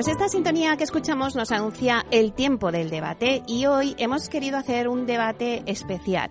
Pues 0.00 0.08
esta 0.08 0.30
sintonía 0.30 0.78
que 0.78 0.84
escuchamos 0.84 1.36
nos 1.36 1.52
anuncia 1.52 2.06
el 2.10 2.32
tiempo 2.32 2.72
del 2.72 2.88
debate 2.88 3.42
y 3.46 3.66
hoy 3.66 3.94
hemos 3.98 4.30
querido 4.30 4.56
hacer 4.56 4.88
un 4.88 5.04
debate 5.04 5.62
especial. 5.66 6.30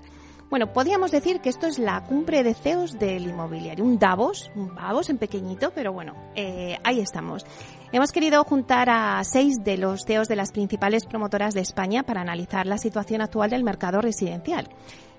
Bueno, 0.50 0.74
podríamos 0.74 1.12
decir 1.12 1.40
que 1.40 1.50
esto 1.50 1.68
es 1.68 1.78
la 1.78 2.02
cumbre 2.02 2.42
de 2.42 2.56
CEOs 2.56 2.98
del 2.98 3.28
inmobiliario, 3.28 3.86
un 3.86 4.00
Davos, 4.00 4.50
un 4.56 4.74
Davos 4.74 5.12
en 5.12 5.20
pequeñito, 5.20 5.72
pero 5.76 5.94
bueno, 5.94 6.16
eh, 6.34 6.80
ahí 6.84 7.00
estamos. 7.00 7.46
Hemos 7.92 8.12
querido 8.12 8.44
juntar 8.44 8.90
a 8.90 9.24
seis 9.24 9.64
de 9.64 9.78
los 9.78 10.04
CEOs 10.04 10.28
de 10.28 10.36
las 10.36 10.52
principales 10.52 11.06
promotoras 11.06 11.54
de 11.54 11.62
España 11.62 12.02
para 12.02 12.22
analizar 12.22 12.66
la 12.66 12.80
situación 12.80 13.22
actual 13.22 13.52
del 13.52 13.64
mercado 13.64 14.02
residencial. 14.02 14.68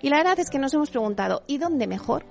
Y 0.02 0.08
la 0.08 0.16
verdad 0.16 0.40
es 0.40 0.50
que 0.50 0.58
nos 0.58 0.74
hemos 0.74 0.90
preguntado, 0.90 1.44
¿y 1.46 1.58
dónde 1.58 1.86
mejor? 1.86 2.24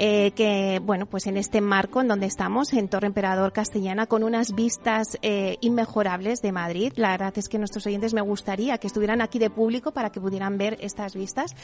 Eh, 0.00 0.30
que, 0.30 0.80
bueno, 0.80 1.06
pues 1.06 1.26
en 1.26 1.36
este 1.36 1.60
marco 1.60 2.00
en 2.00 2.08
donde 2.08 2.26
estamos, 2.26 2.72
en 2.72 2.88
Torre 2.88 3.08
Emperador 3.08 3.52
Castellana, 3.52 4.06
con 4.06 4.22
unas 4.22 4.54
vistas 4.54 5.18
eh, 5.22 5.58
inmejorables 5.60 6.40
de 6.40 6.52
Madrid. 6.52 6.92
La 6.94 7.10
verdad 7.10 7.32
es 7.36 7.48
que 7.48 7.58
nuestros 7.58 7.84
oyentes 7.86 8.14
me 8.14 8.20
gustaría 8.20 8.78
que 8.78 8.86
estuvieran 8.86 9.20
aquí 9.20 9.40
de 9.40 9.50
público 9.50 9.90
para 9.90 10.10
que 10.10 10.20
pudieran 10.20 10.56
ver 10.56 10.78
estas 10.80 11.14
vistas. 11.14 11.56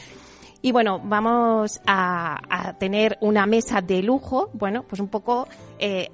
Y 0.61 0.71
bueno, 0.71 0.99
vamos 1.03 1.79
a, 1.85 2.73
tener 2.79 3.17
una 3.21 3.45
mesa 3.45 3.81
de 3.81 4.01
lujo. 4.01 4.49
Bueno, 4.53 4.83
pues 4.83 4.99
un 4.99 5.07
poco, 5.07 5.47
eh, 5.79 6.09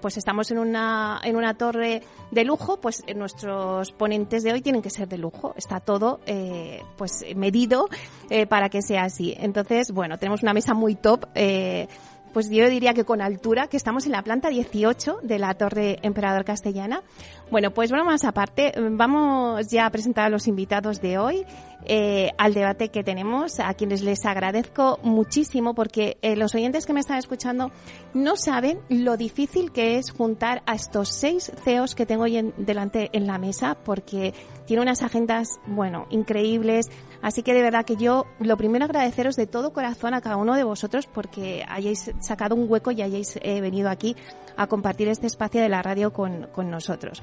pues 0.00 0.16
estamos 0.16 0.50
en 0.50 0.58
una, 0.58 1.20
en 1.22 1.36
una 1.36 1.54
torre 1.54 2.02
de 2.30 2.44
lujo, 2.44 2.80
pues 2.80 3.04
nuestros 3.14 3.92
ponentes 3.92 4.42
de 4.42 4.52
hoy 4.52 4.60
tienen 4.60 4.82
que 4.82 4.90
ser 4.90 5.08
de 5.08 5.18
lujo. 5.18 5.54
Está 5.56 5.80
todo, 5.80 6.20
eh, 6.26 6.82
pues 6.96 7.24
medido 7.36 7.88
eh, 8.30 8.46
para 8.46 8.68
que 8.68 8.82
sea 8.82 9.04
así. 9.04 9.34
Entonces, 9.38 9.92
bueno, 9.92 10.18
tenemos 10.18 10.42
una 10.42 10.52
mesa 10.52 10.74
muy 10.74 10.94
top. 10.94 11.26
Eh, 11.34 11.88
pues 12.32 12.50
yo 12.50 12.68
diría 12.68 12.94
que 12.94 13.04
con 13.04 13.20
altura, 13.20 13.68
que 13.68 13.76
estamos 13.76 14.06
en 14.06 14.12
la 14.12 14.22
planta 14.22 14.48
18 14.48 15.20
de 15.22 15.38
la 15.38 15.54
Torre 15.54 15.98
Emperador 16.02 16.44
Castellana. 16.44 17.02
Bueno, 17.50 17.72
pues 17.72 17.90
bueno, 17.90 18.04
más 18.04 18.24
aparte, 18.24 18.72
vamos 18.90 19.66
ya 19.68 19.86
a 19.86 19.90
presentar 19.90 20.26
a 20.26 20.28
los 20.28 20.46
invitados 20.46 21.00
de 21.00 21.18
hoy 21.18 21.46
eh, 21.86 22.30
al 22.36 22.54
debate 22.54 22.90
que 22.90 23.02
tenemos, 23.02 23.60
a 23.60 23.72
quienes 23.74 24.02
les 24.02 24.26
agradezco 24.26 24.98
muchísimo 25.02 25.74
porque 25.74 26.18
eh, 26.22 26.36
los 26.36 26.54
oyentes 26.54 26.84
que 26.84 26.92
me 26.92 27.00
están 27.00 27.18
escuchando 27.18 27.70
no 28.14 28.36
saben 28.36 28.80
lo 28.88 29.16
difícil 29.16 29.72
que 29.72 29.96
es 29.96 30.10
juntar 30.10 30.62
a 30.66 30.74
estos 30.74 31.08
seis 31.08 31.52
CEOs 31.64 31.94
que 31.94 32.04
tengo 32.04 32.24
hoy 32.24 32.36
en, 32.36 32.54
delante 32.58 33.10
en 33.12 33.26
la 33.26 33.38
mesa 33.38 33.76
porque 33.84 34.34
tiene 34.66 34.82
unas 34.82 35.02
agendas, 35.02 35.60
bueno, 35.66 36.06
increíbles. 36.10 36.90
Así 37.22 37.42
que 37.42 37.54
de 37.54 37.62
verdad 37.62 37.84
que 37.84 37.96
yo 37.96 38.26
lo 38.38 38.56
primero 38.56 38.84
agradeceros 38.84 39.36
de 39.36 39.46
todo 39.46 39.72
corazón 39.72 40.14
a 40.14 40.20
cada 40.20 40.36
uno 40.36 40.54
de 40.54 40.64
vosotros 40.64 41.06
porque 41.06 41.64
hayáis 41.68 42.12
sacado 42.20 42.54
un 42.54 42.70
hueco 42.70 42.90
y 42.90 43.02
hayáis 43.02 43.38
eh, 43.42 43.60
venido 43.60 43.90
aquí 43.90 44.16
a 44.58 44.66
compartir 44.66 45.08
este 45.08 45.26
espacio 45.26 45.62
de 45.62 45.68
la 45.68 45.80
radio 45.80 46.12
con, 46.12 46.48
con 46.52 46.70
nosotros. 46.70 47.22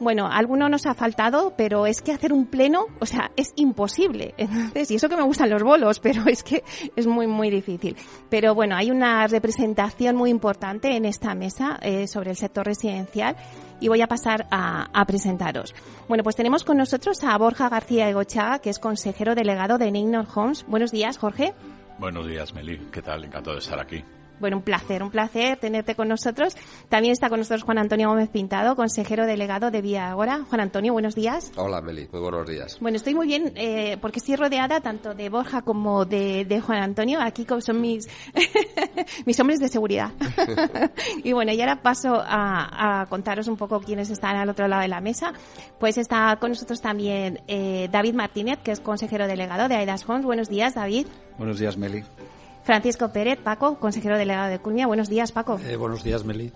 Bueno, 0.00 0.26
alguno 0.26 0.68
nos 0.68 0.86
ha 0.86 0.94
faltado, 0.94 1.54
pero 1.56 1.86
es 1.86 2.02
que 2.02 2.10
hacer 2.10 2.32
un 2.32 2.46
pleno, 2.46 2.86
o 2.98 3.06
sea, 3.06 3.30
es 3.36 3.52
imposible. 3.54 4.34
Entonces, 4.38 4.90
y 4.90 4.96
eso 4.96 5.08
que 5.08 5.16
me 5.16 5.22
gustan 5.22 5.48
los 5.48 5.62
bolos, 5.62 6.00
pero 6.00 6.24
es 6.26 6.42
que 6.42 6.64
es 6.96 7.06
muy, 7.06 7.28
muy 7.28 7.50
difícil. 7.50 7.96
Pero 8.28 8.54
bueno, 8.54 8.74
hay 8.76 8.90
una 8.90 9.26
representación 9.28 10.16
muy 10.16 10.30
importante 10.30 10.96
en 10.96 11.04
esta 11.04 11.34
mesa 11.36 11.78
eh, 11.82 12.08
sobre 12.08 12.30
el 12.30 12.36
sector 12.36 12.66
residencial 12.66 13.36
y 13.78 13.88
voy 13.88 14.00
a 14.02 14.08
pasar 14.08 14.48
a, 14.50 14.88
a, 14.92 15.04
presentaros. 15.04 15.72
Bueno, 16.08 16.24
pues 16.24 16.34
tenemos 16.34 16.64
con 16.64 16.78
nosotros 16.78 17.22
a 17.22 17.38
Borja 17.38 17.68
García 17.68 18.08
Egochaga, 18.08 18.58
que 18.58 18.70
es 18.70 18.80
consejero 18.80 19.36
delegado 19.36 19.78
de 19.78 19.90
Neynor 19.92 20.26
Homes. 20.34 20.64
Buenos 20.66 20.90
días, 20.90 21.16
Jorge. 21.16 21.54
Buenos 21.98 22.26
días, 22.26 22.52
Meli. 22.54 22.78
¿Qué 22.90 23.02
tal? 23.02 23.24
Encantado 23.24 23.54
de 23.54 23.60
estar 23.60 23.78
aquí. 23.78 24.02
Bueno, 24.40 24.56
un 24.56 24.62
placer, 24.62 25.02
un 25.02 25.10
placer 25.10 25.58
tenerte 25.58 25.94
con 25.94 26.08
nosotros. 26.08 26.56
También 26.88 27.12
está 27.12 27.28
con 27.28 27.38
nosotros 27.38 27.62
Juan 27.62 27.78
Antonio 27.78 28.08
Gómez 28.08 28.28
Pintado, 28.28 28.76
consejero 28.76 29.26
delegado 29.26 29.70
de 29.70 29.80
Vía 29.80 30.10
Agora. 30.10 30.44
Juan 30.48 30.60
Antonio, 30.60 30.92
buenos 30.92 31.14
días. 31.14 31.52
Hola, 31.56 31.80
Meli, 31.80 32.08
muy 32.12 32.20
buenos 32.20 32.48
días. 32.48 32.78
Bueno, 32.80 32.96
estoy 32.96 33.14
muy 33.14 33.26
bien 33.26 33.52
eh, 33.56 33.98
porque 34.00 34.18
estoy 34.18 34.36
rodeada 34.36 34.80
tanto 34.80 35.14
de 35.14 35.28
Borja 35.28 35.62
como 35.62 36.04
de, 36.04 36.44
de 36.44 36.60
Juan 36.60 36.82
Antonio. 36.82 37.20
Aquí 37.20 37.46
son 37.60 37.80
mis, 37.80 38.08
mis 39.26 39.38
hombres 39.40 39.60
de 39.60 39.68
seguridad. 39.68 40.10
y 41.24 41.32
bueno, 41.32 41.52
y 41.52 41.60
ahora 41.60 41.82
paso 41.82 42.14
a, 42.14 43.02
a, 43.02 43.06
contaros 43.06 43.48
un 43.48 43.56
poco 43.56 43.80
quiénes 43.80 44.10
están 44.10 44.36
al 44.36 44.48
otro 44.48 44.68
lado 44.68 44.82
de 44.82 44.88
la 44.88 45.00
mesa. 45.00 45.32
Pues 45.78 45.98
está 45.98 46.36
con 46.36 46.50
nosotros 46.50 46.80
también 46.80 47.40
eh, 47.48 47.88
David 47.90 48.14
Martínez, 48.14 48.58
que 48.62 48.72
es 48.72 48.80
consejero 48.80 49.26
delegado 49.26 49.68
de 49.68 49.76
Aidas 49.76 50.08
Homes. 50.08 50.24
Buenos 50.24 50.48
días, 50.48 50.74
David. 50.74 51.06
Buenos 51.38 51.58
días, 51.58 51.76
Meli. 51.76 52.04
Francisco 52.64 53.08
Pérez, 53.08 53.38
Paco, 53.38 53.78
consejero 53.78 54.16
delegado 54.16 54.48
de 54.50 54.58
Culmia. 54.58 54.86
Buenos 54.86 55.08
días, 55.08 55.32
Paco. 55.32 55.58
Eh, 55.64 55.76
buenos 55.76 56.04
días, 56.04 56.24
Meli. 56.24 56.52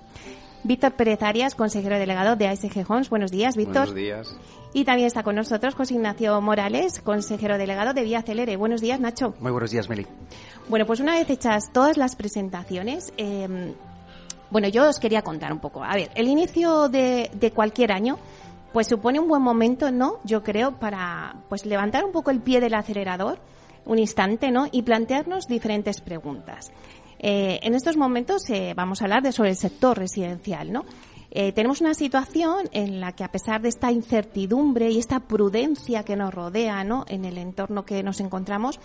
Víctor 0.62 0.92
Pérez 0.92 1.22
Arias, 1.22 1.54
consejero 1.54 1.98
delegado 1.98 2.36
de 2.36 2.48
ASG 2.48 2.84
Homes. 2.88 3.08
Buenos 3.08 3.30
días, 3.30 3.56
Víctor. 3.56 3.86
Buenos 3.86 3.94
días. 3.94 4.36
Y 4.72 4.84
también 4.84 5.06
está 5.06 5.22
con 5.22 5.36
nosotros 5.36 5.74
José 5.74 5.94
Ignacio 5.94 6.40
Morales, 6.40 7.00
consejero 7.00 7.56
delegado 7.56 7.94
de 7.94 8.02
Vía 8.02 8.22
Celere. 8.22 8.56
Buenos 8.56 8.80
días, 8.80 8.98
Nacho. 8.98 9.34
Muy 9.40 9.52
buenos 9.52 9.70
días, 9.70 9.88
Meli. 9.88 10.06
Bueno, 10.68 10.86
pues 10.86 11.00
una 11.00 11.14
vez 11.14 11.30
hechas 11.30 11.72
todas 11.72 11.96
las 11.96 12.16
presentaciones, 12.16 13.12
eh, 13.16 13.74
bueno, 14.50 14.68
yo 14.68 14.88
os 14.88 14.98
quería 14.98 15.22
contar 15.22 15.52
un 15.52 15.60
poco. 15.60 15.84
A 15.84 15.94
ver, 15.94 16.10
el 16.14 16.28
inicio 16.28 16.88
de, 16.88 17.30
de 17.32 17.50
cualquier 17.52 17.92
año 17.92 18.18
pues 18.72 18.88
supone 18.88 19.18
un 19.18 19.28
buen 19.28 19.42
momento, 19.42 19.90
¿no? 19.90 20.18
Yo 20.24 20.42
creo 20.42 20.72
para 20.72 21.36
pues 21.48 21.64
levantar 21.64 22.04
un 22.04 22.12
poco 22.12 22.30
el 22.30 22.40
pie 22.40 22.60
del 22.60 22.74
acelerador 22.74 23.38
un 23.86 23.98
instante, 23.98 24.50
¿no? 24.50 24.66
Y 24.70 24.82
plantearnos 24.82 25.46
diferentes 25.46 26.00
preguntas. 26.00 26.70
Eh, 27.18 27.60
en 27.62 27.74
estos 27.74 27.96
momentos 27.96 28.48
eh, 28.50 28.74
vamos 28.76 29.00
a 29.00 29.04
hablar 29.04 29.22
de 29.22 29.32
sobre 29.32 29.50
el 29.50 29.56
sector 29.56 29.98
residencial, 29.98 30.72
¿no? 30.72 30.84
Eh, 31.38 31.52
tenemos 31.52 31.82
una 31.82 31.92
situación 31.92 32.66
en 32.72 32.98
la 32.98 33.12
que 33.12 33.22
a 33.22 33.30
pesar 33.30 33.60
de 33.60 33.68
esta 33.68 33.92
incertidumbre 33.92 34.88
y 34.90 34.98
esta 34.98 35.20
prudencia 35.20 36.02
que 36.02 36.16
nos 36.16 36.32
rodea, 36.32 36.82
¿no? 36.82 37.04
En 37.08 37.26
el 37.26 37.36
entorno 37.36 37.84
que 37.84 38.02
nos 38.02 38.20
encontramos, 38.20 38.80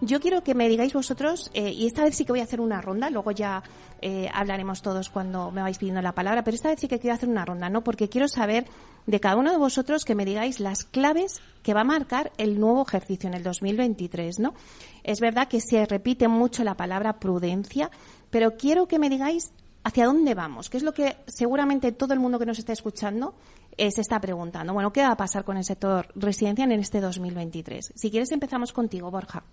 yo 0.00 0.20
quiero 0.20 0.44
que 0.44 0.54
me 0.54 0.68
digáis 0.68 0.92
vosotros, 0.92 1.50
eh, 1.52 1.72
y 1.72 1.84
esta 1.84 2.04
vez 2.04 2.14
sí 2.14 2.24
que 2.24 2.30
voy 2.30 2.38
a 2.38 2.44
hacer 2.44 2.60
una 2.60 2.80
ronda, 2.80 3.10
luego 3.10 3.32
ya 3.32 3.64
eh, 4.02 4.28
hablaremos 4.32 4.82
todos 4.82 5.10
cuando 5.10 5.50
me 5.50 5.62
vais 5.62 5.78
pidiendo 5.78 6.00
la 6.00 6.12
palabra, 6.12 6.44
pero 6.44 6.54
esta 6.54 6.68
vez 6.68 6.78
sí 6.78 6.86
que 6.86 7.00
quiero 7.00 7.16
hacer 7.16 7.28
una 7.28 7.44
ronda, 7.44 7.70
¿no? 7.70 7.82
Porque 7.82 8.08
quiero 8.08 8.28
saber 8.28 8.66
de 9.06 9.18
cada 9.18 9.34
uno 9.34 9.50
de 9.50 9.58
vosotros 9.58 10.04
que 10.04 10.14
me 10.14 10.24
digáis 10.24 10.60
las 10.60 10.84
claves 10.84 11.40
que 11.64 11.74
va 11.74 11.80
a 11.80 11.84
marcar 11.84 12.30
el 12.38 12.60
nuevo 12.60 12.84
ejercicio 12.86 13.28
en 13.28 13.34
el 13.34 13.42
2023, 13.42 14.38
¿no? 14.38 14.54
Es 15.02 15.18
verdad 15.18 15.48
que 15.48 15.58
se 15.60 15.84
repite 15.86 16.28
mucho 16.28 16.62
la 16.62 16.76
palabra 16.76 17.18
prudencia, 17.18 17.90
pero 18.30 18.56
quiero 18.56 18.86
que 18.86 19.00
me 19.00 19.10
digáis 19.10 19.50
hacia 19.86 20.06
dónde 20.06 20.34
vamos, 20.34 20.68
que 20.68 20.78
es 20.78 20.82
lo 20.82 20.92
que 20.92 21.16
seguramente 21.28 21.92
todo 21.92 22.12
el 22.12 22.18
mundo 22.18 22.40
que 22.40 22.46
nos 22.46 22.58
está 22.58 22.72
escuchando 22.72 23.36
eh, 23.78 23.92
se 23.92 24.00
está 24.00 24.20
preguntando. 24.20 24.72
Bueno, 24.72 24.92
¿qué 24.92 25.02
va 25.02 25.12
a 25.12 25.16
pasar 25.16 25.44
con 25.44 25.56
el 25.56 25.64
sector 25.64 26.08
residencial 26.16 26.72
en 26.72 26.80
este 26.80 27.00
2023? 27.00 27.92
Si 27.94 28.10
quieres 28.10 28.32
empezamos 28.32 28.72
contigo, 28.72 29.10
Borja. 29.12 29.44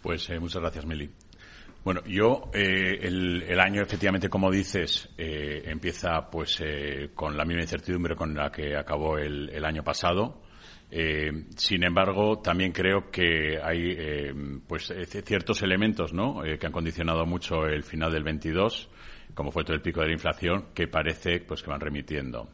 Pues 0.00 0.30
eh, 0.30 0.40
muchas 0.40 0.62
gracias, 0.62 0.86
Meli. 0.86 1.10
Bueno, 1.84 2.00
yo 2.06 2.50
eh, 2.54 2.98
el, 3.02 3.60
año 3.60 3.82
efectivamente, 3.82 4.28
como 4.30 4.50
dices, 4.50 5.10
empieza 5.16 6.30
pues 6.30 6.60
eh, 6.64 7.10
con 7.14 7.36
la 7.36 7.44
misma 7.44 7.62
incertidumbre 7.62 8.16
con 8.16 8.34
la 8.34 8.50
que 8.50 8.74
acabó 8.74 9.18
el, 9.18 9.50
el 9.50 9.64
año 9.64 9.84
pasado. 9.84 10.42
Sin 10.88 11.84
embargo, 11.84 12.38
también 12.38 12.72
creo 12.72 13.10
que 13.10 13.58
hay 13.62 14.32
pues 14.66 14.92
ciertos 15.24 15.62
elementos 15.62 16.12
¿no? 16.12 16.42
Que 16.42 16.64
han 16.64 16.72
condicionado 16.72 17.26
mucho 17.26 17.66
el 17.66 17.82
final 17.82 18.12
del 18.12 18.22
22, 18.22 18.88
como 19.36 19.52
fue 19.52 19.64
todo 19.64 19.74
el 19.74 19.82
pico 19.82 20.00
de 20.00 20.06
la 20.06 20.14
inflación, 20.14 20.68
que 20.74 20.88
parece 20.88 21.40
pues 21.40 21.62
que 21.62 21.70
van 21.70 21.78
remitiendo. 21.78 22.48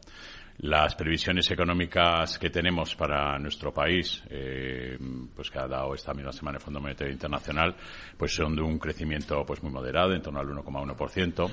Las 0.57 0.95
previsiones 0.95 1.49
económicas 1.49 2.37
que 2.37 2.49
tenemos 2.49 2.93
para 2.93 3.39
nuestro 3.39 3.73
país, 3.73 4.21
eh, 4.29 4.99
pues 5.33 5.49
que 5.49 5.59
ha 5.59 5.67
dado 5.67 5.95
esta 5.95 6.13
misma 6.13 6.33
semana 6.33 6.57
el 6.57 6.63
Fondo 6.63 6.81
Monetario 6.81 7.13
Internacional, 7.13 7.75
pues 8.17 8.35
son 8.35 8.55
de 8.55 8.61
un 8.61 8.77
crecimiento 8.77 9.43
pues 9.45 9.63
muy 9.63 9.71
moderado, 9.71 10.13
en 10.13 10.21
torno 10.21 10.41
al 10.41 10.47
1,1%. 10.47 11.51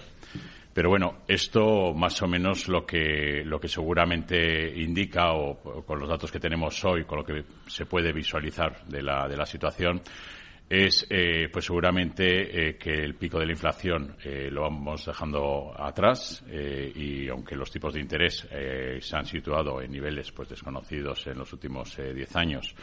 Pero 0.75 0.89
bueno, 0.91 1.23
esto 1.27 1.95
más 1.95 2.21
o 2.23 2.29
menos 2.29 2.69
lo 2.69 2.85
que, 2.85 3.43
lo 3.45 3.61
que 3.61 3.69
seguramente 3.69 4.69
indica, 4.81 5.33
o, 5.33 5.51
o, 5.53 5.85
con 5.85 5.99
los 5.99 6.09
datos 6.09 6.31
que 6.31 6.41
tenemos 6.41 6.85
hoy, 6.85 7.05
con 7.05 7.19
lo 7.19 7.25
que 7.25 7.45
se 7.69 7.87
puede 7.87 8.13
visualizar 8.13 8.85
de 8.85 9.03
la, 9.03 9.29
de 9.29 9.37
la 9.37 9.47
situación, 9.47 10.03
es 10.71 11.05
eh, 11.11 11.49
pues 11.53 11.65
seguramente 11.65 12.69
eh, 12.69 12.77
que 12.77 12.93
el 12.93 13.17
pico 13.17 13.41
de 13.41 13.47
la 13.47 13.53
inflación 13.53 14.15
eh, 14.23 14.49
lo 14.53 14.63
vamos 14.63 15.05
dejando 15.05 15.75
atrás 15.77 16.45
y 16.49 17.29
aunque 17.29 17.57
los 17.57 17.73
tipos 17.73 17.93
de 17.93 18.01
interés 18.01 18.47
se 19.01 19.17
han 19.17 19.27
situado 19.27 19.83
en 19.83 19.91
niveles 19.91 20.31
pues 20.31 20.49
desconocidos 20.49 21.27
en 21.27 21.39
los 21.39 21.53
últimos 21.53 21.97
diez 21.97 22.37
años 22.37 22.75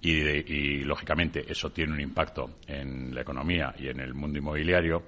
y, 0.00 0.82
lógicamente 0.84 1.44
eso 1.46 1.70
tiene 1.70 1.92
un 1.92 2.00
impacto 2.00 2.58
en 2.66 3.14
la 3.14 3.20
economía 3.20 3.74
y 3.78 3.88
en 3.88 4.00
el 4.00 4.14
mundo 4.14 4.38
inmobiliario 4.38 5.02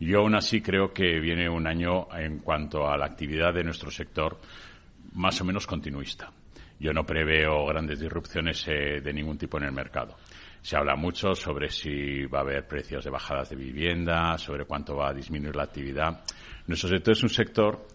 yo 0.00 0.20
aún 0.20 0.34
así 0.34 0.60
creo 0.60 0.92
que 0.92 1.20
viene 1.20 1.48
un 1.48 1.68
año 1.68 2.08
en 2.16 2.40
cuanto 2.40 2.88
a 2.88 2.96
la 2.96 3.06
actividad 3.06 3.54
de 3.54 3.62
nuestro 3.62 3.92
sector 3.92 4.40
más 5.14 5.40
o 5.40 5.44
menos 5.44 5.66
continuista. 5.66 6.32
Yo 6.78 6.92
no 6.92 7.06
preveo 7.06 7.64
grandes 7.66 8.00
disrupciones 8.00 8.66
de 8.66 9.12
ningún 9.12 9.38
tipo 9.38 9.56
en 9.56 9.64
el 9.64 9.72
mercado 9.72 10.16
se 10.66 10.76
habla 10.76 10.96
mucho 10.96 11.32
sobre 11.36 11.68
si 11.68 12.26
va 12.26 12.40
a 12.40 12.42
haber 12.42 12.66
precios 12.66 13.04
de 13.04 13.08
bajadas 13.08 13.50
de 13.50 13.54
vivienda, 13.54 14.36
sobre 14.36 14.64
cuánto 14.64 14.96
va 14.96 15.10
a 15.10 15.14
disminuir 15.14 15.54
la 15.54 15.62
actividad. 15.62 16.24
Nuestro 16.66 16.88
sector 16.88 17.12
es 17.12 17.22
un 17.22 17.28
sector 17.28 17.86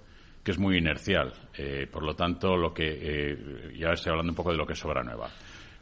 que 0.42 0.52
es 0.52 0.58
muy 0.58 0.78
inercial. 0.78 1.34
Eh, 1.54 1.86
por 1.92 2.02
lo 2.02 2.16
tanto, 2.16 2.56
lo 2.56 2.74
que 2.74 2.86
eh, 2.88 3.74
ya 3.78 3.90
estoy 3.90 4.12
hablando 4.12 4.32
un 4.32 4.38
poco 4.38 4.52
de 4.52 4.58
lo 4.58 4.66
que 4.66 4.72
es 4.72 4.86
obra 4.86 5.04
nueva. 5.04 5.30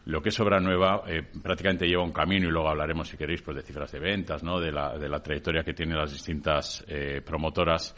Lo 0.05 0.19
que 0.19 0.29
es 0.29 0.39
obra 0.39 0.59
nueva 0.59 1.03
eh, 1.05 1.21
prácticamente 1.43 1.85
lleva 1.85 2.03
un 2.03 2.11
camino 2.11 2.47
y 2.47 2.51
luego 2.51 2.69
hablaremos, 2.69 3.07
si 3.07 3.17
queréis, 3.17 3.43
pues 3.43 3.57
de 3.57 3.61
cifras 3.61 3.91
de 3.91 3.99
ventas, 3.99 4.41
¿no? 4.41 4.59
de, 4.59 4.71
la, 4.71 4.97
de 4.97 5.09
la 5.09 5.21
trayectoria 5.21 5.61
que 5.61 5.75
tienen 5.75 5.95
las 5.95 6.11
distintas 6.11 6.83
promotoras 7.23 7.95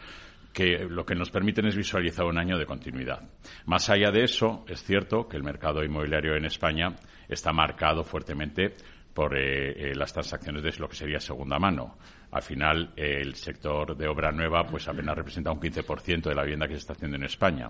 que 0.53 0.86
lo 0.89 1.06
que 1.06 1.15
nos 1.15 1.30
permiten 1.30 1.65
es 1.68 1.75
visualizar 1.75 2.25
un 2.25 2.38
año 2.38 2.57
de 2.57 2.65
continuidad. 2.65 3.21
Más 3.65 3.89
allá 3.89 4.12
de 4.12 4.24
eso, 4.24 4.65
es 4.68 4.83
cierto 4.83 5.27
que 5.27 5.38
el 5.38 5.44
mercado 5.44 5.83
inmobiliario 5.83 6.36
en 6.36 6.45
España 6.45 6.95
está 7.27 7.53
marcado 7.53 8.03
fuertemente 8.03 8.74
por 9.13 9.38
eh, 9.38 9.92
eh, 9.92 9.95
las 9.95 10.13
transacciones 10.13 10.63
de 10.63 10.71
lo 10.77 10.88
que 10.88 10.95
sería 10.95 11.19
segunda 11.19 11.59
mano. 11.59 11.98
Al 12.31 12.42
final, 12.42 12.94
el 12.95 13.36
sector 13.36 13.95
de 13.95 14.07
obra 14.07 14.31
nueva 14.31 14.65
pues 14.65 14.88
apenas 14.88 15.15
representa 15.15 15.51
un 15.51 15.59
15% 15.59 16.30
de 16.30 16.36
la 16.36 16.44
vivienda 16.44 16.68
que 16.68 16.74
se 16.74 16.80
está 16.80 16.94
haciendo 16.94 17.18
en 17.18 17.24
España. 17.24 17.69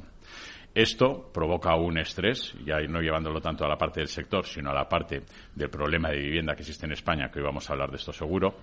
Esto 0.74 1.30
provoca 1.34 1.75
un 1.75 1.98
estrés, 1.98 2.54
ya 2.63 2.80
no 2.81 3.01
llevándolo 3.01 3.42
tanto 3.42 3.66
a 3.66 3.68
la 3.68 3.77
parte 3.77 4.00
del 4.00 4.07
sector, 4.07 4.45
sino 4.45 4.69
a 4.69 4.74
la 4.74 4.88
parte 4.88 5.24
del 5.54 5.69
problema 5.69 6.10
de 6.10 6.19
vivienda 6.19 6.56
que 6.56 6.62
existe 6.62 6.86
en 6.86 6.94
España, 6.94 7.30
que 7.30 7.39
hoy 7.39 7.45
vamos 7.45 7.69
a 7.69 7.74
hablar 7.74 7.89
de 7.89 7.98
esto 7.98 8.13
seguro 8.13 8.56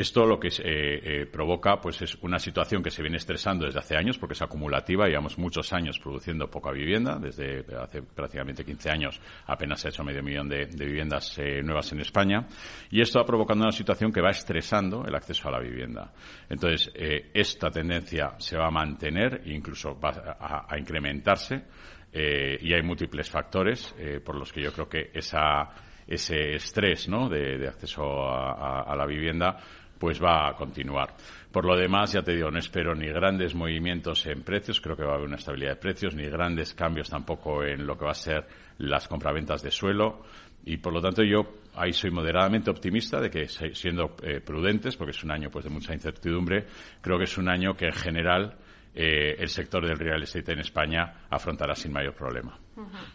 esto 0.00 0.24
lo 0.24 0.38
que 0.38 0.46
eh, 0.46 0.52
eh, 0.62 1.26
provoca 1.26 1.80
pues 1.80 2.00
es 2.02 2.14
una 2.22 2.38
situación 2.38 2.84
que 2.84 2.90
se 2.90 3.02
viene 3.02 3.16
estresando 3.16 3.66
desde 3.66 3.80
hace 3.80 3.96
años 3.96 4.16
porque 4.16 4.34
es 4.34 4.42
acumulativa, 4.42 5.08
llevamos 5.08 5.36
muchos 5.38 5.72
años 5.72 5.98
produciendo 5.98 6.48
poca 6.48 6.70
vivienda, 6.70 7.18
desde 7.18 7.64
hace 7.76 8.02
prácticamente 8.02 8.64
15 8.64 8.90
años 8.90 9.20
apenas 9.46 9.80
se 9.80 9.88
ha 9.88 9.90
hecho 9.90 10.04
medio 10.04 10.22
millón 10.22 10.48
de, 10.48 10.66
viviendas 10.66 11.36
eh, 11.38 11.62
nuevas 11.64 11.90
en 11.90 12.00
España 12.00 12.46
y 12.92 13.00
esto 13.00 13.18
ha 13.18 13.26
provocado 13.26 13.60
una 13.60 13.72
situación 13.72 14.12
que 14.12 14.20
va 14.20 14.30
estresando 14.30 15.04
el 15.04 15.14
acceso 15.16 15.48
a 15.48 15.50
la 15.50 15.58
vivienda. 15.58 16.12
Entonces, 16.48 16.92
esta 17.34 17.70
tendencia 17.70 18.34
se 18.38 18.56
va 18.56 18.68
a 18.68 18.70
mantener 18.70 19.42
e 19.44 19.52
incluso 19.52 19.98
va 19.98 20.66
a, 20.68 20.78
incrementarse 20.78 21.64
y 22.12 22.72
hay 22.72 22.82
múltiples 22.82 23.28
factores 23.28 23.94
por 24.24 24.36
los 24.36 24.52
que 24.52 24.62
yo 24.62 24.72
creo 24.72 24.88
que 24.88 25.10
ese 25.12 26.54
estrés 26.54 27.08
¿no? 27.08 27.28
de, 27.28 27.68
acceso 27.68 28.02
a, 28.28 28.94
la 28.96 29.06
vivienda 29.06 29.58
pues 29.98 30.22
va 30.22 30.48
a 30.48 30.54
continuar. 30.54 31.14
Por 31.50 31.64
lo 31.64 31.76
demás, 31.76 32.12
ya 32.12 32.22
te 32.22 32.34
digo, 32.34 32.50
no 32.50 32.58
espero 32.58 32.94
ni 32.94 33.08
grandes 33.08 33.54
movimientos 33.54 34.26
en 34.26 34.42
precios, 34.42 34.80
creo 34.80 34.96
que 34.96 35.02
va 35.02 35.12
a 35.12 35.14
haber 35.14 35.26
una 35.26 35.36
estabilidad 35.36 35.72
de 35.72 35.76
precios, 35.76 36.14
ni 36.14 36.24
grandes 36.24 36.74
cambios 36.74 37.08
tampoco 37.08 37.64
en 37.64 37.86
lo 37.86 37.96
que 37.96 38.04
va 38.04 38.12
a 38.12 38.14
ser 38.14 38.46
las 38.78 39.08
compraventas 39.08 39.62
de 39.62 39.70
suelo. 39.70 40.22
Y 40.64 40.76
por 40.76 40.92
lo 40.92 41.00
tanto, 41.00 41.22
yo 41.22 41.60
ahí 41.74 41.92
soy 41.92 42.10
moderadamente 42.10 42.70
optimista 42.70 43.20
de 43.20 43.30
que, 43.30 43.48
siendo 43.48 44.16
eh, 44.22 44.40
prudentes, 44.40 44.96
porque 44.96 45.12
es 45.12 45.24
un 45.24 45.30
año 45.30 45.50
pues 45.50 45.64
de 45.64 45.70
mucha 45.70 45.94
incertidumbre, 45.94 46.66
creo 47.00 47.16
que 47.16 47.24
es 47.24 47.38
un 47.38 47.48
año 47.48 47.74
que 47.74 47.86
en 47.86 47.94
general 47.94 48.58
eh, 48.94 49.36
el 49.38 49.48
sector 49.48 49.86
del 49.86 49.98
real 49.98 50.22
estate 50.22 50.52
en 50.52 50.58
España 50.58 51.26
afrontará 51.30 51.74
sin 51.74 51.92
mayor 51.92 52.14
problema. 52.14 52.58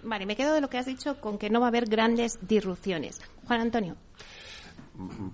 Vale, 0.04 0.26
me 0.26 0.36
quedo 0.36 0.54
de 0.54 0.62
lo 0.62 0.70
que 0.70 0.78
has 0.78 0.86
dicho 0.86 1.20
con 1.20 1.38
que 1.38 1.50
no 1.50 1.60
va 1.60 1.68
a 1.68 1.70
haber 1.70 1.86
grandes 1.86 2.40
disrupciones. 2.42 3.20
Juan 3.46 3.62
Antonio. 3.62 3.98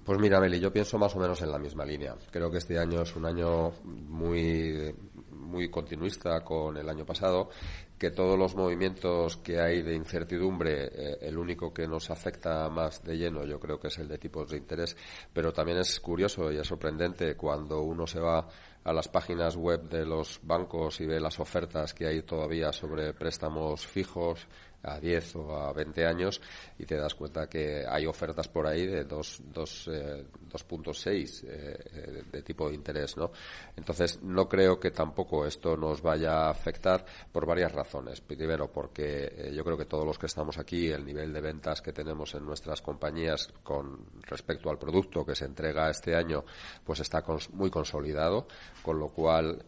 Pues 0.06 0.20
mira, 0.20 0.40
Meli, 0.40 0.60
yo 0.60 0.72
pienso 0.72 0.98
más 0.98 1.14
o 1.16 1.20
menos 1.20 1.42
en 1.42 1.52
la 1.52 1.60
misma 1.60 1.84
línea. 1.84 2.16
Creo 2.32 2.50
que 2.50 2.60
este 2.60 2.80
año 2.80 3.02
es 3.02 3.16
un 3.16 3.26
año 3.26 3.72
muy, 3.84 4.96
muy 5.32 5.70
continuista 5.70 6.42
con 6.46 6.78
el 6.78 6.88
año 6.88 7.06
pasado, 7.06 7.50
que 7.98 8.12
todos 8.12 8.40
los 8.40 8.56
movimientos 8.56 9.36
que 9.38 9.60
hay 9.60 9.82
de 9.82 9.94
incertidumbre, 9.94 10.86
eh, 10.86 11.18
el 11.22 11.38
único 11.38 11.74
que 11.74 11.88
nos 11.88 12.10
afecta 12.10 12.70
más 12.70 13.04
de 13.04 13.18
lleno 13.18 13.44
yo 13.44 13.60
creo 13.60 13.78
que 13.78 13.90
es 13.90 13.98
el 14.00 14.08
de 14.08 14.18
tipos 14.18 14.50
de 14.50 14.58
interés, 14.58 14.96
pero 15.34 15.52
también 15.52 15.80
es 15.80 16.00
curioso 16.00 16.50
y 16.52 16.58
es 16.58 16.68
sorprendente 16.68 17.36
cuando 17.36 17.82
uno 17.82 18.08
se 18.08 18.22
va 18.22 18.48
a 18.86 18.94
las 18.94 19.10
páginas 19.10 19.58
web 19.58 19.90
de 19.90 20.06
los 20.06 20.40
bancos 20.44 21.02
y 21.02 21.06
ve 21.06 21.20
las 21.20 21.40
ofertas 21.42 21.94
que 21.94 22.08
hay 22.08 22.22
todavía 22.22 22.72
sobre 22.72 23.14
préstamos 23.14 23.86
fijos 23.86 24.48
a 24.84 25.00
10 25.00 25.36
o 25.36 25.56
a 25.56 25.72
20 25.74 26.06
años 26.06 26.40
y 26.78 26.86
te 26.86 26.96
das 26.96 27.16
cuenta 27.16 27.48
que 27.48 27.84
hay 27.88 28.06
ofertas 28.06 28.48
por 28.48 28.68
ahí 28.68 28.86
de 28.86 29.08
2.6 29.08 31.08
eh, 31.08 31.44
eh, 31.44 31.78
eh, 31.94 32.24
de 32.32 32.42
tipo 32.42 32.70
de 32.70 32.76
interés, 32.76 33.18
¿no? 33.18 33.32
Entonces, 33.76 34.22
no 34.24 34.48
creo 34.48 34.80
que 34.80 34.92
tampoco 34.92 35.46
esto 35.46 35.76
nos 35.76 36.02
vaya 36.02 36.46
a 36.46 36.52
afectar 36.52 37.04
por 37.32 37.46
varias 37.46 37.74
razones. 37.74 38.22
Primero, 38.22 38.72
porque 38.72 39.52
yo 39.54 39.64
creo 39.64 39.78
que 39.78 39.86
todos 39.86 40.06
los 40.06 40.18
que 40.18 40.26
estamos 40.28 40.58
aquí, 40.58 40.90
el 40.90 41.06
nivel 41.06 41.34
de 41.34 41.42
ventas 41.42 41.82
que 41.82 41.94
tenemos 41.94 42.34
en 42.36 42.46
nuestras 42.46 42.82
compañías 42.82 43.50
con 43.64 44.06
respecto 44.22 44.70
al 44.70 44.78
producto 44.78 45.26
que 45.26 45.36
se 45.36 45.46
entrega 45.46 45.90
este 45.90 46.16
año, 46.16 46.46
pues 46.84 47.00
está 47.02 47.24
muy 47.54 47.70
consolidado, 47.70 48.48
con 48.82 49.00
lo 49.00 49.10
cual 49.10 49.66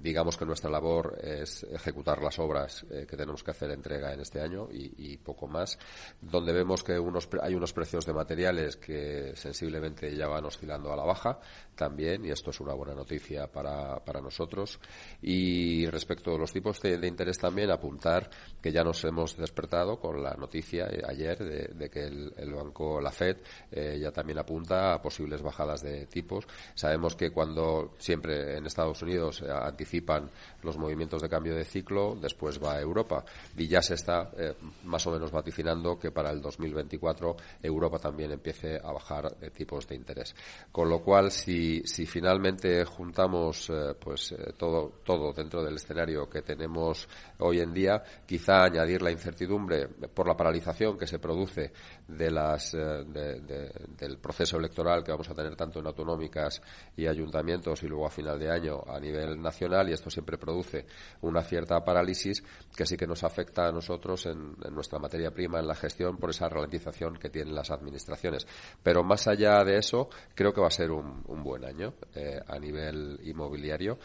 digamos 0.00 0.36
que 0.36 0.46
nuestra 0.46 0.70
labor 0.70 1.18
es 1.22 1.64
ejecutar 1.64 2.22
las 2.22 2.38
obras 2.38 2.86
que 2.88 3.16
tenemos 3.16 3.42
que 3.42 3.50
hacer 3.50 3.70
entre 3.70 3.98
en 3.98 4.20
este 4.20 4.40
año 4.40 4.68
y, 4.70 5.16
poco 5.18 5.46
más, 5.46 5.78
donde 6.20 6.52
vemos 6.52 6.84
que 6.84 6.98
unos, 6.98 7.28
hay 7.42 7.54
unos 7.54 7.72
precios 7.72 8.06
de 8.06 8.12
materiales 8.12 8.76
que 8.76 9.32
sensiblemente 9.34 10.14
ya 10.14 10.28
van 10.28 10.44
oscilando 10.44 10.92
a 10.92 10.96
la 10.96 11.04
baja 11.04 11.40
también, 11.78 12.24
y 12.26 12.30
esto 12.30 12.50
es 12.50 12.60
una 12.60 12.74
buena 12.74 12.94
noticia 12.94 13.46
para, 13.46 14.04
para 14.04 14.20
nosotros. 14.20 14.78
Y 15.22 15.86
respecto 15.86 16.34
a 16.34 16.38
los 16.38 16.52
tipos 16.52 16.80
de, 16.82 17.06
interés 17.06 17.38
también, 17.38 17.70
apuntar 17.70 18.28
que 18.60 18.72
ya 18.72 18.82
nos 18.82 19.02
hemos 19.04 19.36
despertado 19.36 19.98
con 19.98 20.22
la 20.22 20.34
noticia 20.34 20.86
eh, 20.90 21.00
ayer 21.06 21.38
de, 21.38 21.88
que 21.88 22.04
el, 22.04 22.52
banco, 22.52 23.00
la 23.00 23.10
FED, 23.10 23.36
eh, 23.70 23.98
ya 24.00 24.10
también 24.10 24.38
apunta 24.38 24.94
a 24.94 25.00
posibles 25.00 25.40
bajadas 25.40 25.82
de 25.82 26.06
tipos. 26.06 26.46
Sabemos 26.74 27.14
que 27.14 27.30
cuando 27.30 27.94
siempre 27.98 28.56
en 28.56 28.66
Estados 28.66 29.00
Unidos 29.02 29.42
eh, 29.42 29.50
anticipan 29.50 30.28
los 30.62 30.76
movimientos 30.76 31.22
de 31.22 31.28
cambio 31.28 31.54
de 31.54 31.64
ciclo, 31.64 32.16
después 32.20 32.60
va 32.62 32.74
a 32.74 32.80
Europa. 32.80 33.24
Y 33.56 33.68
ya 33.68 33.80
se 33.80 33.94
está 33.94 34.30
eh, 34.36 34.54
más 34.84 35.06
o 35.06 35.12
menos 35.12 35.30
vaticinando 35.30 35.98
que 35.98 36.10
para 36.10 36.30
el 36.30 36.42
2024 36.42 37.36
Europa 37.62 37.98
también 37.98 38.32
empiece 38.32 38.80
a 38.82 38.92
bajar 38.92 39.36
tipos 39.52 39.86
de 39.86 39.94
interés. 39.94 40.34
Con 40.72 40.88
lo 40.88 41.00
cual, 41.00 41.30
si, 41.30 41.67
si 41.84 42.06
finalmente 42.06 42.84
juntamos 42.84 43.70
eh, 43.70 43.94
pues 43.98 44.32
eh, 44.32 44.52
todo, 44.56 45.00
todo 45.04 45.32
dentro 45.32 45.62
del 45.62 45.76
escenario 45.76 46.28
que 46.28 46.42
tenemos 46.42 47.08
hoy 47.38 47.60
en 47.60 47.72
día, 47.72 48.02
quizá 48.26 48.64
añadir 48.64 49.02
la 49.02 49.10
incertidumbre 49.10 49.88
por 49.88 50.26
la 50.26 50.36
paralización 50.36 50.98
que 50.98 51.06
se 51.06 51.18
produce 51.18 51.72
de 52.06 52.30
las, 52.30 52.72
del 52.72 54.18
proceso 54.18 54.56
electoral 54.56 55.04
que 55.04 55.12
vamos 55.12 55.28
a 55.28 55.34
tener 55.34 55.54
tanto 55.56 55.80
en 55.80 55.86
autonómicas 55.86 56.60
y 56.96 57.06
ayuntamientos 57.06 57.82
y 57.82 57.88
luego 57.88 58.06
a 58.06 58.10
final 58.10 58.38
de 58.38 58.50
año 58.50 58.82
a 58.86 58.98
nivel 58.98 59.40
nacional 59.40 59.88
y 59.88 59.92
esto 59.92 60.10
siempre 60.10 60.38
produce 60.38 60.86
una 61.22 61.42
cierta 61.42 61.82
parálisis 61.84 62.42
que 62.74 62.86
sí 62.86 62.96
que 62.96 63.06
nos 63.06 63.24
afecta 63.24 63.70
nosotros 63.72 64.26
en, 64.26 64.56
nuestra 64.70 64.98
materia 64.98 65.30
prima, 65.30 65.58
en 65.58 65.66
la 65.66 65.74
gestión, 65.74 66.16
por 66.16 66.30
esa 66.30 66.48
ralentización 66.48 67.16
que 67.16 67.30
tienen 67.30 67.54
las 67.54 67.70
administraciones. 67.70 68.46
Pero 68.82 69.02
más 69.02 69.26
allá 69.26 69.64
de 69.64 69.78
eso, 69.78 70.08
creo 70.34 70.52
que 70.52 70.60
va 70.60 70.68
a 70.68 70.70
ser 70.70 70.90
un, 70.90 71.22
buen 71.42 71.57
año 71.64 71.94
eh, 72.14 72.40
a 72.46 72.58
nivel 72.58 73.20
inmobiliario 73.24 73.98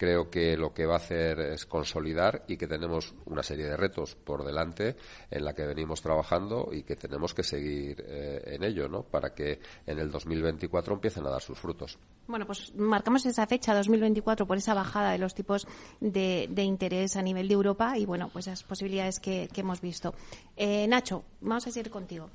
creo 0.00 0.30
que 0.30 0.56
lo 0.56 0.72
que 0.72 0.86
va 0.86 0.94
a 0.94 0.96
hacer 0.96 1.38
es 1.40 1.66
consolidar 1.66 2.44
y 2.48 2.56
que 2.56 2.66
tenemos 2.66 3.14
una 3.26 3.42
serie 3.42 3.66
de 3.66 3.76
retos 3.76 4.14
por 4.14 4.46
delante 4.46 4.96
en 5.30 5.44
la 5.44 5.52
que 5.52 5.66
venimos 5.66 6.00
trabajando 6.00 6.70
y 6.72 6.84
que 6.84 6.96
tenemos 6.96 7.34
que 7.34 7.42
seguir 7.42 8.02
eh, 8.08 8.40
en 8.46 8.64
ello, 8.64 8.88
¿no? 8.88 9.02
Para 9.02 9.34
que 9.34 9.60
en 9.84 9.98
el 9.98 10.10
2024 10.10 10.94
empiecen 10.94 11.26
a 11.26 11.28
dar 11.28 11.42
sus 11.42 11.58
frutos. 11.58 11.98
Bueno, 12.26 12.46
pues 12.46 12.74
marcamos 12.76 13.26
esa 13.26 13.46
fecha 13.46 13.74
2024 13.74 14.46
por 14.46 14.56
esa 14.56 14.72
bajada 14.72 15.12
de 15.12 15.18
los 15.18 15.34
tipos 15.34 15.68
de, 16.00 16.48
interés 16.56 17.16
a 17.16 17.22
nivel 17.22 17.46
de 17.46 17.52
Europa 17.52 17.98
y 17.98 18.06
bueno, 18.06 18.30
pues 18.32 18.46
las 18.46 18.62
posibilidades 18.62 19.20
que, 19.20 19.50
hemos 19.54 19.82
visto. 19.82 20.14
Eh, 20.56 20.86
Nacho, 20.88 21.24
vamos 21.42 21.66
a 21.66 21.70
seguir 21.70 21.90
contigo. 21.90 22.30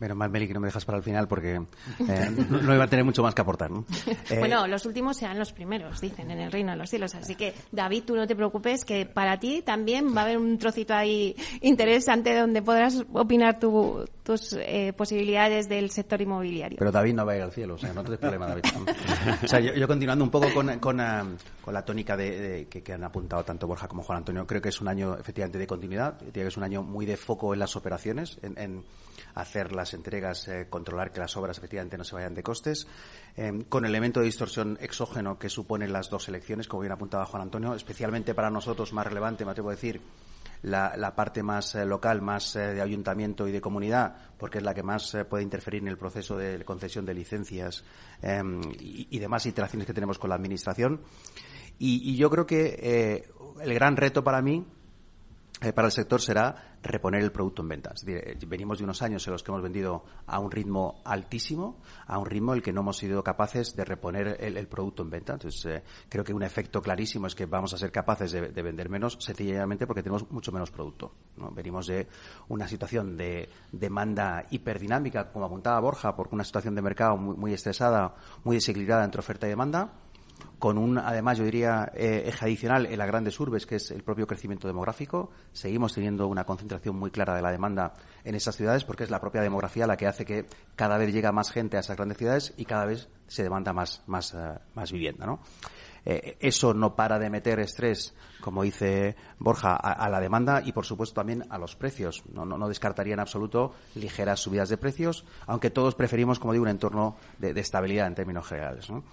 Menos 0.00 0.16
mal, 0.16 0.30
Meli, 0.30 0.48
que 0.48 0.54
no 0.54 0.60
me 0.60 0.68
dejas 0.68 0.84
para 0.86 0.96
el 0.98 1.04
final 1.04 1.28
porque 1.28 1.56
eh, 1.56 2.46
no, 2.48 2.74
iba 2.74 2.84
a 2.84 2.88
tener 2.88 3.04
mucho 3.04 3.22
más 3.22 3.34
que 3.34 3.42
aportar. 3.42 3.70
¿no? 3.70 3.84
bueno, 4.38 4.66
los 4.66 4.86
últimos 4.86 5.18
serán 5.18 5.38
los 5.38 5.52
primeros, 5.52 6.00
dicen, 6.00 6.30
en 6.30 6.40
el 6.40 6.50
reino 6.50 6.72
de 6.72 6.78
los 6.78 6.88
cielos. 6.88 7.14
Así 7.14 7.34
que, 7.34 7.54
David, 7.70 8.04
tú 8.06 8.16
no 8.16 8.26
te 8.26 8.34
preocupes, 8.34 8.84
que 8.86 9.04
para 9.04 9.38
ti 9.38 9.62
también 9.62 10.16
va 10.16 10.22
a 10.22 10.24
haber 10.24 10.38
un 10.38 10.56
trocito 10.56 10.94
ahí 10.94 11.36
interesante 11.60 12.34
donde 12.34 12.62
podrás 12.62 13.04
opinar 13.12 13.58
tu, 13.58 14.06
tus 14.22 14.54
eh, 14.58 14.92
posibilidades 14.96 15.68
del 15.68 15.90
sector 15.90 16.20
inmobiliario. 16.20 16.78
Pero 16.78 16.92
David 16.92 17.14
no 17.14 17.26
va 17.26 17.32
a 17.32 17.36
ir 17.36 17.42
al 17.42 17.52
cielo, 17.52 17.74
o 17.74 17.78
sea, 17.78 17.92
no 17.92 18.02
te 18.02 18.16
problema, 18.16 18.46
David. 18.46 18.62
o 19.42 19.46
sea, 19.46 19.60
yo, 19.60 19.86
continuando 19.86 20.24
un 20.24 20.30
poco 20.30 20.52
con, 20.54 20.78
con, 20.78 21.00
eh, 21.00 21.22
la 21.66 21.84
tónica 21.84 22.16
de, 22.16 22.68
que, 22.70 22.92
han 22.92 23.04
apuntado 23.04 23.44
tanto 23.44 23.66
Borja 23.66 23.88
como 23.88 24.02
Juan 24.02 24.18
Antonio, 24.18 24.46
creo 24.46 24.62
que 24.62 24.70
es 24.70 24.80
un 24.80 24.88
año 24.88 25.16
efectivamente 25.16 25.58
de 25.58 25.66
continuidad, 25.66 26.18
que 26.32 26.46
es 26.46 26.56
un 26.56 26.62
año 26.62 26.82
muy 26.82 27.06
de 27.06 27.16
foco 27.16 27.52
en 27.54 27.60
las 27.60 27.76
operaciones, 27.76 28.38
en, 28.42 28.84
hacer 29.34 29.72
las 29.72 29.94
entregas, 29.94 30.48
eh, 30.48 30.66
controlar 30.68 31.12
que 31.12 31.20
las 31.20 31.36
obras 31.36 31.58
efectivamente 31.58 31.98
no 31.98 32.04
se 32.04 32.14
vayan 32.14 32.34
de 32.34 32.42
costes, 32.42 32.86
con 33.68 33.86
elemento 33.86 34.20
de 34.20 34.26
distorsión 34.26 34.76
exógeno 34.80 35.38
que 35.38 35.48
suponen 35.48 35.92
las 35.92 36.10
dos 36.10 36.28
elecciones, 36.28 36.68
como 36.68 36.82
bien 36.82 36.92
apuntaba 36.92 37.24
Juan 37.24 37.42
Antonio, 37.42 37.74
especialmente 37.74 38.34
para 38.34 38.50
nosotros 38.50 38.92
más 38.92 39.06
relevante, 39.06 39.44
me 39.44 39.52
atrevo 39.52 39.70
a 39.70 39.72
decir, 39.72 40.02
la, 40.62 41.14
parte 41.14 41.42
más 41.42 41.74
eh, 41.74 41.84
local, 41.84 42.20
más 42.20 42.56
eh, 42.56 42.74
de 42.74 42.82
ayuntamiento 42.82 43.48
y 43.48 43.52
de 43.52 43.60
comunidad, 43.60 44.14
porque 44.38 44.58
es 44.58 44.64
la 44.64 44.74
que 44.74 44.82
más 44.82 45.14
eh, 45.14 45.24
puede 45.24 45.42
interferir 45.42 45.82
en 45.82 45.88
el 45.88 45.96
proceso 45.96 46.36
de 46.36 46.64
concesión 46.64 47.06
de 47.06 47.14
licencias 47.14 47.84
em, 48.22 48.60
y, 48.78 49.18
demás 49.18 49.46
interacciones 49.46 49.86
que 49.86 49.94
tenemos 49.94 50.18
con 50.18 50.30
la 50.30 50.36
Administración. 50.36 51.00
Y, 51.78 52.16
yo 52.16 52.28
creo 52.28 52.46
que 52.46 53.24
el 53.60 53.74
gran 53.74 53.96
reto 53.96 54.22
para 54.22 54.42
mí 54.42 54.66
eh, 55.62 55.72
para 55.74 55.88
el 55.88 55.92
sector 55.92 56.22
será 56.22 56.78
reponer 56.82 57.22
el 57.22 57.32
producto 57.32 57.60
en 57.60 57.68
ventas. 57.68 58.02
Eh, 58.06 58.38
venimos 58.46 58.78
de 58.78 58.84
unos 58.84 59.02
años 59.02 59.26
en 59.26 59.32
los 59.34 59.42
que 59.42 59.50
hemos 59.50 59.62
vendido 59.62 60.04
a 60.26 60.38
un 60.38 60.50
ritmo 60.50 61.02
altísimo, 61.04 61.82
a 62.06 62.18
un 62.18 62.24
ritmo 62.24 62.52
en 62.52 62.58
el 62.58 62.62
que 62.62 62.72
no 62.72 62.80
hemos 62.80 62.96
sido 62.96 63.22
capaces 63.22 63.76
de 63.76 63.84
reponer 63.84 64.38
el, 64.40 64.66
producto 64.68 65.02
en 65.02 65.10
venta. 65.10 65.34
Entonces, 65.34 65.64
eh, 65.66 65.82
creo 66.08 66.24
que 66.24 66.32
un 66.32 66.42
efecto 66.42 66.80
clarísimo 66.80 67.26
es 67.26 67.34
que 67.34 67.44
vamos 67.44 67.74
a 67.74 67.78
ser 67.78 67.92
capaces 67.92 68.32
de, 68.32 68.62
vender 68.62 68.88
menos, 68.88 69.18
sencillamente 69.20 69.86
porque 69.86 70.02
tenemos 70.02 70.30
mucho 70.30 70.50
menos 70.50 70.70
producto. 70.70 71.12
Venimos 71.52 71.86
de 71.86 72.08
una 72.48 72.66
situación 72.66 73.16
de 73.16 73.48
demanda 73.70 74.46
hiperdinámica, 74.50 75.30
como 75.30 75.44
apuntaba 75.44 75.78
Borja, 75.80 76.16
por 76.16 76.28
una 76.32 76.44
situación 76.44 76.74
de 76.74 76.82
mercado 76.82 77.18
muy, 77.18 77.36
muy 77.36 77.52
estresada, 77.52 78.14
muy 78.44 78.56
desequilibrada 78.56 79.04
entre 79.04 79.18
oferta 79.18 79.46
y 79.46 79.50
demanda 79.50 79.92
con 80.60 80.76
un, 80.76 80.98
además, 80.98 81.38
yo 81.38 81.44
diría, 81.44 81.90
eh, 81.94 82.24
eje 82.26 82.44
adicional 82.44 82.84
en 82.84 82.98
las 82.98 83.06
grandes 83.06 83.40
urbes, 83.40 83.64
que 83.64 83.76
es 83.76 83.90
el 83.90 84.02
propio 84.02 84.26
crecimiento 84.26 84.68
demográfico. 84.68 85.30
Seguimos 85.52 85.94
teniendo 85.94 86.28
una 86.28 86.44
concentración 86.44 86.96
muy 86.96 87.10
clara 87.10 87.34
de 87.34 87.40
la 87.40 87.50
demanda 87.50 87.94
en 88.24 88.34
esas 88.34 88.56
ciudades 88.56 88.84
porque 88.84 89.04
es 89.04 89.10
la 89.10 89.20
propia 89.20 89.40
demografía 89.40 89.86
la 89.86 89.96
que 89.96 90.06
hace 90.06 90.26
que 90.26 90.44
cada 90.76 90.98
vez 90.98 91.14
llega 91.14 91.32
más 91.32 91.50
gente 91.50 91.78
a 91.78 91.80
esas 91.80 91.96
grandes 91.96 92.18
ciudades 92.18 92.52
y 92.58 92.66
cada 92.66 92.84
vez 92.84 93.08
se 93.26 93.42
demanda 93.42 93.72
más, 93.72 94.02
más, 94.06 94.34
eh, 94.34 94.58
más 94.74 94.92
vivienda, 94.92 95.24
¿no? 95.24 95.40
Eh, 96.04 96.36
eso 96.40 96.74
no 96.74 96.94
para 96.94 97.18
de 97.18 97.30
meter 97.30 97.58
estrés, 97.60 98.14
como 98.40 98.62
dice 98.62 99.16
Borja, 99.38 99.76
a, 99.76 100.08
la 100.08 100.20
demanda 100.20 100.62
y, 100.64 100.72
por 100.72 100.84
supuesto, 100.84 101.14
también 101.14 101.44
a 101.50 101.58
los 101.58 101.74
precios. 101.76 102.22
No, 102.32 102.44
no, 102.44 102.68
descartaría 102.68 103.14
en 103.14 103.20
absoluto 103.20 103.74
ligeras 103.94 104.40
subidas 104.40 104.68
de 104.68 104.76
precios, 104.76 105.24
aunque 105.46 105.70
todos 105.70 105.94
preferimos, 105.94 106.38
como 106.38 106.52
digo, 106.52 106.64
un 106.64 106.70
entorno 106.70 107.16
de, 107.38 107.54
de 107.54 107.60
estabilidad 107.60 108.06
en 108.06 108.14
términos 108.14 108.46
generales. 108.46 108.90
¿no? 108.90 109.04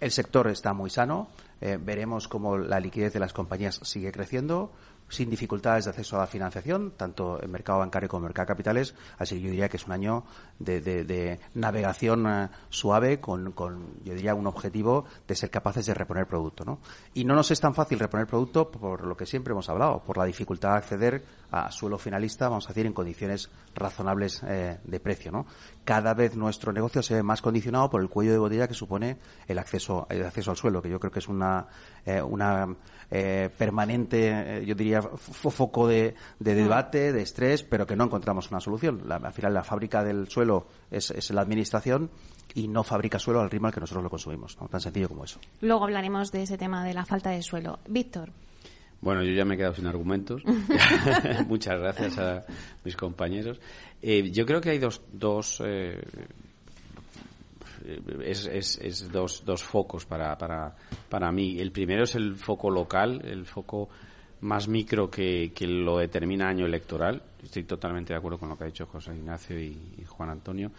El 0.00 0.10
sector 0.10 0.48
está 0.48 0.72
muy 0.74 0.90
sano. 0.90 1.28
Eh, 1.60 1.78
veremos 1.80 2.28
cómo 2.28 2.58
la 2.58 2.80
liquidez 2.80 3.12
de 3.12 3.20
las 3.20 3.32
compañías 3.32 3.80
sigue 3.82 4.12
creciendo 4.12 4.72
sin 5.08 5.30
dificultades 5.30 5.84
de 5.84 5.90
acceso 5.90 6.16
a 6.16 6.20
la 6.20 6.26
financiación, 6.26 6.92
tanto 6.96 7.42
en 7.42 7.50
mercado 7.50 7.78
bancario 7.78 8.08
como 8.08 8.20
en 8.20 8.24
mercado 8.24 8.46
de 8.46 8.48
capitales. 8.48 8.94
Así 9.18 9.36
que 9.36 9.42
yo 9.42 9.50
diría 9.50 9.68
que 9.68 9.76
es 9.76 9.86
un 9.86 9.92
año 9.92 10.24
de, 10.58 11.38
navegación 11.54 12.26
eh, 12.26 12.48
suave 12.68 13.20
con, 13.20 13.54
yo 14.04 14.14
diría, 14.14 14.34
un 14.34 14.46
objetivo 14.46 15.04
de 15.26 15.34
ser 15.34 15.50
capaces 15.50 15.86
de 15.86 15.94
reponer 15.94 16.26
producto. 16.26 16.64
¿no? 16.64 16.80
Y 17.14 17.24
no 17.24 17.34
nos 17.34 17.50
es 17.50 17.60
tan 17.60 17.74
fácil 17.74 17.98
reponer 17.98 18.26
producto 18.26 18.70
por 18.70 19.06
lo 19.06 19.16
que 19.16 19.26
siempre 19.26 19.52
hemos 19.52 19.68
hablado, 19.68 20.00
por 20.00 20.16
la 20.18 20.24
dificultad 20.24 20.72
de 20.72 20.76
acceder 20.76 21.24
a 21.50 21.70
suelo 21.70 21.98
finalista, 21.98 22.48
vamos 22.48 22.66
a 22.66 22.68
decir, 22.68 22.86
en 22.86 22.92
condiciones 22.92 23.50
razonables 23.74 24.42
eh, 24.44 24.78
de 24.82 25.00
precio. 25.00 25.30
¿no? 25.30 25.46
Cada 25.84 26.14
vez 26.14 26.34
nuestro 26.34 26.72
negocio 26.72 27.02
se 27.02 27.14
ve 27.14 27.22
más 27.22 27.40
condicionado 27.40 27.88
por 27.90 28.00
el 28.00 28.08
cuello 28.08 28.32
de 28.32 28.38
botella 28.38 28.66
que 28.66 28.74
supone 28.74 29.18
el 29.46 29.58
acceso, 29.58 30.06
el 30.10 30.24
acceso 30.24 30.50
al 30.50 30.56
suelo, 30.56 30.82
que 30.82 30.90
yo 30.90 30.98
creo 30.98 31.12
que 31.12 31.20
es 31.20 31.28
una, 31.28 31.66
eh, 32.04 32.20
una 32.20 32.74
permanente, 33.08 34.64
yo 34.66 34.74
diría, 34.74 34.95
foco 35.02 35.86
de, 35.88 36.14
debate, 36.38 37.12
de 37.12 37.22
estrés, 37.22 37.62
pero 37.62 37.86
que 37.86 37.96
no 37.96 38.04
encontramos 38.04 38.50
una 38.50 38.60
solución. 38.60 39.02
al 39.10 39.32
final, 39.32 39.54
la 39.54 39.64
fábrica 39.64 40.04
del 40.04 40.28
suelo 40.28 40.66
es, 40.90 41.10
es 41.10 41.30
la 41.30 41.42
administración 41.42 42.10
y 42.54 42.68
no 42.68 42.82
fabrica 42.82 43.18
suelo 43.18 43.40
al 43.40 43.50
ritmo 43.50 43.68
al 43.68 43.74
que 43.74 43.80
nosotros 43.80 44.02
lo 44.02 44.10
consumimos. 44.10 44.56
¿no? 44.60 44.68
Tan 44.68 44.80
sencillo 44.80 45.08
como 45.08 45.24
eso. 45.24 45.38
Luego 45.60 45.84
hablaremos 45.84 46.32
de 46.32 46.42
ese 46.42 46.56
tema 46.56 46.84
de 46.84 46.94
la 46.94 47.04
falta 47.04 47.30
de 47.30 47.42
suelo. 47.42 47.78
Víctor. 47.88 48.30
Bueno, 49.00 49.22
yo 49.22 49.32
ya 49.32 49.44
me 49.44 49.54
he 49.54 49.56
quedado 49.58 49.74
sin 49.74 49.86
argumentos. 49.86 50.42
Muchas 51.46 51.78
gracias 51.78 52.18
a 52.18 52.44
mis 52.84 52.96
compañeros. 52.96 53.60
Eh, 54.00 54.30
yo 54.30 54.46
creo 54.46 54.60
que 54.60 54.70
hay 54.70 54.78
dos, 54.78 55.02
dos 55.12 55.62
eh, 55.64 56.00
es, 58.24 58.46
es, 58.80 59.10
dos, 59.12 59.44
dos 59.44 59.62
focos 59.62 60.06
para, 60.06 60.36
para, 60.36 60.74
para 61.08 61.30
mí. 61.32 61.58
El 61.60 61.72
primero 61.72 62.04
es 62.04 62.14
el 62.14 62.36
foco 62.36 62.70
local, 62.70 63.20
el 63.24 63.46
foco 63.46 63.88
más 64.40 64.68
micro 64.68 65.10
que, 65.10 65.52
que 65.54 65.66
lo 65.66 65.98
determina 65.98 66.48
año 66.48 66.66
electoral. 66.66 67.22
Estoy 67.42 67.64
totalmente 67.64 68.12
de 68.12 68.18
acuerdo 68.18 68.38
con 68.38 68.48
lo 68.48 68.56
que 68.56 68.64
ha 68.64 68.68
dicho 68.68 68.86
José 68.86 69.14
Ignacio 69.14 69.58
y 69.58 70.04
Juan 70.06 70.30
Antonio, 70.30 70.70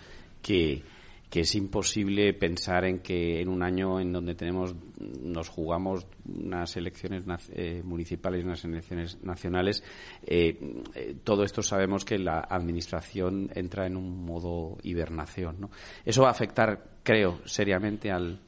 que 0.42 0.84
que 1.30 1.42
es 1.42 1.56
imposible 1.56 2.34
pensar 2.34 2.86
en 2.86 3.00
que 3.00 3.42
en 3.42 3.50
un 3.50 3.62
año 3.62 4.00
en 4.00 4.14
donde 4.14 4.34
tenemos 4.34 4.74
nos 5.22 5.50
jugamos 5.50 6.08
unas 6.26 6.76
elecciones 6.78 7.24
eh, 7.54 7.82
municipales 7.84 8.42
y 8.42 8.46
unas 8.46 8.64
elecciones 8.64 9.22
nacionales 9.24 9.84
eh, 10.26 10.58
eh, 10.96 11.16
todo 11.24 11.44
esto 11.44 11.62
sabemos 11.62 12.06
que 12.06 12.18
la 12.18 12.40
administración 12.40 13.50
entra 13.54 13.88
en 13.88 13.98
un 13.98 14.26
modo 14.26 14.78
hibernación 14.84 15.60
¿no? 15.60 15.70
eso 16.06 16.22
va 16.22 16.30
a 16.30 16.32
afectar 16.32 16.82
creo 17.04 17.42
seriamente 17.46 18.10
al, 18.10 18.40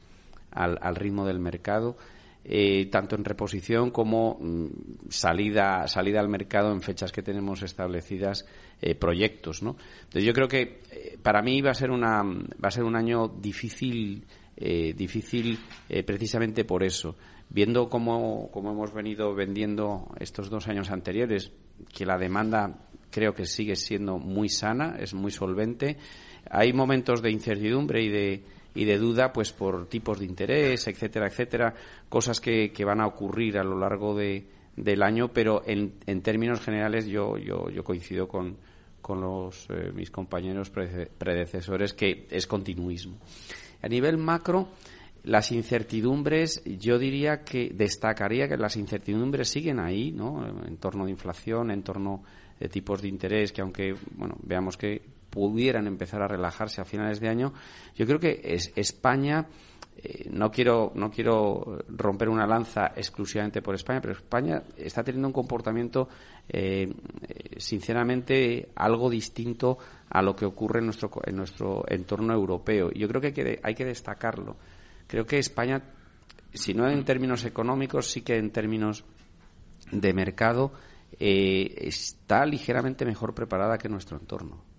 al, 0.50 0.78
al 0.80 0.96
ritmo 0.96 1.26
del 1.26 1.38
mercado 1.38 1.96
eh, 2.42 2.86
tanto 2.86 3.16
en 3.16 3.24
reposición 3.24 3.90
como 3.90 4.38
mm, 4.40 5.08
salida, 5.10 5.86
salida 5.86 6.20
al 6.20 6.28
mercado 6.28 6.72
en 6.72 6.80
fechas 6.80 7.12
que 7.12 7.22
tenemos 7.22 7.62
establecidas, 7.62 8.46
eh, 8.80 8.94
proyectos, 8.94 9.62
¿no? 9.62 9.76
Entonces 10.04 10.24
yo 10.24 10.32
creo 10.32 10.48
que 10.48 10.80
eh, 10.90 11.18
para 11.22 11.42
mí 11.42 11.60
va 11.60 11.72
a 11.72 11.74
ser 11.74 11.90
una, 11.90 12.22
va 12.22 12.68
a 12.68 12.70
ser 12.70 12.84
un 12.84 12.96
año 12.96 13.28
difícil, 13.28 14.26
difícil 14.56 15.58
precisamente 16.04 16.66
por 16.66 16.82
eso. 16.82 17.16
Viendo 17.48 17.88
cómo, 17.88 18.50
cómo 18.50 18.72
hemos 18.72 18.92
venido 18.92 19.34
vendiendo 19.34 20.08
estos 20.20 20.50
dos 20.50 20.68
años 20.68 20.90
anteriores, 20.90 21.50
que 21.94 22.04
la 22.04 22.18
demanda 22.18 22.90
creo 23.10 23.34
que 23.34 23.46
sigue 23.46 23.76
siendo 23.76 24.18
muy 24.18 24.50
sana, 24.50 24.96
es 24.98 25.14
muy 25.14 25.30
solvente. 25.30 25.96
Hay 26.50 26.74
momentos 26.74 27.22
de 27.22 27.30
incertidumbre 27.30 28.02
y 28.02 28.08
de, 28.10 28.44
y 28.74 28.84
de 28.84 28.98
duda 28.98 29.32
pues 29.32 29.52
por 29.52 29.86
tipos 29.88 30.18
de 30.18 30.26
interés, 30.26 30.86
etcétera, 30.86 31.26
etcétera, 31.26 31.74
cosas 32.08 32.40
que, 32.40 32.72
que 32.72 32.84
van 32.84 33.00
a 33.00 33.06
ocurrir 33.06 33.58
a 33.58 33.64
lo 33.64 33.78
largo 33.78 34.14
de, 34.14 34.46
del 34.76 35.02
año, 35.02 35.28
pero 35.28 35.62
en, 35.66 35.94
en 36.06 36.22
términos 36.22 36.60
generales 36.60 37.06
yo, 37.06 37.36
yo, 37.36 37.68
yo 37.70 37.84
coincido 37.84 38.28
con, 38.28 38.56
con 39.00 39.20
los, 39.20 39.66
eh, 39.70 39.92
mis 39.94 40.10
compañeros 40.10 40.70
predecesores 40.70 41.92
que 41.92 42.26
es 42.30 42.46
continuismo. 42.46 43.16
A 43.82 43.88
nivel 43.88 44.18
macro, 44.18 44.68
las 45.24 45.52
incertidumbres, 45.52 46.62
yo 46.64 46.98
diría 46.98 47.42
que 47.42 47.70
destacaría 47.74 48.48
que 48.48 48.56
las 48.56 48.76
incertidumbres 48.76 49.48
siguen 49.48 49.80
ahí, 49.80 50.12
¿no? 50.12 50.46
En 50.66 50.76
torno 50.76 51.04
de 51.04 51.10
inflación, 51.10 51.70
en 51.70 51.82
torno 51.82 52.22
de 52.58 52.68
tipos 52.68 53.02
de 53.02 53.08
interés, 53.08 53.52
que 53.52 53.62
aunque, 53.62 53.94
bueno, 54.16 54.36
veamos 54.42 54.76
que 54.76 55.02
pudieran 55.30 55.86
empezar 55.86 56.22
a 56.22 56.28
relajarse 56.28 56.80
a 56.80 56.84
finales 56.84 57.20
de 57.20 57.28
año, 57.28 57.52
yo 57.94 58.06
creo 58.06 58.18
que 58.20 58.40
es 58.42 58.72
España 58.76 59.46
eh, 60.02 60.30
no 60.30 60.50
quiero 60.50 60.92
no 60.94 61.10
quiero 61.10 61.78
romper 61.88 62.30
una 62.30 62.46
lanza 62.46 62.92
exclusivamente 62.96 63.60
por 63.60 63.74
España, 63.74 64.00
pero 64.00 64.14
España 64.14 64.62
está 64.76 65.02
teniendo 65.02 65.28
un 65.28 65.34
comportamiento 65.34 66.08
eh, 66.48 66.90
sinceramente 67.58 68.70
algo 68.76 69.10
distinto 69.10 69.76
a 70.08 70.22
lo 70.22 70.34
que 70.34 70.46
ocurre 70.46 70.78
en 70.78 70.86
nuestro 70.86 71.10
en 71.24 71.36
nuestro 71.36 71.84
entorno 71.86 72.32
europeo. 72.32 72.90
Yo 72.92 73.08
creo 73.08 73.20
que 73.20 73.26
hay 73.28 73.32
que, 73.34 73.60
hay 73.62 73.74
que 73.74 73.84
destacarlo. 73.84 74.56
Creo 75.06 75.26
que 75.26 75.38
España, 75.38 75.82
si 76.54 76.72
no 76.72 76.88
en 76.88 77.04
términos 77.04 77.44
económicos, 77.44 78.06
sí 78.06 78.22
que 78.22 78.36
en 78.36 78.52
términos 78.52 79.04
de 79.92 80.14
mercado 80.14 80.72
eh, 81.18 81.74
está 81.76 82.46
ligeramente 82.46 83.04
mejor 83.04 83.34
preparada 83.34 83.76
que 83.76 83.88
nuestro 83.88 84.16
entorno. 84.16 84.69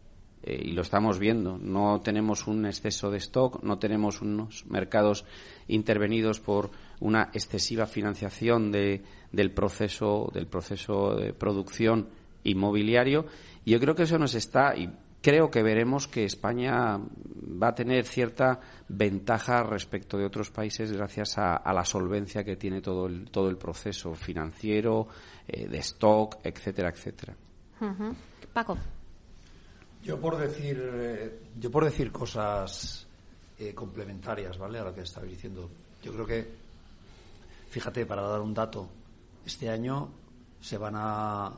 Eh, 0.44 0.60
y 0.66 0.72
lo 0.72 0.82
estamos 0.82 1.20
viendo. 1.20 1.58
No 1.58 2.02
tenemos 2.02 2.48
un 2.48 2.66
exceso 2.66 3.12
de 3.12 3.18
stock, 3.18 3.62
no 3.64 3.78
tenemos 3.78 4.22
unos 4.22 4.66
mercados 4.66 5.26
intervenidos 5.68 6.40
por 6.40 6.72
una 7.00 7.30
excesiva 7.34 7.86
financiación 7.86 8.72
de, 8.72 9.04
del 9.32 9.52
proceso 9.52 10.30
del 10.34 10.48
proceso 10.48 11.16
de 11.16 11.34
producción 11.34 12.10
inmobiliario. 12.44 13.26
Y 13.66 13.72
yo 13.72 13.80
creo 13.80 13.94
que 13.94 14.04
eso 14.04 14.18
nos 14.18 14.34
está 14.34 14.76
y 14.76 14.90
creo 15.22 15.52
que 15.52 15.62
veremos 15.62 16.08
que 16.08 16.26
España 16.26 16.98
va 16.98 17.68
a 17.70 17.76
tener 17.76 18.06
cierta 18.06 18.60
ventaja 18.88 19.62
respecto 19.64 20.18
de 20.18 20.26
otros 20.26 20.50
países 20.50 20.92
gracias 20.92 21.38
a, 21.38 21.62
la 21.72 21.86
solvencia 21.86 22.44
que 22.44 22.56
tiene 22.56 22.82
todo 22.82 23.06
el, 23.06 23.30
todo 23.30 23.50
el 23.50 23.58
proceso 23.58 24.16
financiero, 24.16 25.08
eh, 25.48 25.68
de 25.68 25.78
stock, 25.78 26.40
etcétera, 26.44 26.90
etcétera. 26.90 27.36
Paco. 28.54 28.78
Yo 30.04 30.20
por 30.20 30.38
decir, 30.38 30.82
eh, 30.82 31.40
yo 31.60 31.70
por 31.70 31.86
decir 31.86 32.12
cosas 32.12 33.06
eh, 33.60 33.74
complementarias, 33.76 34.58
¿vale? 34.58 34.80
A 34.80 34.84
lo 34.84 34.96
que 34.96 35.02
estabais 35.02 35.32
diciendo. 35.32 35.70
Yo 36.02 36.12
creo 36.14 36.26
que, 36.26 36.52
fíjate, 37.70 38.06
para 38.08 38.24
dar 38.24 38.42
un 38.42 38.54
dato, 38.54 38.90
este 39.46 39.70
año 39.70 40.10
se 40.60 40.78
van 40.78 40.96
a 40.98 41.54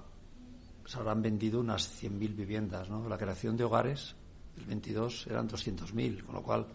se 0.85 0.97
habrán 0.97 1.21
vendido 1.21 1.61
unas 1.61 2.01
100.000 2.03 2.35
viviendas, 2.35 2.89
¿no? 2.89 3.07
La 3.07 3.17
creación 3.17 3.55
de 3.55 3.63
hogares, 3.63 4.15
el 4.57 4.65
22 4.65 5.27
eran 5.27 5.47
200.000, 5.47 6.25
con 6.25 6.35
lo 6.35 6.43
cual 6.43 6.67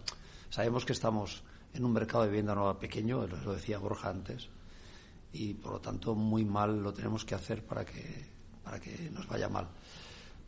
sabemos 0.48 0.86
que 0.86 0.94
estamos 0.94 1.42
en 1.74 1.84
un 1.84 1.92
mercado 1.92 2.24
de 2.24 2.30
vivienda 2.30 2.54
nueva 2.54 2.78
pequeño, 2.78 3.26
lo 3.26 3.52
decía 3.52 3.78
Borja 3.78 4.08
antes, 4.08 4.48
y 5.32 5.52
por 5.54 5.72
lo 5.72 5.80
tanto 5.80 6.14
muy 6.14 6.44
mal 6.44 6.82
lo 6.82 6.92
tenemos 6.92 7.24
que 7.26 7.34
hacer 7.34 7.62
para 7.64 7.84
que, 7.84 8.26
para 8.64 8.80
que 8.80 9.10
nos 9.12 9.28
vaya 9.28 9.48
mal. 9.50 9.68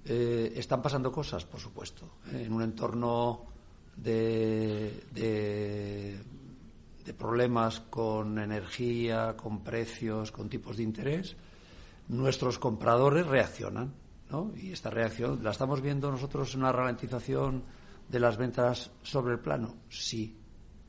Eh, 0.04 0.52
¿Están 0.56 0.80
pasando 0.82 1.12
cosas? 1.12 1.44
Por 1.44 1.60
supuesto. 1.60 2.18
¿eh? 2.32 2.44
En 2.46 2.52
un 2.52 2.62
entorno 2.62 3.46
de, 3.96 5.04
de, 5.12 6.18
problemas 7.14 7.80
con 7.80 8.38
energía, 8.38 9.36
con 9.36 9.62
precios, 9.62 10.30
con 10.30 10.48
tipos 10.48 10.76
de 10.76 10.84
interés, 10.84 11.36
nuestros 12.08 12.58
compradores 12.58 13.26
reaccionan. 13.26 13.92
¿no? 14.30 14.52
Y 14.56 14.72
esta 14.72 14.90
reacción 14.90 15.42
la 15.42 15.50
estamos 15.50 15.80
viendo 15.80 16.10
nosotros 16.10 16.54
una 16.54 16.70
ralentización 16.70 17.64
de 18.08 18.20
las 18.20 18.36
ventas 18.36 18.90
sobre 19.02 19.34
el 19.34 19.40
plano. 19.40 19.74
Sí, 19.88 20.36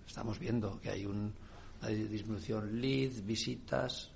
estamos 0.06 0.38
viendo 0.38 0.80
que 0.80 0.91
hay 0.91 1.06
un, 1.06 1.34
una 1.82 1.89
disminución 1.89 2.80
lead, 2.80 3.24
visitas 3.24 4.12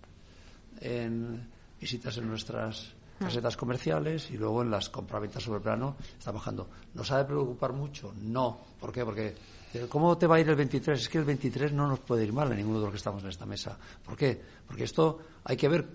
en 0.79 1.49
visitas 1.79 2.17
en 2.17 2.27
nuestras 2.27 2.94
casetas 3.19 3.55
comerciales 3.55 4.29
y 4.31 4.38
luego 4.38 4.62
en 4.62 4.72
las 4.72 4.89
compraventas 4.89 5.43
sobre 5.43 5.60
plano 5.60 5.95
está 6.17 6.31
bajando. 6.31 6.69
¿Nos 6.93 7.12
ha 7.12 7.19
de 7.19 7.25
preocupar 7.25 7.74
mucho? 7.74 8.13
No. 8.22 8.60
¿Por 8.79 8.91
qué? 8.91 9.05
Porque 9.05 9.36
eh, 9.74 9.88
¿cómo 9.89 10.17
te 10.17 10.27
va 10.27 10.36
a 10.36 10.39
ir 10.39 10.50
el 10.50 10.55
23? 10.55 11.00
Es 11.00 11.10
que 11.10 11.17
el 11.17 11.25
23 11.25 11.74
no 11.74 11.88
nos 11.88 12.00
puede 12.00 12.24
ir 12.24 12.34
mal 12.34 12.51
a 12.51 12.55
ninguno 12.55 12.79
de 12.79 12.86
los 12.86 12.91
que 12.91 12.98
estamos 12.98 13.24
en 13.24 13.29
esta 13.29 13.45
mesa. 13.45 13.77
¿Por 14.03 14.15
qué? 14.15 14.41
Porque 14.67 14.84
esto 14.84 15.19
hay 15.43 15.57
que 15.57 15.67
ver 15.67 15.86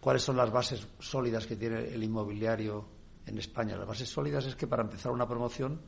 cuáles 0.00 0.22
son 0.22 0.36
las 0.36 0.50
bases 0.50 0.86
sólidas 0.98 1.46
que 1.46 1.56
tiene 1.56 1.94
el 1.94 2.02
inmobiliario 2.02 2.84
en 3.26 3.38
España. 3.38 3.76
Las 3.76 3.86
bases 3.86 4.08
sólidas 4.08 4.46
es 4.46 4.56
que 4.56 4.66
para 4.66 4.82
empezar 4.82 5.12
una 5.12 5.26
promoción 5.26 5.80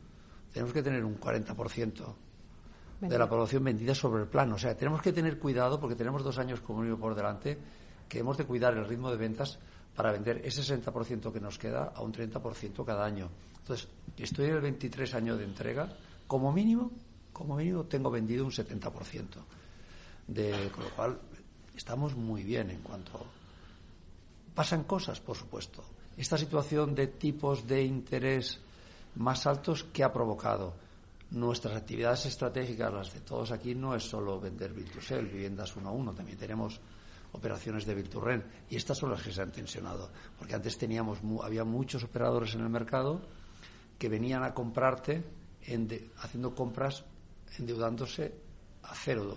tenemos 0.52 0.72
que 0.72 0.82
tener 0.82 1.04
un 1.04 1.20
40% 1.20 2.14
de 3.00 3.18
la 3.18 3.28
promoción 3.28 3.62
vendida 3.64 3.94
sobre 3.94 4.22
el 4.22 4.28
plano. 4.28 4.54
O 4.54 4.58
sea, 4.58 4.76
tenemos 4.76 5.02
que 5.02 5.12
tener 5.12 5.38
cuidado 5.38 5.78
porque 5.78 5.96
tenemos 5.96 6.24
dos 6.24 6.38
años 6.38 6.60
como 6.60 6.96
por 6.96 7.14
delante 7.14 7.58
que 8.08 8.20
hemos 8.20 8.38
de 8.38 8.44
cuidar 8.44 8.74
el 8.74 8.86
ritmo 8.86 9.10
de 9.10 9.16
ventas 9.16 9.58
para 9.96 10.12
vender 10.12 10.42
ese 10.44 10.62
60% 10.62 11.32
que 11.32 11.40
nos 11.40 11.58
queda 11.58 11.92
a 11.94 12.02
un 12.02 12.12
30% 12.12 12.84
cada 12.84 13.04
año. 13.04 13.30
Entonces, 13.58 13.88
estoy 14.18 14.46
en 14.46 14.56
el 14.56 14.60
23 14.60 15.14
año 15.14 15.36
de 15.36 15.44
entrega, 15.44 15.88
como 16.26 16.52
mínimo, 16.52 16.92
como 17.32 17.56
mínimo 17.56 17.84
tengo 17.84 18.10
vendido 18.10 18.44
un 18.44 18.52
70%. 18.52 18.92
De, 20.28 20.70
con 20.74 20.84
lo 20.84 20.90
cual, 20.90 21.18
estamos 21.74 22.14
muy 22.14 22.42
bien 22.42 22.70
en 22.70 22.82
cuanto. 22.82 23.24
Pasan 24.54 24.84
cosas, 24.84 25.20
por 25.20 25.36
supuesto. 25.36 25.82
Esta 26.16 26.36
situación 26.36 26.94
de 26.94 27.08
tipos 27.08 27.66
de 27.66 27.82
interés 27.82 28.60
más 29.16 29.46
altos 29.46 29.84
que 29.84 30.04
ha 30.04 30.12
provocado 30.12 30.74
nuestras 31.30 31.76
actividades 31.76 32.26
estratégicas, 32.26 32.92
las 32.92 33.14
de 33.14 33.20
todos 33.20 33.50
aquí, 33.50 33.74
no 33.74 33.94
es 33.94 34.04
solo 34.04 34.38
vender 34.38 34.72
Virtusel, 34.72 35.26
viviendas 35.26 35.74
uno 35.76 35.88
a 35.88 35.92
uno, 35.92 36.12
también 36.12 36.38
tenemos 36.38 36.80
operaciones 37.32 37.84
de 37.86 37.94
Virturren 37.94 38.44
y 38.70 38.76
estas 38.76 38.98
son 38.98 39.10
las 39.10 39.22
que 39.22 39.32
se 39.32 39.42
han 39.42 39.52
tensionado. 39.52 40.10
Porque 40.38 40.54
antes 40.54 40.78
teníamos 40.78 41.18
había 41.42 41.64
muchos 41.64 42.04
operadores 42.04 42.54
en 42.54 42.60
el 42.60 42.68
mercado 42.68 43.20
que 43.98 44.08
venían 44.08 44.42
a 44.44 44.54
comprarte 44.54 45.24
haciendo 46.18 46.54
compras 46.54 47.04
endeudándose 47.58 48.34
a 48.82 48.94
cero 48.94 49.36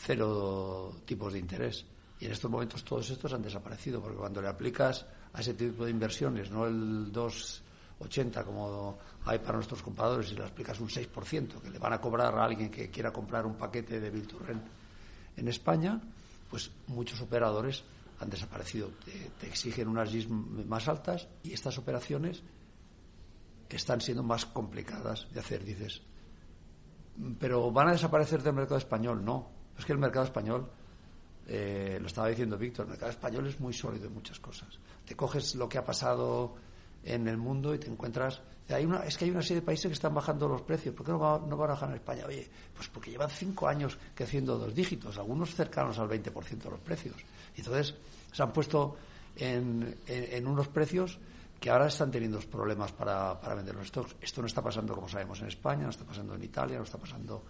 cero 0.00 0.92
tipos 1.04 1.32
de 1.32 1.38
interés. 1.38 1.84
Y 2.20 2.26
en 2.26 2.32
estos 2.32 2.50
momentos 2.50 2.84
todos 2.84 3.08
estos 3.10 3.32
han 3.32 3.42
desaparecido 3.42 4.00
porque 4.00 4.18
cuando 4.18 4.42
le 4.42 4.48
aplicas 4.48 5.06
a 5.32 5.40
ese 5.40 5.54
tipo 5.54 5.84
de 5.84 5.90
inversiones 5.90 6.50
no 6.50 6.66
el 6.66 7.12
2,80 7.12 8.44
como 8.44 8.98
hay 9.24 9.38
para 9.38 9.54
nuestros 9.54 9.82
compradores 9.82 10.32
y 10.32 10.34
le 10.34 10.44
aplicas 10.44 10.80
un 10.80 10.88
6% 10.88 11.60
que 11.60 11.70
le 11.70 11.78
van 11.78 11.92
a 11.92 12.00
cobrar 12.00 12.34
a 12.36 12.44
alguien 12.44 12.70
que 12.70 12.90
quiera 12.90 13.12
comprar 13.12 13.46
un 13.46 13.54
paquete 13.54 14.00
de 14.00 14.10
Virturren 14.10 14.62
en 15.36 15.48
España 15.48 16.00
pues 16.50 16.70
muchos 16.88 17.20
operadores 17.20 17.84
han 18.18 18.28
desaparecido. 18.28 18.90
Te, 19.38 19.46
exigen 19.46 19.88
unas 19.88 20.10
GIS 20.10 20.28
más 20.28 20.88
altas 20.88 21.28
y 21.42 21.52
estas 21.52 21.78
operaciones 21.78 22.42
están 23.76 24.00
siendo 24.00 24.22
más 24.22 24.46
complicadas 24.46 25.26
de 25.32 25.40
hacer, 25.40 25.64
dices. 25.64 26.02
Pero 27.38 27.70
van 27.70 27.88
a 27.88 27.92
desaparecer 27.92 28.42
del 28.42 28.54
mercado 28.54 28.78
español, 28.78 29.24
no. 29.24 29.48
Es 29.78 29.84
que 29.84 29.92
el 29.92 29.98
mercado 29.98 30.24
español, 30.24 30.68
eh, 31.46 31.98
lo 32.00 32.06
estaba 32.06 32.28
diciendo 32.28 32.58
Víctor, 32.58 32.86
el 32.86 32.90
mercado 32.90 33.10
español 33.10 33.46
es 33.46 33.60
muy 33.60 33.72
sólido 33.72 34.06
en 34.06 34.14
muchas 34.14 34.38
cosas. 34.40 34.78
Te 35.04 35.16
coges 35.16 35.54
lo 35.54 35.68
que 35.68 35.78
ha 35.78 35.84
pasado 35.84 36.54
en 37.04 37.28
el 37.28 37.36
mundo 37.36 37.74
y 37.74 37.78
te 37.78 37.88
encuentras. 37.88 38.40
Hay 38.74 38.84
una, 38.84 39.04
es 39.04 39.16
que 39.16 39.24
hay 39.24 39.30
una 39.30 39.42
serie 39.42 39.56
de 39.60 39.66
países 39.66 39.86
que 39.86 39.94
están 39.94 40.14
bajando 40.14 40.48
los 40.48 40.62
precios. 40.62 40.94
¿Por 40.94 41.04
qué 41.04 41.12
no, 41.12 41.18
va, 41.18 41.38
no 41.38 41.56
van 41.56 41.70
a 41.70 41.74
bajar 41.74 41.90
en 41.90 41.96
España? 41.96 42.24
Oye, 42.26 42.48
pues 42.74 42.88
porque 42.88 43.10
llevan 43.10 43.30
cinco 43.30 43.68
años 43.68 43.98
creciendo 44.14 44.58
dos 44.58 44.74
dígitos, 44.74 45.18
algunos 45.18 45.54
cercanos 45.54 45.98
al 45.98 46.08
20% 46.08 46.58
de 46.58 46.70
los 46.70 46.80
precios. 46.80 47.16
Entonces 47.56 47.94
se 48.32 48.42
han 48.42 48.52
puesto 48.52 48.96
en, 49.36 49.96
en, 50.06 50.46
unos 50.46 50.68
precios 50.68 51.18
que 51.58 51.70
ahora 51.70 51.86
están 51.86 52.10
teniendo 52.10 52.38
problemas 52.40 52.92
para, 52.92 53.38
para 53.40 53.54
vender 53.54 53.74
los 53.74 53.88
stocks. 53.88 54.16
Esto 54.20 54.40
no 54.40 54.46
está 54.46 54.62
pasando, 54.62 54.94
como 54.94 55.08
sabemos, 55.08 55.40
en 55.40 55.48
España, 55.48 55.84
no 55.84 55.90
está 55.90 56.04
pasando 56.04 56.34
en 56.34 56.42
Italia, 56.42 56.78
no 56.78 56.84
está 56.84 56.98
pasando 56.98 57.44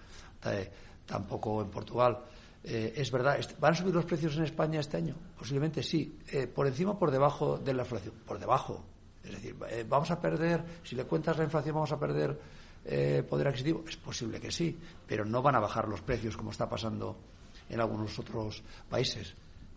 eh, 0.45 0.71
tampoco 1.07 1.63
en 1.63 1.71
Portugal. 1.71 2.19
Eh, 2.63 2.93
es 2.97 3.11
verdad, 3.11 3.39
¿van 3.59 3.73
a 3.73 3.77
subir 3.77 3.95
los 3.95 4.05
precios 4.05 4.37
en 4.37 4.45
España 4.45 4.81
este 4.81 4.97
año? 4.97 5.15
Posiblemente 5.39 5.83
sí. 5.83 6.19
Eh, 6.29 6.47
¿Por 6.47 6.67
encima 6.67 6.93
o 6.93 6.99
por 6.99 7.11
debajo 7.11 7.59
de 7.59 7.73
la 7.73 7.83
inflación? 7.83 8.15
Por 8.27 8.39
debajo. 8.39 8.85
Es 9.23 9.33
decir, 9.33 9.57
eh, 9.69 9.85
vamos 9.89 10.11
a 10.11 10.21
perder, 10.21 10.65
si 10.83 10.97
le 10.97 11.05
cuentas 11.05 11.37
la 11.37 11.45
inflación, 11.45 11.75
vamos 11.75 11.93
a 11.93 11.99
perder 11.99 12.39
eh, 12.85 13.23
poder 13.29 13.49
adquisitivo. 13.49 13.85
Es 13.87 13.97
posible 13.97 14.41
que 14.41 14.51
sí, 14.51 14.77
pero 15.07 15.25
no 15.25 15.43
van 15.43 15.55
a 15.57 15.61
bajar 15.61 15.89
los 15.89 16.01
precios 16.01 16.37
como 16.37 16.51
está 16.51 16.69
pasando 16.69 17.17
en 17.69 17.81
algunos 17.81 18.19
otros 18.19 18.63
países. 18.89 19.35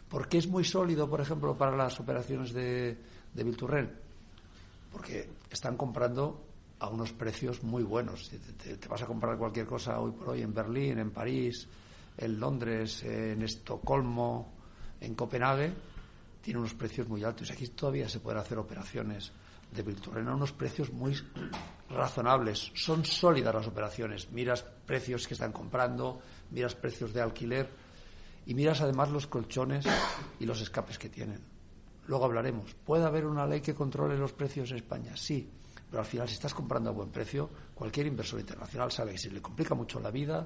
¿Por 0.08 0.28
qué 0.28 0.38
es 0.38 0.48
muy 0.48 0.64
sólido, 0.64 1.10
por 1.10 1.20
ejemplo, 1.20 1.58
para 1.58 1.76
las 1.76 2.00
operaciones 2.00 2.54
de, 2.54 2.98
de 3.34 3.44
Bilturren? 3.44 3.92
Porque 4.92 5.30
están 5.50 5.76
comprando 5.76 6.46
a 6.80 6.88
unos 6.88 7.12
precios 7.12 7.64
muy 7.64 7.84
buenos. 7.84 8.30
Te, 8.30 8.78
te, 8.78 8.88
vas 8.88 9.02
a 9.02 9.08
comprar 9.08 9.38
cualquier 9.38 9.66
cosa 9.66 10.00
hoy 10.00 10.12
por 10.12 10.30
hoy 10.30 10.42
en 10.42 10.54
Berlín, 10.54 11.00
en 11.00 11.12
París, 11.12 11.68
en 12.18 12.40
Londres, 12.40 13.04
en 13.04 13.42
Estocolmo, 13.42 14.54
en 15.02 15.16
Copenhague 15.16 15.74
tiene 16.44 16.60
unos 16.60 16.74
precios 16.74 17.08
muy 17.08 17.24
altos. 17.24 17.50
Aquí 17.50 17.68
todavía 17.70 18.10
se 18.10 18.20
pueden 18.20 18.42
hacer 18.42 18.58
operaciones 18.58 19.32
de 19.72 19.82
Vilturren 19.82 20.28
a 20.28 20.36
unos 20.36 20.52
precios 20.52 20.92
muy 20.92 21.16
razonables. 21.90 22.70
Son 22.76 23.06
sólidas 23.06 23.56
las 23.56 23.66
operaciones. 23.66 24.30
Miras 24.30 24.62
precios 24.62 25.26
que 25.26 25.36
están 25.36 25.54
comprando, 25.54 26.22
miras 26.52 26.76
precios 26.76 27.14
de 27.14 27.22
alquiler 27.22 27.70
y 28.46 28.54
miras 28.54 28.82
además 28.82 29.10
los 29.10 29.26
colchones 29.26 29.86
y 30.38 30.46
los 30.46 30.60
escapes 30.60 31.00
que 31.00 31.08
tienen. 31.08 31.40
Luego 32.08 32.26
hablaremos. 32.26 32.74
¿Puede 32.74 33.06
haber 33.06 33.26
una 33.26 33.48
ley 33.48 33.62
que 33.62 33.74
controle 33.74 34.18
los 34.18 34.34
precios 34.34 34.70
en 34.72 34.78
España? 34.78 35.16
Sí. 35.16 35.50
Pero 35.90 36.02
al 36.02 36.06
final, 36.06 36.28
si 36.28 36.34
estás 36.34 36.54
comprando 36.54 36.90
a 36.90 36.94
buen 36.94 37.10
precio, 37.10 37.50
cualquier 37.74 38.08
inversor 38.08 38.42
internacional 38.42 38.92
sabe 38.92 39.14
que 39.14 39.18
si 39.18 39.30
le 39.30 39.42
complica 39.42 39.76
mucho 39.76 40.02
la 40.02 40.12
vida, 40.12 40.46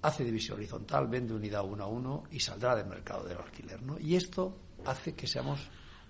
hace 0.00 0.24
división 0.24 0.56
horizontal, 0.56 1.06
vende 1.06 1.34
unidad 1.34 1.64
uno 1.64 1.84
a 1.84 1.88
uno 1.88 2.22
y 2.30 2.40
saldrá 2.40 2.74
del 2.74 2.86
mercado 2.86 3.24
del 3.24 3.36
alquiler. 3.36 3.82
¿no? 3.82 3.98
Y 3.98 4.16
esto 4.16 4.56
hace 4.86 5.14
que 5.14 5.26
seamos 5.26 5.60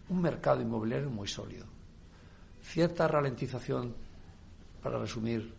un 0.08 0.20
mercado 0.20 0.60
inmobiliario 0.60 1.10
muy 1.10 1.28
sólido. 1.28 1.66
Cierta 2.62 3.08
ralentización, 3.08 3.94
para 4.82 4.98
resumir, 4.98 5.54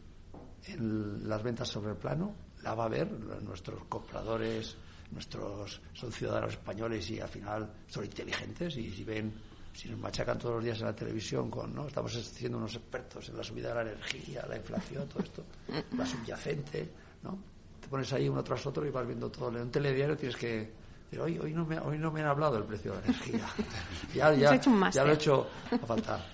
en 0.68 1.28
las 1.28 1.42
ventas 1.44 1.68
sobre 1.68 1.92
el 1.92 1.98
plano, 1.98 2.34
la 2.64 2.74
va 2.74 2.86
a 2.86 2.90
ver 2.90 3.12
nuestros 3.42 3.86
compradores, 3.86 4.76
nuestros 5.12 5.82
son 5.94 6.12
ciudadanos 6.12 6.54
españoles 6.54 7.10
y 7.12 7.20
al 7.20 7.30
final 7.30 7.72
son 7.88 8.04
inteligentes 8.04 8.76
y 8.76 8.92
si 8.92 9.04
ven 9.04 9.34
si 9.74 9.90
nos 9.90 10.00
machacan 10.00 10.38
todos 10.38 10.56
los 10.56 10.64
días 10.64 10.80
en 10.80 10.88
la 10.88 10.96
televisión 10.96 11.50
con 11.50 11.74
no 11.74 11.88
estamos 11.88 12.12
siendo 12.12 12.58
unos 12.58 12.76
expertos 12.76 13.30
en 13.30 13.38
la 13.38 13.44
subida 13.44 13.70
de 13.70 13.76
la 13.76 13.82
energía 13.92 14.46
la 14.50 14.58
inflación 14.58 15.08
todo 15.08 15.24
esto 15.24 15.46
la 15.96 16.06
subyacente 16.06 16.90
no 17.24 17.38
te 17.88 17.92
pones 17.92 18.12
ahí 18.12 18.28
uno 18.28 18.44
tras 18.44 18.66
otro 18.66 18.86
y 18.86 18.90
vas 18.90 19.08
viendo 19.08 19.32
todo. 19.32 19.50
En 19.50 19.64
un 19.64 19.72
telediario 19.72 20.18
tienes 20.18 20.36
que 20.36 20.70
pero 21.10 21.24
hoy, 21.24 21.38
hoy, 21.40 21.54
no 21.54 21.66
me, 21.66 21.80
hoy 21.80 21.98
no 21.98 22.12
me 22.12 22.22
han 22.22 22.28
hablado 22.28 22.56
del 22.56 22.64
precio 22.64 22.94
de 22.94 23.00
la 23.00 23.06
energía. 23.06 23.48
ya, 24.14 24.34
ya, 24.34 24.90
ya 24.92 25.04
lo 25.04 25.12
he 25.12 25.16
hecho 25.16 25.48
a 25.72 25.86
faltar. 25.86 26.26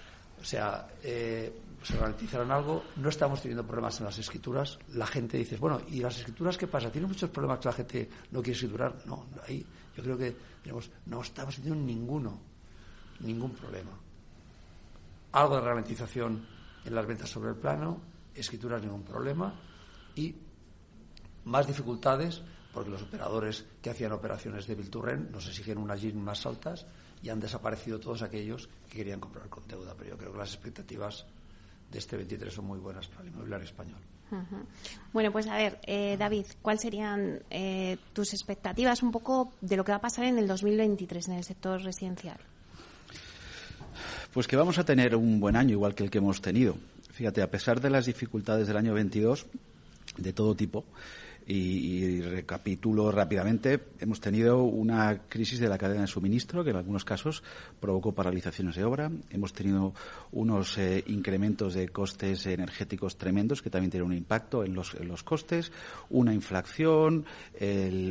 O 0.42 0.46
sea, 0.46 0.88
eh, 1.04 1.54
se 1.84 1.98
garantizaron 1.98 2.52
algo. 2.52 2.84
No 2.96 3.10
estamos 3.10 3.42
teniendo 3.42 3.66
problemas 3.66 4.00
en 4.00 4.06
las 4.06 4.18
escrituras. 4.18 4.80
La 4.94 5.06
gente 5.06 5.38
dice, 5.38 5.58
bueno, 5.58 5.82
¿y 5.90 6.00
las 6.00 6.18
escrituras 6.18 6.58
qué 6.58 6.68
pasa? 6.68 6.92
¿Tiene 6.92 7.08
muchos 7.08 7.30
problemas 7.30 7.60
que 7.60 7.68
la 7.68 7.74
gente 7.74 8.10
no 8.32 8.42
quiere 8.42 8.54
escriturar? 8.54 8.96
No, 9.06 9.28
ahí 9.48 9.66
yo 9.96 10.04
creo 10.04 10.18
que 10.18 10.36
tenemos, 10.64 10.90
no 11.06 11.22
estamos 11.22 11.56
teniendo 11.56 11.84
ninguno, 11.84 12.40
ningún 13.20 13.52
problema. 13.52 13.92
Algo 15.34 15.56
de 15.56 15.62
ralentización 15.62 16.46
en 16.86 16.96
las 16.96 17.06
ventas 17.06 17.30
sobre 17.30 17.50
el 17.50 17.56
plano, 17.56 18.02
escrituras 18.34 18.82
ningún 18.82 19.04
problema 19.04 19.54
y 20.16 20.36
más 21.46 21.68
dificultades 21.68 22.42
porque 22.74 22.90
los 22.90 23.04
operadores 23.04 23.66
que 23.82 23.92
hacían 23.92 24.12
operaciones 24.12 24.66
de 24.66 24.76
Bilturren 24.76 25.32
nos 25.32 25.48
exigen 25.48 25.78
unas 25.78 26.00
GIN 26.00 26.22
más 26.22 26.46
altas 26.46 26.86
y 27.22 27.30
han 27.30 27.40
desaparecido 27.40 28.00
todos 28.00 28.24
aquellos 28.24 28.68
que 28.90 28.98
querían 28.98 29.20
comprar 29.20 29.48
con 29.48 29.68
deuda. 29.68 29.94
Pero 29.98 30.12
yo 30.12 30.18
creo 30.18 30.32
que 30.34 30.40
las 30.40 30.54
expectativas 30.54 31.26
de 31.92 32.00
este 32.00 32.18
23 32.18 32.54
son 32.54 32.66
muy 32.66 32.80
buenas 32.80 33.08
para 33.08 33.22
el 33.22 33.30
inmobiliario 33.30 33.66
español. 33.66 34.00
Bueno, 35.12 35.32
pues 35.32 35.46
a 35.46 35.56
ver, 35.56 35.80
eh, 35.86 36.18
David, 36.18 36.46
¿cuáles 36.64 36.82
serían 36.82 37.44
eh, 37.52 37.98
tus 38.14 38.34
expectativas 38.34 39.04
un 39.04 39.12
poco 39.12 39.54
de 39.62 39.78
lo 39.78 39.84
que 39.84 39.92
va 39.92 39.98
a 39.98 40.02
pasar 40.02 40.26
en 40.26 40.40
el 40.40 40.48
2023 40.48 41.28
en 41.28 41.34
el 41.36 41.44
sector 41.44 41.82
residencial? 41.84 42.38
Pues 44.34 44.48
que 44.48 44.56
vamos 44.56 44.80
a 44.80 44.86
tener 44.86 45.16
un 45.16 45.40
buen 45.40 45.56
año 45.56 45.74
igual 45.74 45.94
que 45.94 46.04
el 46.04 46.10
que 46.10 46.18
hemos 46.18 46.42
tenido. 46.42 46.76
Fíjate, 47.12 47.44
a 47.44 47.52
pesar 47.52 47.80
de 47.80 47.92
las 47.92 48.08
dificultades 48.08 48.68
del 48.68 48.78
año 48.78 48.96
22, 48.96 49.46
de 50.18 50.34
todo 50.34 50.56
tipo, 50.56 50.84
y, 51.48 52.22
recapitulo 52.22 53.12
rápidamente, 53.12 53.80
hemos 54.00 54.20
tenido 54.20 54.64
una 54.64 55.24
crisis 55.28 55.60
de 55.60 55.68
la 55.68 55.78
cadena 55.78 56.02
de 56.02 56.08
suministro 56.08 56.64
que 56.64 56.70
en 56.70 56.78
algunos 56.78 57.06
casos 57.06 57.44
provocó 57.80 58.14
paralizaciones 58.14 58.76
de 58.76 58.84
obra. 58.84 59.12
Hemos 59.30 59.54
tenido 59.54 59.94
unos 60.32 60.78
eh, 60.78 61.04
incrementos 61.08 61.74
de 61.74 61.90
costes 61.90 62.46
energéticos 62.46 63.18
tremendos 63.18 63.62
que 63.62 63.70
también 63.70 63.92
tienen 63.92 64.08
un 64.08 64.16
impacto 64.16 64.64
en 64.64 64.74
los, 64.74 64.94
costes. 65.24 65.72
Una 66.10 66.34
inflación, 66.34 67.26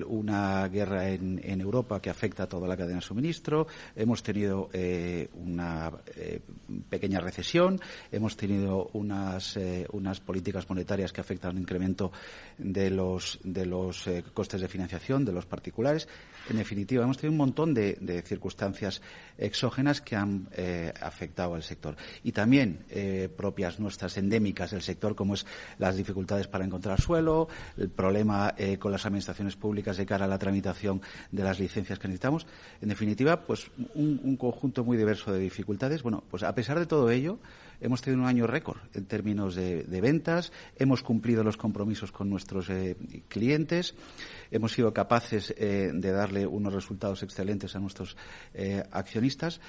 una 0.07 0.69
guerra 0.69 1.09
en, 1.09 1.61
Europa 1.61 2.01
que 2.01 2.11
afecta 2.11 2.45
a 2.45 2.49
toda 2.49 2.67
la 2.67 2.77
cadena 2.77 2.97
de 2.97 3.03
suministro. 3.03 3.67
Hemos 3.95 4.23
tenido 4.23 4.69
eh, 4.73 5.29
una 5.35 5.93
eh, 6.17 6.41
pequeña 6.89 7.21
recesión. 7.21 7.81
Hemos 8.11 8.37
tenido 8.37 8.91
unas, 8.95 9.59
unas 9.93 10.21
políticas 10.21 10.69
monetarias 10.69 11.13
que 11.13 11.21
afectan 11.21 11.53
al 11.53 11.63
incremento 11.63 12.11
de 12.59 12.91
los 12.91 13.22
de 13.43 13.67
los 13.67 14.07
eh, 14.07 14.25
costes 14.35 14.61
de 14.61 14.69
financiación 14.69 15.25
de 15.25 15.33
los 15.33 15.47
particulares. 15.47 16.09
En 16.49 16.57
definitiva, 16.57 17.05
hemos 17.05 17.19
tenido 17.19 17.33
un 17.33 17.39
montón 17.39 17.75
de, 17.75 18.23
circunstancias 18.27 19.01
exógenas 19.39 20.01
que 20.01 20.17
han 20.17 20.49
eh, 20.53 20.93
afectado 21.01 21.55
al 21.55 21.63
sector. 21.63 21.97
Y 22.25 22.33
también 22.33 22.85
eh, 22.91 23.29
propias 23.35 23.79
nuestras 23.79 24.17
endémicas 24.17 24.71
del 24.71 24.83
sector, 24.83 25.15
como 25.15 25.35
es 25.35 25.47
las 25.79 25.97
dificultades 25.97 26.49
para 26.49 26.65
encontrar 26.65 27.01
suelo, 27.01 27.49
el 27.77 27.89
problema 27.89 28.55
con 28.79 28.93
las 28.93 29.07
administraciones 29.07 29.57
públicas 29.57 29.97
de 29.97 30.07
cara 30.07 30.25
a 30.25 30.29
la 30.29 30.39
tramitación 30.39 31.03
de 31.31 31.43
las 31.43 31.59
licencias 31.59 31.99
que 31.99 32.09
necesitamos. 32.09 32.47
En 32.81 32.89
definitiva, 32.89 33.43
pues 33.47 33.71
un, 33.95 34.21
un 34.23 34.37
conjunto 34.37 34.85
muy 34.85 34.97
diverso 34.97 35.33
de 35.33 35.39
dificultades. 35.39 36.03
Bueno, 36.03 36.23
pues 36.31 36.43
a 36.43 36.55
pesar 36.55 36.79
de 36.79 36.87
todo 36.87 37.11
ello, 37.11 37.39
Hemos 37.83 38.01
tenido 38.01 38.23
un 38.23 38.29
año 38.29 38.47
récord 38.47 38.79
en 38.95 39.07
términos 39.07 39.57
de, 39.57 40.01
ventas, 40.01 40.53
hemos 40.77 41.03
cumplido 41.03 41.43
los 41.43 41.57
compromisos 41.57 42.13
con 42.13 42.31
nuestros 42.31 42.71
eh, 42.71 42.97
clientes, 43.27 43.97
hemos 44.53 44.71
sido 44.71 44.95
capaces 44.95 45.53
eh, 45.59 45.91
de 45.93 46.13
darle 46.13 46.47
unos 46.47 46.73
resultados 46.73 47.25
excelentes 47.25 47.75
a 47.75 47.81
nuestros 47.81 48.17
eh, 48.55 48.85
accionistas, 48.93 49.61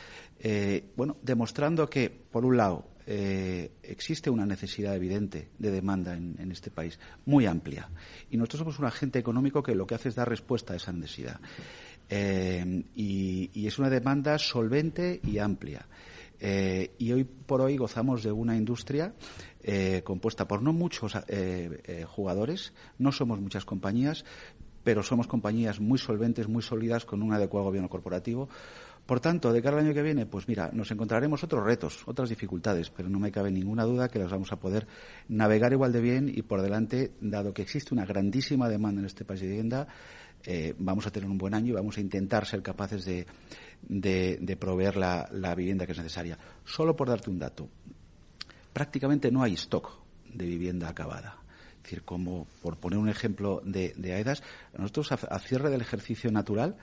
bueno, 0.95 1.17
demostrando 1.21 1.89
que, 1.89 2.09
por 2.09 2.45
un 2.45 2.57
lado, 2.57 2.85
existe 3.07 4.29
una 4.29 4.45
necesidad 4.45 4.93
evidente 4.93 5.47
de 5.57 5.71
demanda 5.71 6.15
en, 6.15 6.51
este 6.51 6.69
país, 6.69 6.99
muy 7.25 7.45
amplia. 7.45 7.89
Y 8.29 8.35
nosotros 8.35 8.59
somos 8.59 8.79
un 8.79 8.85
agente 8.85 9.19
económico 9.19 9.63
que 9.63 9.73
lo 9.73 9.87
que 9.87 9.95
hace 9.95 10.09
es 10.09 10.15
dar 10.15 10.27
respuesta 10.27 10.73
a 10.73 10.75
esa 10.75 10.91
necesidad. 10.91 11.39
y, 12.09 13.65
es 13.65 13.79
una 13.79 13.89
demanda 13.89 14.37
solvente 14.37 15.21
y 15.23 15.37
amplia. 15.37 15.87
Eh, 16.45 16.93
y 16.97 17.13
hoy 17.13 17.23
por 17.23 17.61
hoy 17.61 17.77
gozamos 17.77 18.21
de 18.21 18.33
una 18.33 18.57
industria 18.57 19.13
eh, 19.61 20.01
compuesta 20.03 20.45
por 20.45 20.61
no 20.61 20.73
muchos 20.73 21.13
eh, 21.29 22.05
jugadores, 22.05 22.73
no 22.97 23.13
somos 23.13 23.39
muchas 23.39 23.63
compañías, 23.63 24.25
pero 24.83 25.03
somos 25.03 25.27
compañías 25.27 25.79
muy 25.79 25.97
solventes, 25.97 26.49
muy 26.49 26.61
sólidas, 26.61 27.05
con 27.05 27.23
un 27.23 27.31
adecuado 27.31 27.67
gobierno 27.67 27.87
corporativo. 27.87 28.49
Por 29.05 29.19
tanto, 29.19 29.51
de 29.51 29.61
cara 29.61 29.77
al 29.77 29.85
año 29.85 29.93
que 29.93 30.01
viene, 30.01 30.25
pues 30.25 30.47
mira, 30.47 30.69
nos 30.71 30.89
encontraremos 30.91 31.43
otros 31.43 31.65
retos, 31.65 32.03
otras 32.05 32.29
dificultades, 32.29 32.89
pero 32.89 33.09
no 33.09 33.19
me 33.19 33.31
cabe 33.31 33.51
ninguna 33.51 33.83
duda 33.83 34.07
que 34.07 34.17
las 34.17 34.31
vamos 34.31 34.51
a 34.53 34.55
poder 34.55 34.87
navegar 35.27 35.73
igual 35.73 35.91
de 35.91 35.99
bien 35.99 36.31
y 36.33 36.41
por 36.41 36.61
delante, 36.61 37.11
dado 37.19 37.53
que 37.53 37.63
existe 37.63 37.93
una 37.93 38.05
grandísima 38.05 38.69
demanda 38.69 39.01
en 39.01 39.05
este 39.05 39.25
país 39.25 39.41
de 39.41 39.47
vivienda, 39.47 39.87
vamos 40.77 41.05
a 41.05 41.11
tener 41.11 41.29
un 41.29 41.37
buen 41.37 41.53
año 41.53 41.69
y 41.69 41.75
vamos 41.75 41.97
a 41.97 42.01
intentar 42.01 42.45
ser 42.45 42.61
capaces 42.61 43.03
de, 43.03 43.25
de, 43.81 44.57
proveer 44.57 44.95
la, 44.95 45.55
vivienda 45.55 45.85
que 45.85 45.91
es 45.91 45.97
necesaria. 45.97 46.37
Solo 46.63 46.95
por 46.95 47.09
darte 47.09 47.29
un 47.29 47.39
dato, 47.39 47.67
prácticamente 48.71 49.31
no 49.31 49.43
hay 49.43 49.53
stock 49.53 49.91
de 50.33 50.45
vivienda 50.45 50.87
acabada. 50.87 51.39
Es 51.77 51.83
decir, 51.83 52.03
como 52.03 52.47
por 52.61 52.77
poner 52.77 52.99
un 52.99 53.09
ejemplo 53.09 53.61
de, 53.65 53.93
de 53.97 54.13
AEDAS, 54.13 54.41
nosotros 54.77 55.11
a, 55.11 55.39
cierre 55.39 55.69
del 55.69 55.81
ejercicio 55.81 56.31
natural 56.31 56.77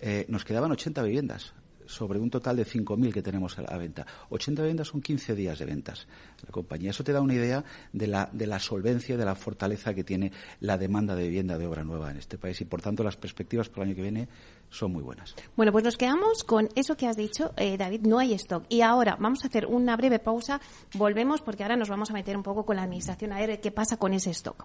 eh, 0.00 0.24
nos 0.28 0.44
quedaban 0.44 0.72
80 0.72 1.02
viviendas 1.04 1.54
sobre 1.90 2.18
un 2.18 2.30
total 2.30 2.56
de 2.56 2.64
5.000 2.64 3.12
que 3.12 3.22
tenemos 3.22 3.58
a 3.58 3.62
la 3.62 3.76
venta. 3.76 4.06
80 4.30 4.62
viviendas 4.62 4.88
son 4.88 5.02
15 5.02 5.34
días 5.34 5.58
de 5.58 5.64
ventas. 5.66 6.06
La 6.44 6.50
compañía. 6.50 6.90
Eso 6.90 7.04
te 7.04 7.12
da 7.12 7.20
una 7.20 7.34
idea 7.34 7.64
de 7.92 8.06
la, 8.06 8.28
de 8.32 8.46
la 8.46 8.58
solvencia 8.58 9.16
de 9.16 9.24
la 9.24 9.34
fortaleza 9.34 9.92
que 9.94 10.04
tiene 10.04 10.32
la 10.60 10.78
demanda 10.78 11.14
de 11.14 11.24
vivienda 11.24 11.58
de 11.58 11.66
obra 11.66 11.84
nueva 11.84 12.10
en 12.10 12.18
este 12.18 12.38
país 12.38 12.60
y, 12.60 12.64
por 12.64 12.80
tanto, 12.80 13.02
las 13.02 13.16
perspectivas 13.16 13.68
para 13.68 13.82
el 13.82 13.88
año 13.88 13.96
que 13.96 14.02
viene 14.02 14.28
son 14.70 14.92
muy 14.92 15.02
buenas. 15.02 15.34
Bueno, 15.56 15.72
pues 15.72 15.84
nos 15.84 15.96
quedamos 15.96 16.44
con 16.44 16.68
eso 16.76 16.96
que 16.96 17.06
has 17.06 17.16
dicho, 17.16 17.52
eh, 17.56 17.76
David, 17.76 18.02
no 18.02 18.18
hay 18.18 18.34
stock. 18.34 18.64
Y 18.68 18.82
ahora 18.82 19.16
vamos 19.18 19.44
a 19.44 19.48
hacer 19.48 19.66
una 19.66 19.96
breve 19.96 20.20
pausa, 20.20 20.60
volvemos 20.94 21.42
porque 21.42 21.64
ahora 21.64 21.76
nos 21.76 21.88
vamos 21.88 22.10
a 22.10 22.14
meter 22.14 22.36
un 22.36 22.42
poco 22.42 22.64
con 22.64 22.76
la 22.76 22.82
administración 22.82 23.32
a 23.32 23.38
ver 23.38 23.60
qué 23.60 23.70
pasa 23.72 23.96
con 23.96 24.14
ese 24.14 24.30
stock. 24.30 24.64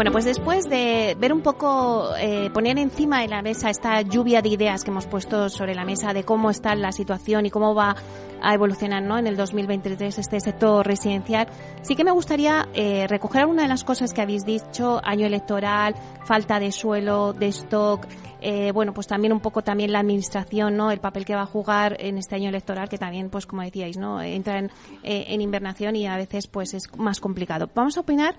Bueno, 0.00 0.12
pues 0.12 0.24
después 0.24 0.66
de 0.70 1.14
ver 1.20 1.30
un 1.30 1.42
poco, 1.42 2.16
eh, 2.18 2.48
poner 2.54 2.78
encima 2.78 3.20
de 3.20 3.28
la 3.28 3.42
mesa 3.42 3.68
esta 3.68 4.00
lluvia 4.00 4.40
de 4.40 4.48
ideas 4.48 4.82
que 4.82 4.90
hemos 4.90 5.04
puesto 5.04 5.50
sobre 5.50 5.74
la 5.74 5.84
mesa 5.84 6.14
de 6.14 6.24
cómo 6.24 6.48
está 6.48 6.74
la 6.74 6.90
situación 6.90 7.44
y 7.44 7.50
cómo 7.50 7.74
va 7.74 7.94
a 8.40 8.54
evolucionar 8.54 9.02
¿no? 9.02 9.18
en 9.18 9.26
el 9.26 9.36
2023 9.36 10.18
este 10.18 10.40
sector 10.40 10.86
residencial, 10.86 11.48
sí 11.82 11.96
que 11.96 12.04
me 12.04 12.12
gustaría 12.12 12.66
eh, 12.72 13.08
recoger 13.08 13.42
alguna 13.42 13.64
de 13.64 13.68
las 13.68 13.84
cosas 13.84 14.14
que 14.14 14.22
habéis 14.22 14.46
dicho, 14.46 15.02
año 15.04 15.26
electoral, 15.26 15.94
falta 16.24 16.58
de 16.58 16.72
suelo, 16.72 17.34
de 17.34 17.48
stock, 17.48 18.06
eh, 18.40 18.72
bueno, 18.72 18.94
pues 18.94 19.06
también 19.06 19.34
un 19.34 19.40
poco 19.40 19.60
también 19.60 19.92
la 19.92 19.98
administración, 19.98 20.78
¿no? 20.78 20.90
El 20.90 21.00
papel 21.00 21.26
que 21.26 21.34
va 21.34 21.42
a 21.42 21.46
jugar 21.46 21.98
en 22.00 22.16
este 22.16 22.36
año 22.36 22.48
electoral, 22.48 22.88
que 22.88 22.96
también, 22.96 23.28
pues 23.28 23.44
como 23.44 23.60
decíais, 23.60 23.98
¿no? 23.98 24.22
Entra 24.22 24.60
en, 24.60 24.70
en 25.02 25.42
invernación 25.42 25.94
y 25.94 26.06
a 26.06 26.16
veces, 26.16 26.46
pues 26.46 26.72
es 26.72 26.84
más 26.96 27.20
complicado. 27.20 27.68
Vamos 27.74 27.98
a 27.98 28.00
opinar 28.00 28.36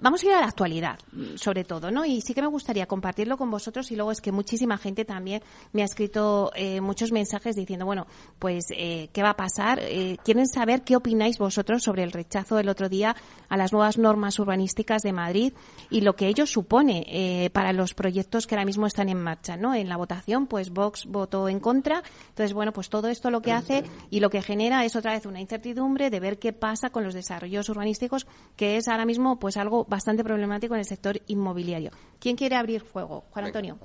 Vamos 0.00 0.22
a 0.22 0.26
ir 0.26 0.32
a 0.32 0.40
la 0.40 0.46
actualidad, 0.46 0.98
sobre 1.36 1.64
todo, 1.64 1.90
¿no? 1.90 2.04
Y 2.04 2.20
sí 2.20 2.34
que 2.34 2.42
me 2.42 2.48
gustaría 2.48 2.86
compartirlo 2.86 3.36
con 3.36 3.50
vosotros 3.50 3.90
y 3.90 3.96
luego 3.96 4.12
es 4.12 4.20
que 4.20 4.32
muchísima 4.32 4.78
gente 4.78 5.04
también 5.04 5.42
me 5.72 5.82
ha 5.82 5.84
escrito 5.84 6.50
eh, 6.54 6.80
muchos 6.80 7.12
mensajes 7.12 7.56
diciendo, 7.56 7.86
bueno, 7.86 8.06
pues, 8.38 8.66
eh, 8.70 9.08
¿qué 9.12 9.22
va 9.22 9.30
a 9.30 9.36
pasar? 9.36 9.80
Eh, 9.82 10.16
quieren 10.24 10.46
saber 10.46 10.82
qué 10.82 10.96
opináis 10.96 11.38
vosotros 11.38 11.82
sobre 11.82 12.02
el 12.02 12.12
rechazo 12.12 12.56
del 12.56 12.68
otro 12.68 12.88
día 12.88 13.16
a 13.48 13.56
las 13.56 13.72
nuevas 13.72 13.98
normas 13.98 14.38
urbanísticas 14.38 15.02
de 15.02 15.12
Madrid 15.12 15.52
y 15.90 16.00
lo 16.00 16.14
que 16.14 16.28
ello 16.28 16.46
supone 16.46 17.04
eh, 17.08 17.50
para 17.50 17.72
los 17.72 17.94
proyectos 17.94 18.46
que 18.46 18.54
ahora 18.54 18.64
mismo 18.64 18.86
están 18.86 19.08
en 19.08 19.20
marcha, 19.20 19.56
¿no? 19.56 19.74
En 19.74 19.88
la 19.88 19.96
votación, 19.96 20.46
pues 20.46 20.70
Vox 20.70 21.06
votó 21.06 21.48
en 21.48 21.60
contra. 21.60 22.02
Entonces, 22.28 22.52
bueno, 22.52 22.72
pues 22.72 22.88
todo 22.88 23.08
esto 23.08 23.30
lo 23.30 23.42
que 23.42 23.52
hace 23.52 23.84
y 24.10 24.20
lo 24.20 24.30
que 24.30 24.42
genera 24.42 24.84
es 24.84 24.96
otra 24.96 25.12
vez 25.12 25.26
una 25.26 25.40
incertidumbre 25.40 26.10
de 26.10 26.20
ver 26.20 26.38
qué 26.38 26.52
pasa 26.52 26.90
con 26.90 27.04
los 27.04 27.14
desarrollos 27.14 27.68
urbanísticos, 27.68 28.26
que 28.56 28.76
es 28.76 28.88
ahora 28.88 29.04
mismo, 29.04 29.38
pues 29.38 29.56
algo 29.56 29.79
bastante 29.88 30.24
problemático 30.24 30.74
en 30.74 30.80
el 30.80 30.86
sector 30.86 31.20
inmobiliario. 31.26 31.90
¿Quién 32.18 32.36
quiere 32.36 32.56
abrir 32.56 32.82
fuego? 32.82 33.24
Juan 33.30 33.46
Antonio. 33.46 33.78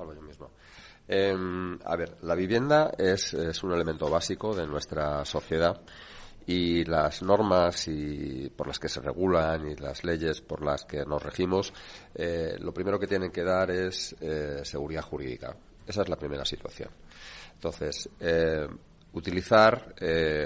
Em, 1.08 1.78
a 1.86 1.96
ver, 1.96 2.18
la 2.24 2.34
vivienda 2.34 2.92
es, 2.98 3.34
un 3.64 3.72
elemento 3.72 4.10
básico 4.10 4.56
de 4.56 4.66
nuestra 4.66 5.24
sociedad 5.24 5.80
y 6.48 6.84
las 6.84 7.22
normas 7.22 7.88
y 7.88 8.50
por 8.56 8.68
las 8.68 8.80
que 8.80 8.90
se 8.90 9.02
regulan 9.02 9.68
y 9.70 9.76
las 9.76 10.04
leyes 10.04 10.42
por 10.42 10.64
las 10.64 10.86
que 10.86 11.06
nos 11.06 11.22
regimos, 11.22 11.74
eh, 12.14 12.56
lo 12.60 12.74
primero 12.74 13.00
que 13.00 13.08
tienen 13.08 13.32
que 13.32 13.44
dar 13.44 13.70
es 13.72 14.16
eh, 14.20 14.62
seguridad 14.64 15.04
jurídica. 15.04 15.56
Esa 15.86 16.02
es 16.02 16.10
la 16.10 16.16
primera 16.16 16.46
situación. 16.46 16.90
Entonces, 17.54 18.10
eh, 18.20 18.68
utilizar 19.14 19.96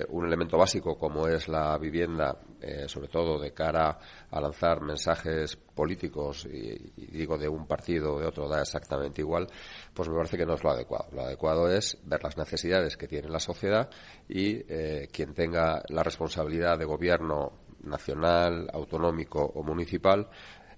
un 0.09 0.27
elemento 0.27 0.57
básico 0.57 0.97
como 0.97 1.27
es 1.27 1.47
la 1.47 1.77
vivienda, 1.77 2.37
eh, 2.61 2.87
sobre 2.87 3.07
todo 3.07 3.39
de 3.39 3.51
cara 3.53 3.97
a 4.29 4.41
lanzar 4.41 4.81
mensajes 4.81 5.55
políticos, 5.55 6.45
y, 6.45 6.91
digo 6.97 7.37
de 7.37 7.47
un 7.47 7.65
partido 7.65 8.15
o 8.15 8.19
de 8.19 8.27
otro, 8.27 8.47
da 8.47 8.61
exactamente 8.61 9.21
igual, 9.21 9.47
pues 9.93 10.09
me 10.09 10.15
parece 10.15 10.37
que 10.37 10.45
no 10.45 10.53
es 10.55 10.63
lo 10.63 10.71
adecuado. 10.71 11.07
Lo 11.11 11.21
adecuado 11.21 11.71
es 11.71 11.97
ver 12.03 12.23
las 12.23 12.37
necesidades 12.37 12.97
que 12.97 13.07
tiene 13.07 13.29
la 13.29 13.39
sociedad 13.39 13.89
y 14.27 14.63
eh, 14.67 15.07
quien 15.11 15.33
tenga 15.33 15.83
la 15.89 16.03
responsabilidad 16.03 16.77
de 16.77 16.85
gobierno 16.85 17.53
nacional, 17.83 18.69
autonómico 18.73 19.43
o 19.43 19.63
municipal, 19.63 20.27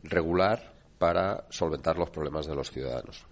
regular 0.04 0.74
para 0.98 1.46
solventar 1.50 1.98
los 1.98 2.12
problemas 2.12 2.46
de 2.46 2.56
los 2.56 2.70
ciudadanos. 2.70 3.26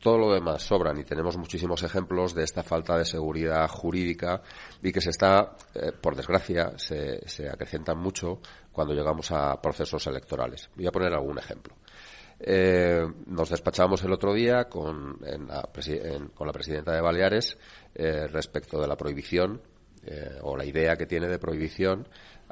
Todo 0.00 0.16
lo 0.16 0.32
demás 0.32 0.62
sobran 0.62 0.98
y 0.98 1.04
tenemos 1.04 1.36
muchísimos 1.36 1.82
ejemplos 1.82 2.34
de 2.34 2.42
esta 2.42 2.62
falta 2.62 2.96
de 2.96 3.04
seguridad 3.04 3.68
jurídica 3.68 4.40
y 4.82 4.92
que 4.92 5.00
se 5.02 5.10
está, 5.10 5.56
eh, 5.74 5.92
por 5.92 6.16
desgracia, 6.16 6.72
se, 6.78 7.28
se 7.28 7.50
mucho 7.94 8.40
cuando 8.72 8.94
llegamos 8.94 9.30
a 9.30 9.60
procesos 9.60 10.06
electorales. 10.06 10.70
Voy 10.74 10.86
a 10.86 10.90
poner 10.90 11.12
algún 11.12 11.38
ejemplo. 11.38 11.74
Eh, 12.38 13.06
nos 13.26 13.50
despachamos 13.50 14.02
el 14.02 14.12
otro 14.12 14.32
día 14.32 14.64
con, 14.70 15.18
la, 15.20 15.68
con 16.34 16.46
la 16.46 16.52
presidenta 16.54 16.94
de 16.94 17.02
Baleares 17.02 17.58
eh, 17.94 18.26
respecto 18.26 18.80
de 18.80 18.88
la 18.88 18.96
prohibición 18.96 19.60
o 20.40 20.56
la 20.56 20.64
idea 20.64 20.96
que 20.96 21.04
tiene 21.04 21.28
de 21.28 21.38
prohibición 21.38 22.08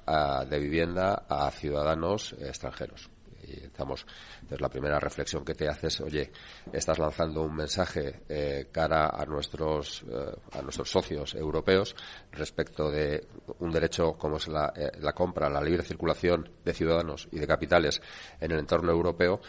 ah, 0.07 0.45
de 0.45 0.59
vivienda 0.59 1.25
a 1.31 1.51
ciudadanos 1.51 2.35
extranjeros 2.35 3.09
y 3.49 3.65
estamos 3.65 4.07
entonces 4.37 4.61
la 4.61 4.69
primera 4.69 5.01
reflexión 5.01 5.45
que 5.45 5.55
te 5.55 5.69
haces 5.69 6.01
oye 6.01 6.31
estás 6.73 6.99
lanzando 6.99 7.43
un 7.43 7.57
mensaje 7.57 8.23
eh, 8.29 8.69
cara 8.71 9.09
a 9.09 9.25
nuestros 9.25 10.05
eh, 10.09 10.37
a 10.53 10.63
nuestros 10.63 10.91
socios 10.91 11.35
europeos 11.35 11.95
respecto 12.33 12.91
de 12.91 13.27
un 13.61 13.71
derecho 13.71 14.15
como 14.15 14.37
es 14.37 14.49
la, 14.49 14.73
eh, 14.77 14.91
la 15.01 15.13
compra 15.13 15.49
la 15.49 15.61
libre 15.61 15.83
circulación 15.83 16.51
de 16.65 16.73
ciudadanos 16.75 17.29
y 17.33 17.39
de 17.39 17.47
capitales 17.47 18.01
en 18.41 18.53
el 18.53 18.59
entorno 18.59 18.93
europeo 18.93 19.41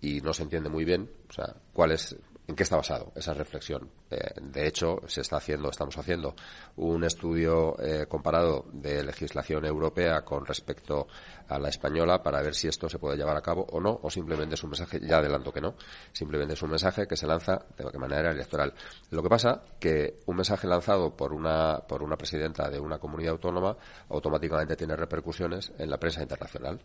y 0.00 0.20
no 0.20 0.32
se 0.32 0.42
entiende 0.42 0.68
muy 0.68 0.84
bien 0.84 1.10
o 1.28 1.32
sea 1.32 1.54
cuál 1.72 1.92
es 1.92 2.16
¿En 2.48 2.54
qué 2.54 2.62
está 2.62 2.76
basado 2.76 3.12
esa 3.16 3.34
reflexión? 3.34 3.90
Eh, 4.08 4.18
de 4.40 4.68
hecho, 4.68 5.00
se 5.08 5.20
está 5.20 5.38
haciendo, 5.38 5.68
estamos 5.68 5.98
haciendo 5.98 6.36
un 6.76 7.02
estudio 7.02 7.76
eh, 7.80 8.06
comparado 8.08 8.66
de 8.72 9.02
legislación 9.02 9.64
europea 9.64 10.24
con 10.24 10.46
respecto 10.46 11.08
a 11.48 11.58
la 11.58 11.70
española 11.70 12.22
para 12.22 12.40
ver 12.42 12.54
si 12.54 12.68
esto 12.68 12.88
se 12.88 13.00
puede 13.00 13.16
llevar 13.16 13.36
a 13.36 13.42
cabo 13.42 13.66
o 13.72 13.80
no, 13.80 13.98
o 14.00 14.10
simplemente 14.10 14.54
es 14.54 14.62
un 14.62 14.70
mensaje, 14.70 15.00
ya 15.00 15.18
adelanto 15.18 15.52
que 15.52 15.60
no, 15.60 15.74
simplemente 16.12 16.54
es 16.54 16.62
un 16.62 16.70
mensaje 16.70 17.08
que 17.08 17.16
se 17.16 17.26
lanza 17.26 17.66
de 17.76 17.98
manera 17.98 18.30
electoral. 18.30 18.72
Lo 19.10 19.24
que 19.24 19.28
pasa 19.28 19.62
que 19.80 20.20
un 20.26 20.36
mensaje 20.36 20.68
lanzado 20.68 21.16
por 21.16 21.32
una, 21.32 21.80
por 21.88 22.04
una 22.04 22.16
presidenta 22.16 22.70
de 22.70 22.78
una 22.78 22.98
comunidad 22.98 23.32
autónoma 23.32 23.76
automáticamente 24.08 24.76
tiene 24.76 24.94
repercusiones 24.94 25.72
en 25.78 25.90
la 25.90 25.98
prensa 25.98 26.22
internacional. 26.22 26.80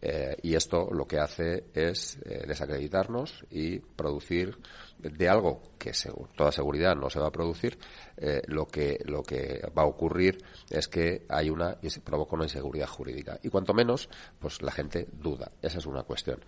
Eh, 0.00 0.36
y 0.42 0.54
esto 0.54 0.88
lo 0.92 1.06
que 1.06 1.18
hace 1.18 1.66
es 1.74 2.18
desacreditarnos 2.24 3.44
y 3.50 3.78
producir 3.78 4.58
de 5.02 5.28
algo 5.28 5.60
que 5.78 5.92
según 5.92 6.28
toda 6.36 6.52
seguridad 6.52 6.96
no 6.96 7.10
se 7.10 7.18
va 7.18 7.26
a 7.26 7.32
producir, 7.32 7.78
eh, 8.16 8.42
lo 8.46 8.66
que 8.66 9.00
lo 9.06 9.22
que 9.22 9.60
va 9.76 9.82
a 9.82 9.86
ocurrir 9.86 10.38
es 10.70 10.88
que 10.88 11.24
hay 11.28 11.50
una 11.50 11.76
y 11.82 11.90
se 11.90 12.00
provoca 12.00 12.34
una 12.34 12.44
inseguridad 12.44 12.88
jurídica. 12.88 13.38
Y 13.42 13.48
cuanto 13.48 13.74
menos 13.74 14.08
pues 14.38 14.62
la 14.62 14.72
gente 14.72 15.08
duda. 15.12 15.50
Esa 15.60 15.78
es 15.78 15.86
una 15.86 16.02
cuestión. 16.02 16.40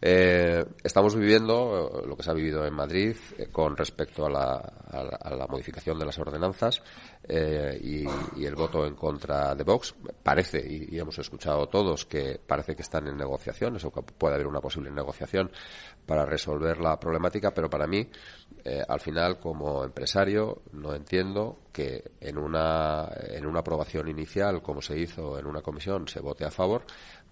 Estamos 0.00 1.14
viviendo 1.14 2.02
lo 2.06 2.16
que 2.16 2.22
se 2.22 2.30
ha 2.30 2.34
vivido 2.34 2.66
en 2.66 2.74
Madrid 2.74 3.16
con 3.52 3.76
respecto 3.76 4.26
a 4.26 4.30
la, 4.30 4.54
a 4.90 5.34
la, 5.34 5.46
modificación 5.46 5.98
de 5.98 6.04
las 6.04 6.18
ordenanzas 6.18 6.82
y, 7.28 8.04
el 8.44 8.54
voto 8.56 8.84
en 8.86 8.94
contra 8.94 9.54
de 9.54 9.64
Vox. 9.64 9.94
Parece 10.22 10.58
y, 10.58 10.96
y 10.96 10.98
hemos 10.98 11.18
escuchado 11.18 11.68
todos 11.68 12.04
que 12.04 12.40
parece 12.44 12.74
que 12.74 12.82
están 12.82 13.06
en 13.06 13.16
negociaciones 13.16 13.84
o 13.84 13.92
que 13.92 14.02
puede 14.02 14.34
haber 14.34 14.46
una 14.46 14.60
posible 14.60 14.90
negociación 14.90 15.50
para 16.06 16.26
resolver 16.26 16.78
la 16.78 16.98
problemática, 16.98 17.52
pero 17.52 17.70
para 17.70 17.86
mí, 17.86 18.08
eh, 18.64 18.82
al 18.86 19.00
final, 19.00 19.38
como 19.38 19.84
empresario, 19.84 20.62
no 20.72 20.94
entiendo 20.94 21.11
que 21.72 22.12
en 22.20 22.38
una, 22.38 23.06
en 23.28 23.44
una 23.44 23.60
aprobación 23.60 24.08
inicial, 24.08 24.62
como 24.62 24.80
se 24.80 24.98
hizo 24.98 25.38
en 25.38 25.46
una 25.46 25.60
comisión, 25.60 26.08
se 26.08 26.20
vote 26.20 26.46
a 26.46 26.50
favor, 26.50 26.84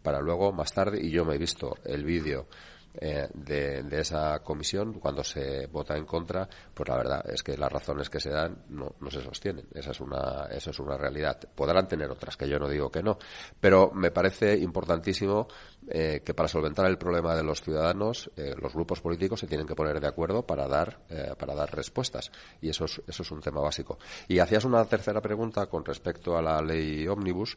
para 0.02 0.20
luego, 0.20 0.52
más 0.52 0.72
tarde, 0.72 0.98
y 1.00 1.10
yo 1.10 1.24
me 1.24 1.36
he 1.36 1.38
visto 1.38 1.76
el 1.84 2.04
vídeo 2.04 2.46
eh, 2.92 3.28
de, 3.32 4.00
esa 4.00 4.40
comisión 4.40 4.94
cuando 4.94 5.22
se 5.22 5.66
vota 5.68 5.96
en 5.96 6.04
contra, 6.04 6.48
pues 6.74 6.88
la 6.88 6.96
verdad 6.96 7.30
es 7.30 7.42
que 7.42 7.56
las 7.56 7.70
razones 7.70 8.10
que 8.10 8.18
se 8.20 8.30
dan 8.30 8.64
no, 8.68 8.96
no 9.00 9.10
se 9.10 9.22
sostienen. 9.22 9.66
Esa 9.72 9.92
es 9.92 10.00
una, 10.00 10.46
eso 10.50 10.70
es 10.70 10.78
una 10.78 10.96
realidad. 10.98 11.38
Podrán 11.54 11.86
tener 11.86 12.10
otras, 12.10 12.36
que 12.36 12.48
yo 12.48 12.58
no 12.58 12.68
digo 12.68 12.90
que 12.90 13.02
no, 13.02 13.16
pero 13.60 13.92
me 13.94 14.10
parece 14.10 14.58
importantísimo 14.58 15.46
eh, 15.88 16.22
que 16.24 16.34
para 16.34 16.48
solventar 16.48 16.86
el 16.86 16.98
problema 16.98 17.34
de 17.34 17.42
los 17.42 17.62
ciudadanos, 17.62 18.30
eh, 18.36 18.54
los 18.60 18.72
grupos 18.72 19.00
políticos 19.00 19.40
se 19.40 19.46
tienen 19.46 19.66
que 19.66 19.74
poner 19.74 20.00
de 20.00 20.06
acuerdo 20.06 20.46
para 20.46 20.68
dar, 20.68 21.00
para 21.38 21.54
dar 21.54 21.74
respuestas. 21.74 22.30
Y 22.60 22.68
eso 22.68 22.84
es, 22.84 23.00
eso 23.06 23.22
es 23.22 23.30
un 23.30 23.40
tema 23.40 23.60
básico. 23.60 23.98
Y 24.28 24.38
hacías 24.38 24.64
una 24.64 24.84
tercera 24.84 25.20
pregunta 25.20 25.66
con 25.66 25.84
respecto 25.84 26.36
a 26.36 26.42
la 26.42 26.60
ley 26.60 27.06
Omnibus. 27.08 27.56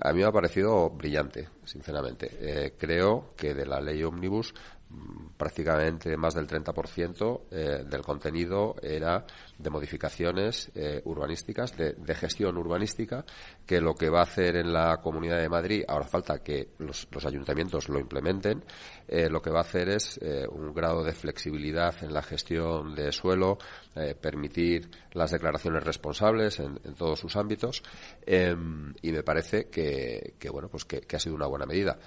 A 0.00 0.12
mí 0.12 0.20
me 0.20 0.26
ha 0.26 0.32
parecido 0.32 0.90
brillante, 0.90 1.48
sinceramente. 1.64 2.74
creo 2.78 3.34
que 3.36 3.54
de 3.54 3.66
la 3.66 3.80
ley 3.80 4.02
Omnibus 4.02 4.54
prácticamente 5.40 6.16
más 6.18 6.34
del 6.34 6.46
30% 6.46 7.40
eh, 7.50 7.84
del 7.88 8.02
contenido 8.02 8.76
era 8.82 9.24
de 9.56 9.70
modificaciones 9.70 10.70
eh, 10.74 11.00
urbanísticas, 11.06 11.74
de, 11.76 12.14
gestión 12.14 12.58
urbanística, 12.58 13.24
que 13.64 13.80
lo 13.80 13.94
que 13.94 14.10
va 14.10 14.20
a 14.20 14.24
hacer 14.24 14.56
en 14.56 14.70
la 14.70 14.98
Comunidad 14.98 15.40
de 15.40 15.48
Madrid, 15.48 15.84
ahora 15.88 16.06
falta 16.06 16.42
que 16.42 16.70
los, 16.78 17.08
ayuntamientos 17.24 17.88
lo 17.88 17.98
implementen, 17.98 18.62
eh, 19.08 19.30
lo 19.30 19.40
que 19.40 19.48
va 19.48 19.58
a 19.58 19.62
hacer 19.62 19.88
es 19.88 20.20
un 20.50 20.74
grado 20.74 21.02
de 21.02 21.12
flexibilidad 21.12 21.94
en 22.02 22.12
la 22.12 22.22
gestión 22.22 22.94
de 22.94 23.10
suelo, 23.12 23.58
permitir 24.20 24.90
las 25.12 25.30
declaraciones 25.30 25.82
responsables 25.82 26.60
en, 26.60 26.78
todos 26.94 27.18
sus 27.18 27.36
ámbitos, 27.36 27.82
em, 28.26 28.94
y 29.02 29.12
me 29.12 29.22
parece 29.22 29.68
que, 29.68 30.34
bueno, 30.52 30.68
pues 30.68 30.84
que 30.84 31.16
ha 31.16 31.18
sido 31.18 31.34
una 31.34 31.46
buena 31.46 31.66
medida 31.66 31.98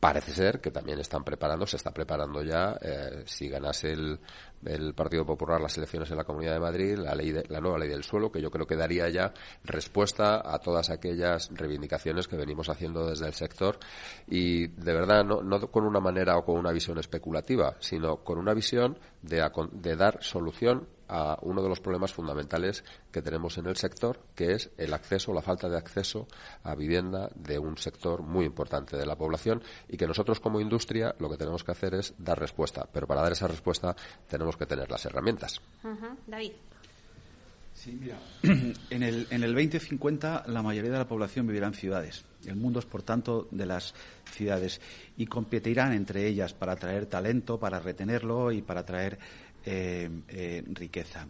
parece 0.00 0.32
ser 0.32 0.60
que 0.60 0.70
también 0.70 1.00
están 1.00 1.24
preparando, 1.24 1.66
se 1.66 1.76
está 1.76 1.90
preparando 1.90 2.42
ya, 2.42 2.78
eh, 2.80 3.22
si 3.26 3.48
ganase 3.48 3.92
el, 3.92 4.20
el, 4.64 4.94
Partido 4.94 5.26
Popular 5.26 5.60
las 5.60 5.76
elecciones 5.76 6.10
en 6.10 6.16
la 6.16 6.24
Comunidad 6.24 6.54
de 6.54 6.60
Madrid, 6.60 6.96
la, 6.96 7.14
ley 7.14 7.34
la 7.48 7.60
nueva 7.60 7.78
ley 7.78 7.88
del 7.88 8.04
suelo, 8.04 8.30
que 8.30 8.40
yo 8.40 8.50
creo 8.50 8.66
que 8.66 8.76
daría 8.76 9.08
ya 9.08 9.32
respuesta 9.64 10.42
a 10.44 10.58
todas 10.60 10.90
aquellas 10.90 11.50
reivindicaciones 11.52 12.28
que 12.28 12.36
venimos 12.36 12.68
haciendo 12.68 13.08
desde 13.08 13.26
el 13.26 13.34
sector. 13.34 13.78
Y 14.28 14.68
de 14.68 14.92
verdad 14.92 15.24
no, 15.24 15.42
no 15.42 15.60
con 15.70 15.84
una 15.84 16.00
manera 16.00 16.36
o 16.36 16.44
con 16.44 16.56
una 16.56 16.72
visión 16.72 16.98
especulativa, 16.98 17.76
sino 17.80 18.18
con 18.18 18.38
una 18.38 18.54
visión 18.54 18.98
de, 19.22 19.44
de 19.72 19.96
dar 19.96 20.22
solución 20.22 20.86
a 21.08 21.38
uno 21.42 21.62
de 21.62 21.68
los 21.68 21.80
problemas 21.80 22.12
fundamentales 22.12 22.84
que 23.10 23.22
tenemos 23.22 23.58
en 23.58 23.66
el 23.66 23.76
sector, 23.76 24.20
que 24.34 24.52
es 24.52 24.70
el 24.76 24.92
acceso, 24.92 25.32
la 25.32 25.42
falta 25.42 25.68
de 25.68 25.76
acceso 25.76 26.26
a 26.62 26.74
vivienda 26.74 27.28
de 27.34 27.58
un 27.58 27.76
sector 27.78 28.22
muy 28.22 28.44
importante 28.44 28.96
de 28.96 29.06
la 29.06 29.16
población 29.16 29.62
y 29.88 29.96
que 29.96 30.06
nosotros 30.06 30.40
como 30.40 30.60
industria 30.60 31.14
lo 31.18 31.30
que 31.30 31.36
tenemos 31.36 31.64
que 31.64 31.72
hacer 31.72 31.94
es 31.94 32.14
dar 32.18 32.38
respuesta. 32.38 32.88
Pero 32.92 33.06
para 33.06 33.22
dar 33.22 33.32
esa 33.32 33.48
respuesta 33.48 33.94
tenemos 34.28 34.56
que 34.56 34.66
tener 34.66 34.90
las 34.90 35.04
herramientas. 35.06 35.60
David. 36.26 36.52
Sí, 37.78 37.96
mira, 37.98 38.18
en 38.42 39.02
el, 39.04 39.28
en 39.30 39.44
el 39.44 39.54
2050 39.54 40.44
la 40.48 40.62
mayoría 40.62 40.90
de 40.90 40.98
la 40.98 41.06
población 41.06 41.46
vivirá 41.46 41.68
en 41.68 41.74
ciudades. 41.74 42.24
El 42.44 42.56
mundo 42.56 42.80
es, 42.80 42.86
por 42.86 43.02
tanto, 43.02 43.46
de 43.52 43.66
las 43.66 43.94
ciudades 44.32 44.80
y 45.16 45.26
competirán 45.26 45.92
entre 45.92 46.26
ellas 46.26 46.54
para 46.54 46.72
atraer 46.72 47.06
talento, 47.06 47.58
para 47.60 47.78
retenerlo 47.78 48.50
y 48.50 48.62
para 48.62 48.80
atraer 48.80 49.18
eh, 49.64 50.08
eh, 50.28 50.64
riqueza. 50.72 51.26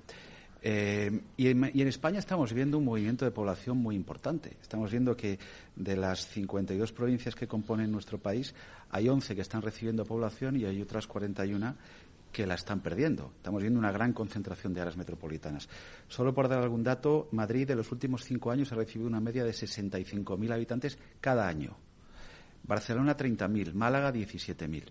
Eh, 0.60 1.20
y, 1.36 1.48
en, 1.48 1.64
España 1.86 2.18
estamos 2.18 2.52
viendo 2.52 2.78
un 2.78 2.84
movimiento 2.84 3.24
de 3.24 3.30
población 3.30 3.78
muy 3.78 3.94
importante. 3.94 4.56
Estamos 4.60 4.90
viendo 4.90 5.16
que 5.16 5.38
de 5.76 5.96
las 5.96 6.26
52 6.28 6.92
provincias 6.92 7.34
que 7.34 7.46
componen 7.46 7.90
nuestro 7.90 8.18
país, 8.18 8.54
hay 8.90 9.08
11 9.08 9.34
que 9.36 9.42
están 9.42 9.62
recibiendo 9.62 10.04
población 10.04 10.56
y 10.56 10.64
hay 10.64 10.82
otras 10.82 11.06
41 11.06 11.76
que 12.32 12.46
la 12.46 12.54
están 12.54 12.80
perdiendo. 12.80 13.32
Estamos 13.36 13.62
viendo 13.62 13.78
una 13.78 13.92
gran 13.92 14.12
concentración 14.12 14.74
de 14.74 14.80
áreas 14.80 14.96
metropolitanas. 14.96 15.68
Solo 16.08 16.34
por 16.34 16.48
dar 16.48 16.60
algún 16.60 16.82
dato, 16.82 17.28
Madrid 17.32 17.66
de 17.66 17.76
los 17.76 17.90
últimos 17.92 18.24
cinco 18.24 18.50
años 18.50 18.72
ha 18.72 18.76
recibido 18.76 19.08
una 19.08 19.20
media 19.20 19.44
de 19.44 19.52
65.000 19.52 20.52
habitantes 20.52 20.98
cada 21.20 21.48
año. 21.48 21.76
Barcelona 22.64 23.16
30.000, 23.16 23.72
Málaga 23.72 24.12
17.000. 24.12 24.84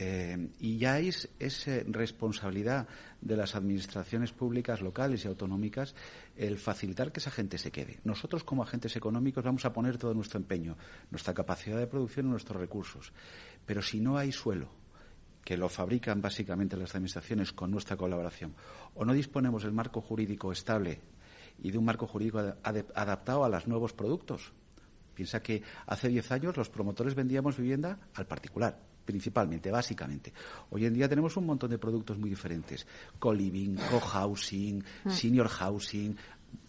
Eh, 0.00 0.50
y 0.60 0.78
ya 0.78 1.00
es, 1.00 1.28
responsabilidad 1.88 2.86
de 3.20 3.36
las 3.36 3.56
administraciones 3.56 4.30
públicas 4.30 4.80
locales 4.80 5.24
y 5.24 5.28
autonómicas 5.28 5.96
el 6.36 6.56
facilitar 6.58 7.10
que 7.10 7.18
esa 7.18 7.32
gente 7.32 7.58
se 7.58 7.72
quede. 7.72 7.98
Nosotros, 8.04 8.44
como 8.44 8.62
agentes 8.62 8.94
económicos, 8.94 9.42
vamos 9.42 9.64
a 9.64 9.72
poner 9.72 9.98
todo 9.98 10.14
nuestro 10.14 10.38
empeño, 10.38 10.76
nuestra 11.10 11.34
capacidad 11.34 11.76
de 11.76 11.88
producción 11.88 12.26
y 12.26 12.30
nuestros 12.30 12.60
recursos. 12.60 13.12
Pero 13.66 13.82
si 13.82 13.98
no 13.98 14.16
hay 14.16 14.30
suelo, 14.30 14.68
que 15.42 15.56
lo 15.56 15.68
fabrican 15.68 16.22
básicamente 16.22 16.76
las 16.76 16.94
administraciones 16.94 17.52
con 17.52 17.72
nuestra 17.72 17.96
colaboración, 17.96 18.54
o 18.94 19.04
no 19.04 19.12
disponemos 19.12 19.64
del 19.64 19.72
marco 19.72 20.00
jurídico 20.00 20.52
estable 20.52 21.00
y 21.60 21.72
de 21.72 21.78
un 21.78 21.84
marco 21.84 22.06
jurídico 22.06 22.38
adaptado 22.38 23.44
a 23.44 23.48
los 23.48 23.66
nuevos 23.66 23.94
productos. 23.94 24.52
Piensa 25.16 25.42
que 25.42 25.64
hace 25.86 26.06
diez 26.06 26.30
años 26.30 26.56
los 26.56 26.70
promotores 26.70 27.16
vendíamos 27.16 27.56
vivienda 27.56 27.98
al 28.14 28.28
particular 28.28 28.78
principalmente, 29.08 29.70
básicamente. 29.70 30.34
Hoy 30.68 30.84
en 30.84 30.92
día 30.92 31.08
tenemos 31.08 31.34
un 31.38 31.46
montón 31.46 31.70
de 31.70 31.78
productos 31.78 32.18
muy 32.18 32.28
diferentes. 32.28 32.86
Co-living, 33.18 33.76
co-housing, 33.90 34.84
mm. 35.04 35.10
senior 35.10 35.48
housing, 35.48 36.14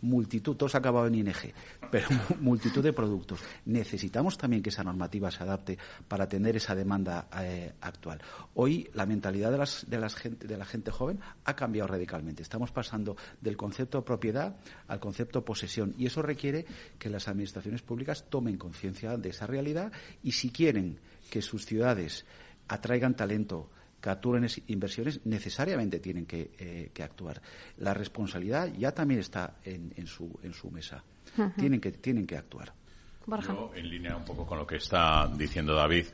multitud, 0.02 0.56
todos 0.56 0.76
acabado 0.76 1.08
en 1.08 1.16
ING, 1.16 1.34
pero 1.92 2.08
multitud 2.40 2.82
de 2.82 2.94
productos. 2.94 3.42
Necesitamos 3.66 4.38
también 4.38 4.64
que 4.64 4.70
esa 4.70 4.86
normativa 4.86 5.30
se 5.32 5.44
adapte 5.44 5.78
para 6.08 6.30
tener 6.30 6.56
esa 6.56 6.76
demanda 6.76 7.28
eh, 7.42 7.74
actual. 7.82 8.22
Hoy 8.54 8.90
la 8.94 9.06
mentalidad 9.06 9.52
de, 9.52 9.58
las, 9.58 9.86
de, 9.90 10.00
las 10.00 10.16
gente, 10.16 10.48
de 10.48 10.56
la 10.56 10.66
gente 10.66 10.92
joven 10.92 11.20
ha 11.44 11.58
cambiado 11.58 11.88
radicalmente. 11.88 12.42
Estamos 12.42 12.72
pasando 12.72 13.18
del 13.42 13.58
concepto 13.58 14.06
propiedad 14.06 14.56
al 14.88 15.02
concepto 15.02 15.44
posesión 15.44 15.94
y 15.98 16.06
eso 16.06 16.22
requiere 16.22 16.66
que 16.98 17.10
las 17.10 17.28
administraciones 17.28 17.82
públicas 17.82 18.30
tomen 18.30 18.56
conciencia 18.56 19.18
de 19.18 19.28
esa 19.28 19.46
realidad 19.46 19.92
y 20.24 20.32
si 20.32 20.52
quieren 20.52 21.00
que 21.30 21.42
sus 21.42 21.66
ciudades 21.66 22.26
atraigan 22.68 23.16
talento, 23.16 23.70
capturen 24.00 24.48
inversiones, 24.68 25.26
necesariamente 25.26 26.00
tienen 26.00 26.26
que, 26.26 26.52
eh, 26.58 27.04
actuar. 27.04 27.42
La 27.78 27.94
responsabilidad 27.94 28.72
ya 28.78 28.92
también 28.94 29.20
está 29.20 29.56
en, 29.64 30.08
su, 30.08 30.40
en 30.44 30.54
su 30.54 30.72
mesa. 30.72 31.04
tienen, 31.58 31.80
que, 31.80 31.92
tienen 31.92 32.26
que 32.26 32.38
actuar. 32.38 32.74
Yo, 33.28 33.72
en 33.76 33.90
línea 33.90 34.16
un 34.16 34.26
poco 34.26 34.46
con 34.46 34.58
lo 34.58 34.66
que 34.66 34.78
está 34.78 35.30
diciendo 35.36 35.76
David, 35.76 36.06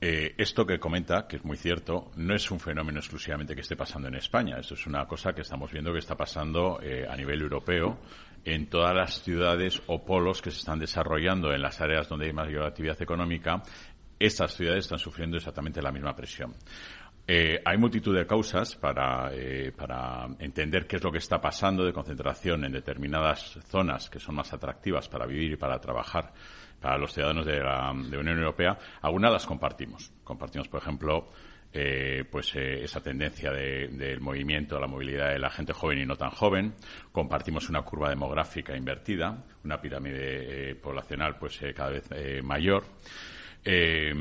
eh, 0.00 0.34
esto 0.36 0.66
que 0.66 0.80
comenta, 0.80 1.28
que 1.28 1.36
es 1.36 1.44
muy 1.44 1.56
cierto, 1.56 2.10
no 2.16 2.34
es 2.34 2.50
un 2.50 2.58
fenómeno 2.58 2.98
exclusivamente 2.98 3.54
que 3.54 3.60
esté 3.60 3.76
pasando 3.76 4.08
en 4.08 4.14
España. 4.14 4.56
Esto 4.58 4.74
es 4.74 4.86
una 4.86 5.06
cosa 5.06 5.32
que 5.32 5.42
estamos 5.42 5.70
viendo 5.70 5.92
que 5.92 5.98
está 5.98 6.16
pasando 6.16 6.80
eh, 6.82 7.06
a 7.08 7.14
nivel 7.16 7.40
europeo 7.40 7.98
en 8.44 8.68
todas 8.68 8.96
las 8.96 9.22
ciudades 9.22 9.80
o 9.86 10.04
polos 10.04 10.42
que 10.42 10.50
se 10.50 10.58
están 10.58 10.78
desarrollando 10.78 11.52
en 11.52 11.62
las 11.62 11.80
áreas 11.80 12.08
donde 12.08 12.26
hay 12.26 12.32
mayor 12.32 12.64
actividad 12.64 13.00
económica 13.00 13.62
estas 14.26 14.54
ciudades 14.54 14.84
están 14.84 14.98
sufriendo 14.98 15.36
exactamente 15.36 15.82
la 15.82 15.90
misma 15.90 16.14
presión. 16.14 16.54
Eh, 17.26 17.62
hay 17.64 17.78
multitud 17.78 18.16
de 18.16 18.26
causas 18.26 18.78
eh, 19.32 19.72
para, 19.76 20.26
entender 20.40 20.86
qué 20.88 20.96
es 20.96 21.04
lo 21.04 21.12
que 21.12 21.18
está 21.18 21.40
pasando 21.40 21.84
de 21.84 21.92
concentración 21.92 22.64
en 22.64 22.72
determinadas 22.72 23.58
zonas 23.68 24.10
que 24.10 24.18
son 24.18 24.34
más 24.34 24.52
atractivas 24.52 25.08
para 25.08 25.24
vivir 25.24 25.52
y 25.52 25.56
para 25.56 25.78
trabajar 25.80 26.32
para 26.80 26.98
los 26.98 27.12
ciudadanos 27.12 27.46
de 27.46 27.60
la, 27.60 27.92
Unión 27.92 28.38
Europea. 28.38 28.76
Algunas 29.02 29.32
las 29.32 29.46
compartimos. 29.46 30.10
Compartimos, 30.24 30.66
por 30.66 30.82
ejemplo, 30.82 31.30
eh, 31.72 32.24
pues 32.28 32.56
esa 32.56 33.00
tendencia 33.00 33.52
del 33.52 34.20
movimiento 34.20 34.76
a 34.76 34.80
la 34.80 34.88
movilidad 34.88 35.30
de 35.30 35.38
la 35.38 35.48
gente 35.48 35.72
joven 35.72 36.00
y 36.00 36.06
no 36.06 36.16
tan 36.16 36.30
joven. 36.30 36.74
Compartimos 37.12 37.68
una 37.68 37.82
curva 37.82 38.10
demográfica 38.10 38.76
invertida, 38.76 39.44
una 39.62 39.80
pirámide 39.80 40.74
poblacional 40.74 41.38
pues 41.38 41.60
cada 41.72 41.90
vez 41.90 42.10
mayor. 42.42 42.82
Eh, 43.64 44.12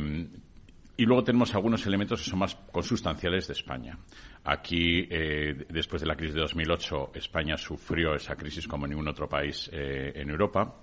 y 1.02 1.06
luego 1.06 1.24
tenemos 1.24 1.56
algunos 1.56 1.84
elementos 1.88 2.22
que 2.22 2.30
son 2.30 2.40
más 2.40 2.54
consustanciales 2.72 3.48
de 3.48 3.54
España. 3.54 3.98
Aquí, 4.44 5.08
eh, 5.10 5.66
después 5.70 6.02
de 6.02 6.08
la 6.08 6.16
crisis 6.16 6.36
de 6.36 6.42
2008, 6.42 7.14
España 7.16 7.58
sufrió 7.58 8.14
esa 8.14 8.36
crisis 8.36 8.68
como 8.68 8.86
ningún 8.86 9.08
otro 9.08 9.28
país 9.28 9.68
eh, 9.74 10.12
en 10.14 10.30
Europa. 10.30 10.76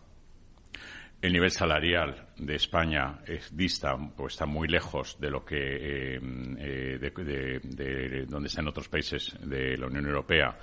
El 1.21 1.33
nivel 1.33 1.53
salarial 1.53 2.31
de 2.37 2.57
España 2.57 3.21
es 3.27 3.57
dista 3.57 3.95
o 3.95 4.27
está 4.27 4.47
muy 4.47 4.67
lejos 4.67 5.21
de 5.21 5.31
lo 5.31 5.45
que 5.45 6.19
de, 6.21 8.27
donde 8.29 8.49
están 8.49 8.69
otros 8.69 8.89
países 8.89 9.37
de 9.43 9.77
la 9.77 9.87
Unión 9.87 10.07
Europea 10.07 10.57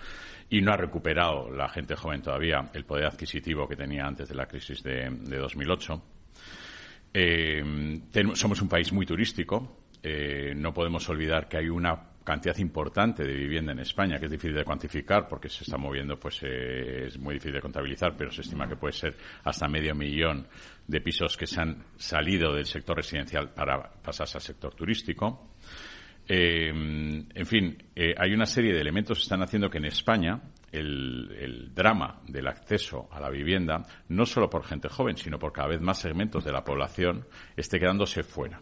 y 0.49 0.61
no 0.61 0.71
ha 0.71 0.77
recuperado 0.77 1.49
la 1.49 1.67
gente 1.67 1.95
joven 1.95 2.21
todavía 2.21 2.69
el 2.73 2.85
poder 2.85 3.05
adquisitivo 3.05 3.67
que 3.67 3.75
tenía 3.75 4.05
antes 4.05 4.29
de 4.29 4.35
la 4.35 4.47
crisis 4.47 4.81
de, 4.81 5.09
de 5.09 5.37
2008. 5.37 6.14
Eh, 7.17 7.63
somos 8.33 8.61
un 8.61 8.67
país 8.67 8.91
muy 8.91 9.05
turístico. 9.05 9.77
Eh, 10.03 10.53
no 10.53 10.73
podemos 10.73 11.07
olvidar 11.07 11.47
que 11.47 11.55
hay 11.57 11.69
una 11.69 12.09
cantidad 12.25 12.57
importante 12.57 13.23
de 13.23 13.33
vivienda 13.33 13.71
en 13.71 13.79
España 13.79 14.19
que 14.19 14.25
es 14.25 14.31
difícil 14.31 14.53
de 14.53 14.65
cuantificar 14.65 15.25
porque 15.29 15.47
se 15.47 15.63
está 15.63 15.77
moviendo, 15.77 16.19
pues 16.19 16.41
eh, 16.43 17.05
es 17.07 17.17
muy 17.17 17.35
difícil 17.35 17.53
de 17.53 17.61
contabilizar, 17.61 18.17
pero 18.17 18.31
se 18.31 18.41
estima 18.41 18.67
que 18.67 18.75
puede 18.75 18.91
ser 18.91 19.15
hasta 19.45 19.65
medio 19.69 19.95
millón 19.95 20.45
de 20.85 20.99
pisos 20.99 21.37
que 21.37 21.47
se 21.47 21.61
han 21.61 21.85
salido 21.95 22.53
del 22.53 22.65
sector 22.65 22.97
residencial 22.97 23.49
para 23.53 23.89
pasarse 24.01 24.37
al 24.37 24.41
sector 24.41 24.75
turístico. 24.75 25.51
En 26.27 27.45
fin, 27.45 27.77
hay 27.95 28.33
una 28.33 28.45
serie 28.45 28.73
de 28.73 28.81
elementos 28.81 29.19
que 29.19 29.23
están 29.23 29.43
haciendo 29.43 29.69
que 29.69 29.77
en 29.77 29.85
España 29.85 30.41
el, 30.71 31.71
drama 31.73 32.21
del 32.27 32.47
acceso 32.47 33.07
a 33.11 33.19
la 33.19 33.29
vivienda, 33.29 33.83
no 34.09 34.25
solo 34.25 34.49
por 34.49 34.63
gente 34.63 34.89
joven, 34.89 35.17
sino 35.17 35.39
por 35.39 35.51
cada 35.51 35.69
vez 35.69 35.81
más 35.81 35.99
segmentos 35.99 36.43
de 36.43 36.51
la 36.51 36.63
población, 36.63 37.25
esté 37.55 37.79
quedándose 37.79 38.23
fuera. 38.23 38.61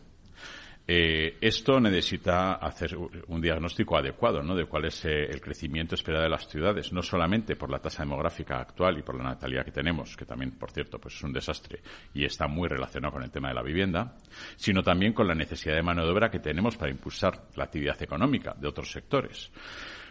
Eh, 0.85 1.37
esto 1.39 1.79
necesita 1.79 2.55
hacer 2.55 2.97
un 2.97 3.39
diagnóstico 3.39 3.95
adecuado 3.95 4.43
¿no? 4.43 4.53
de 4.53 4.65
cuál 4.65 4.85
es 4.85 5.05
eh, 5.05 5.27
el 5.29 5.39
crecimiento 5.39 5.95
esperado 5.95 6.25
de 6.25 6.29
las 6.29 6.47
ciudades, 6.49 6.91
no 6.91 7.01
solamente 7.01 7.55
por 7.55 7.69
la 7.69 7.79
tasa 7.79 8.03
demográfica 8.03 8.59
actual 8.59 8.97
y 8.97 9.01
por 9.01 9.15
la 9.15 9.23
natalidad 9.23 9.63
que 9.63 9.71
tenemos, 9.71 10.17
que 10.17 10.25
también, 10.25 10.51
por 10.51 10.71
cierto, 10.71 10.99
pues 10.99 11.15
es 11.15 11.23
un 11.23 11.31
desastre 11.31 11.79
y 12.13 12.25
está 12.25 12.47
muy 12.47 12.67
relacionado 12.67 13.13
con 13.13 13.23
el 13.23 13.31
tema 13.31 13.47
de 13.47 13.53
la 13.53 13.63
vivienda, 13.63 14.17
sino 14.57 14.83
también 14.83 15.13
con 15.13 15.25
la 15.25 15.35
necesidad 15.35 15.75
de 15.75 15.83
mano 15.83 16.03
de 16.03 16.11
obra 16.11 16.29
que 16.29 16.39
tenemos 16.39 16.75
para 16.75 16.91
impulsar 16.91 17.47
la 17.55 17.63
actividad 17.63 18.01
económica 18.01 18.53
de 18.59 18.67
otros 18.67 18.91
sectores. 18.91 19.51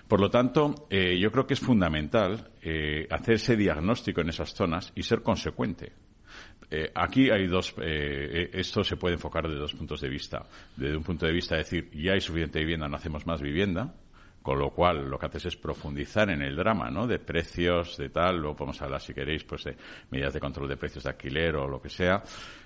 Por 0.08 0.20
lo 0.20 0.30
tanto, 0.30 0.86
eh, 0.88 1.18
yo 1.18 1.30
creo 1.30 1.46
que 1.46 1.54
es 1.54 1.60
fundamental 1.60 2.50
hacer 3.10 3.34
ese 3.34 3.56
diagnóstico 3.56 4.20
en 4.20 4.30
esas 4.30 4.54
zonas 4.54 4.92
y 4.94 5.02
ser 5.02 5.22
consecuente. 5.22 5.92
Eh, 6.74 6.90
aquí 6.94 7.30
hay 7.30 7.46
dos. 7.48 7.74
Eh, 7.82 8.48
esto 8.54 8.82
se 8.82 8.96
puede 8.96 9.16
enfocar 9.16 9.46
desde 9.46 9.60
dos 9.60 9.74
puntos 9.74 10.00
de 10.00 10.08
vista. 10.08 10.42
Desde 10.74 10.96
un 10.96 11.02
punto 11.02 11.26
de 11.26 11.32
vista 11.32 11.54
de 11.54 11.64
decir, 11.64 11.90
ya 11.92 12.12
hay 12.12 12.20
suficiente 12.22 12.60
vivienda, 12.60 12.88
no 12.88 12.96
hacemos 12.96 13.26
más 13.26 13.42
vivienda. 13.42 13.94
Con 14.40 14.58
lo 14.58 14.70
cual, 14.70 15.08
lo 15.08 15.18
que 15.18 15.26
haces 15.26 15.44
es 15.46 15.56
profundizar 15.56 16.30
en 16.30 16.40
el 16.40 16.56
drama, 16.56 16.90
¿no? 16.90 17.06
De 17.06 17.18
precios, 17.18 17.98
de 17.98 18.08
tal. 18.08 18.38
Luego 18.38 18.56
podemos 18.56 18.80
hablar, 18.80 19.02
si 19.02 19.12
queréis, 19.12 19.44
pues 19.44 19.64
de 19.64 19.76
medidas 20.10 20.32
de 20.32 20.40
control 20.40 20.66
de 20.66 20.78
precios 20.78 21.04
de 21.04 21.10
alquiler 21.10 21.56
o 21.56 21.68
lo 21.68 21.80
que 21.80 21.90
sea. 21.90 22.22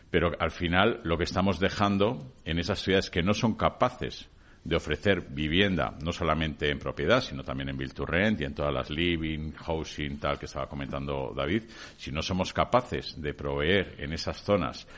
Pero 0.09 0.31
al 0.39 0.53
final, 0.53 1.01
lo 1.03 1.19
que 1.19 1.25
estamos 1.25 1.59
dejando 1.59 2.33
en 2.45 2.61
esas 2.61 2.79
ciudades 2.79 3.11
que 3.11 3.25
no 3.25 3.35
son 3.35 3.57
capaces 3.57 4.31
de 4.67 4.75
ofrecer 4.75 5.21
vivienda, 5.31 5.97
no 6.03 6.13
solamente 6.13 6.69
en 6.69 6.81
propiedad, 6.81 7.21
sino 7.21 7.45
también 7.45 7.69
en 7.69 7.77
build 7.77 7.95
to 7.95 8.05
rent 8.05 8.41
y 8.41 8.45
en 8.45 8.53
todas 8.53 8.75
las 8.75 8.91
living, 8.91 9.53
housing, 9.53 10.19
tal 10.19 10.41
que 10.41 10.47
estaba 10.47 10.69
comentando 10.69 11.33
David, 11.37 11.63
si 11.97 12.11
no 12.11 12.21
somos 12.21 12.53
capaces 12.53 13.15
de 13.23 13.33
proveer 13.33 13.95
en 13.99 14.13
esas 14.13 14.43
zonas 14.43 14.89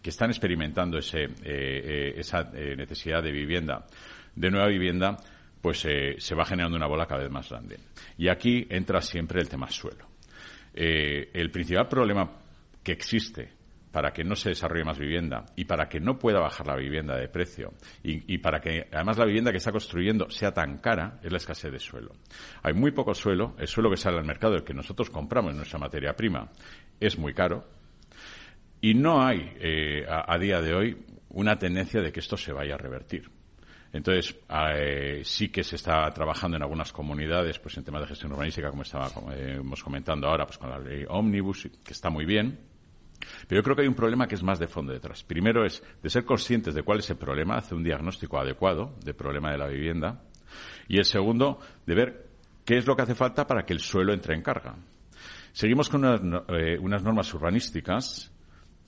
que 0.00 0.08
están 0.08 0.30
experimentando 0.30 0.96
ese, 0.96 1.24
eh, 1.24 1.28
eh, 1.44 2.14
esa 2.16 2.50
eh, 2.54 2.74
necesidad 2.74 3.22
de 3.22 3.30
vivienda, 3.30 3.86
de 4.34 4.50
nueva 4.50 4.68
vivienda, 4.68 5.18
pues 5.60 5.80
se 5.80 6.34
va 6.34 6.46
generando 6.46 6.76
una 6.78 6.86
bola 6.86 7.04
cada 7.04 7.22
vez 7.22 7.30
más 7.30 7.50
grande. 7.50 7.76
Y 8.16 8.28
aquí 8.28 8.66
entra 8.70 9.02
siempre 9.02 9.42
el 9.42 9.48
tema 9.48 9.68
suelo. 9.68 10.06
el 10.72 11.50
principal 11.50 11.88
problema 11.88 12.30
que 12.82 12.92
existe 12.92 13.57
para 13.98 14.12
que 14.12 14.22
no 14.22 14.36
se 14.36 14.50
desarrolle 14.50 14.84
más 14.84 14.96
vivienda 14.96 15.44
y 15.56 15.64
para 15.64 15.88
que 15.88 15.98
no 15.98 16.20
pueda 16.20 16.38
bajar 16.38 16.68
la 16.68 16.76
vivienda 16.76 17.16
de 17.16 17.26
precio 17.26 17.74
y, 18.00 18.38
para 18.38 18.60
que 18.60 18.86
además 18.92 19.18
la 19.18 19.24
vivienda 19.24 19.50
que 19.50 19.56
está 19.56 19.72
construyendo 19.72 20.30
sea 20.30 20.54
tan 20.54 20.78
cara 20.78 21.18
es 21.20 21.32
la 21.32 21.38
escasez 21.38 21.72
de 21.72 21.80
suelo. 21.80 22.12
Hay 22.62 22.74
muy 22.74 22.92
poco 22.92 23.12
suelo, 23.12 23.56
el 23.58 23.66
suelo 23.66 23.90
que 23.90 23.96
sale 23.96 24.18
al 24.18 24.24
mercado, 24.24 24.54
el 24.54 24.62
que 24.62 24.72
nosotros 24.72 25.10
compramos 25.10 25.50
en 25.50 25.56
nuestra 25.56 25.80
materia 25.80 26.14
prima, 26.14 26.48
es 27.00 27.18
muy 27.18 27.34
caro 27.34 27.64
y 28.80 28.94
no 28.94 29.20
hay 29.20 29.52
eh, 29.58 30.06
a, 30.08 30.38
día 30.38 30.62
de 30.62 30.72
hoy 30.72 31.04
una 31.30 31.58
tendencia 31.58 32.00
de 32.00 32.12
que 32.12 32.20
esto 32.20 32.36
se 32.36 32.52
vaya 32.52 32.76
a 32.76 32.78
revertir. 32.78 33.28
Entonces, 33.92 34.38
eh, 34.76 35.22
sí 35.24 35.48
que 35.48 35.64
se 35.64 35.74
está 35.74 36.08
trabajando 36.12 36.56
en 36.56 36.62
algunas 36.62 36.92
comunidades, 36.92 37.58
pues 37.58 37.76
en 37.78 37.82
temas 37.82 38.02
de 38.02 38.06
gestión 38.06 38.30
urbanística, 38.30 38.70
como 38.70 38.82
estábamos 38.82 39.34
eh, 39.34 39.60
comentando 39.82 40.28
ahora, 40.28 40.46
pues 40.46 40.56
con 40.56 40.70
la 40.70 40.78
ley 40.78 41.04
Omnibus, 41.08 41.68
que 41.84 41.92
está 41.92 42.10
muy 42.10 42.26
bien, 42.26 42.67
pero 43.46 43.60
yo 43.60 43.62
creo 43.62 43.76
que 43.76 43.82
hay 43.82 43.88
un 43.88 43.94
problema 43.94 44.26
que 44.26 44.34
es 44.34 44.42
más 44.42 44.58
de 44.58 44.66
fondo 44.66 44.92
detrás. 44.92 45.22
Primero 45.22 45.64
es 45.64 45.82
de 46.02 46.10
ser 46.10 46.24
conscientes 46.24 46.74
de 46.74 46.82
cuál 46.82 47.00
es 47.00 47.10
el 47.10 47.16
problema, 47.16 47.56
hacer 47.56 47.76
un 47.76 47.84
diagnóstico 47.84 48.38
adecuado 48.38 48.94
del 49.04 49.14
problema 49.14 49.50
de 49.50 49.58
la 49.58 49.66
vivienda. 49.66 50.22
Y 50.88 50.98
el 50.98 51.04
segundo, 51.04 51.58
de 51.86 51.94
ver 51.94 52.26
qué 52.64 52.78
es 52.78 52.86
lo 52.86 52.96
que 52.96 53.02
hace 53.02 53.14
falta 53.14 53.46
para 53.46 53.64
que 53.64 53.72
el 53.72 53.80
suelo 53.80 54.12
entre 54.12 54.34
en 54.34 54.42
carga. 54.42 54.76
Seguimos 55.52 55.88
con 55.88 56.04
unas, 56.04 56.20
eh, 56.48 56.78
normas 56.80 57.32
urbanísticas 57.34 58.30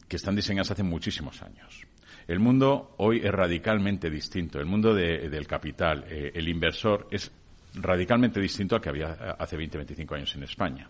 que 0.07 0.16
están 0.16 0.37
diseñadas 0.37 0.70
hace 0.70 0.83
muchísimos 0.83 1.43
años. 1.43 1.87
El 2.26 2.39
mundo 2.39 2.95
hoy 2.99 3.18
es 3.24 3.33
radicalmente 3.33 4.11
distinto. 4.11 4.61
El 4.61 4.66
mundo 4.66 4.95
del 4.95 5.47
capital, 5.47 6.05
eh, 6.09 6.31
el 6.35 6.49
inversor, 6.49 7.09
es 7.11 7.33
radicalmente 7.74 8.41
distinto 8.41 8.76
al 8.76 8.81
que 8.81 8.89
había 8.89 9.12
hace 9.39 9.57
20, 9.57 9.78
25 9.78 10.14
años 10.14 10.35
en 10.37 10.43
España. 10.45 10.89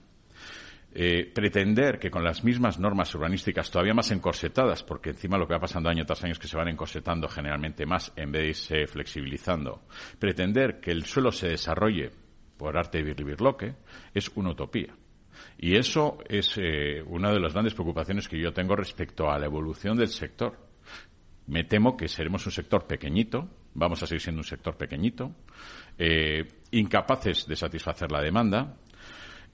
Eh, 0.93 1.30
pretender 1.32 2.01
que 2.01 2.11
con 2.11 2.24
las 2.24 2.43
mismas 2.43 2.80
normas 2.80 3.14
urbanísticas 3.14 3.70
todavía 3.70 3.95
más 3.95 4.11
encorsetadas, 4.11 4.82
porque 4.82 5.11
encima 5.11 5.38
lo 5.38 5.47
que 5.47 5.55
va 5.55 5.61
pasando 5.61 5.88
año 5.88 6.05
tras 6.05 6.24
año 6.24 6.32
es 6.32 6.38
que 6.38 6.49
se 6.49 6.57
van 6.57 6.68
encorsetando 6.68 7.28
generalmente 7.28 7.86
más 7.86 8.12
en 8.16 8.32
vez 8.32 8.43
de 8.43 8.49
irse 8.49 8.86
flexibilizando, 8.88 9.82
pretender 10.18 10.80
que 10.80 10.91
el 10.91 11.05
suelo 11.05 11.30
se 11.30 11.49
desarrolle 11.49 12.11
por 12.57 12.76
arte 12.76 12.99
de 12.99 13.05
birlibirloque 13.05 13.74
es 14.12 14.28
una 14.34 14.51
utopía. 14.51 14.95
Y 15.59 15.76
eso 15.76 16.18
es 16.28 16.59
eh, 16.59 17.03
una 17.07 17.32
de 17.32 17.41
las 17.41 17.53
grandes 17.53 17.74
preocupaciones 17.74 18.28
que 18.28 18.41
yo 18.41 18.53
tengo 18.53 18.74
respecto 18.74 19.30
a 19.30 19.38
la 19.38 19.47
evolución 19.47 19.97
del 19.97 20.09
sector. 20.09 20.59
Me 21.47 21.64
temo 21.64 21.97
que 21.97 22.09
seremos 22.09 22.45
un 22.47 22.53
sector 22.53 22.86
pequeñito, 22.86 23.49
vamos 23.74 24.03
a 24.03 24.07
seguir 24.07 24.20
siendo 24.20 24.41
un 24.41 24.45
sector 24.45 24.76
pequeñito, 24.76 25.34
eh, 25.99 26.47
incapaces 26.72 27.47
de 27.47 27.57
satisfacer 27.57 28.11
la 28.11 28.20
demanda, 28.20 28.76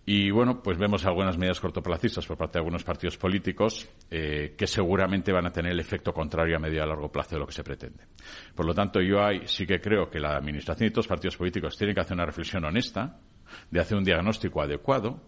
y 0.09 0.31
bueno, 0.31 0.63
pues 0.63 0.79
vemos 0.79 1.05
algunas 1.05 1.37
medidas 1.37 1.61
cortoplacistas 1.61 2.25
por 2.25 2.37
parte 2.37 2.55
de 2.55 2.61
algunos 2.61 2.85
partidos 2.85 3.17
políticos 3.17 3.89
eh, 4.09 4.55
que 4.57 4.69
seguramente 4.69 5.33
van 5.33 5.47
a 5.47 5.51
tener 5.51 5.73
el 5.73 5.81
efecto 5.81 6.15
contrario 6.15 6.57
a 6.57 6.61
medio 6.61 6.85
y 6.85 6.87
largo 6.87 7.11
plazo 7.11 7.35
de 7.35 7.41
lo 7.41 7.47
que 7.47 7.53
se 7.53 7.65
pretende. 7.65 8.05
Por 8.55 8.67
lo 8.67 8.73
tanto, 8.73 9.01
yo 9.01 9.19
sí 9.47 9.67
que 9.67 9.81
creo 9.81 10.09
que 10.09 10.21
la 10.21 10.37
Administración 10.37 10.87
y 10.87 10.91
todos 10.93 11.07
los 11.07 11.09
partidos 11.09 11.37
políticos 11.37 11.77
tienen 11.77 11.93
que 11.93 12.03
hacer 12.03 12.15
una 12.15 12.25
reflexión 12.25 12.65
honesta, 12.65 13.19
de 13.69 13.81
hacer 13.81 13.99
un 13.99 14.05
diagnóstico 14.05 14.63
adecuado 14.63 15.21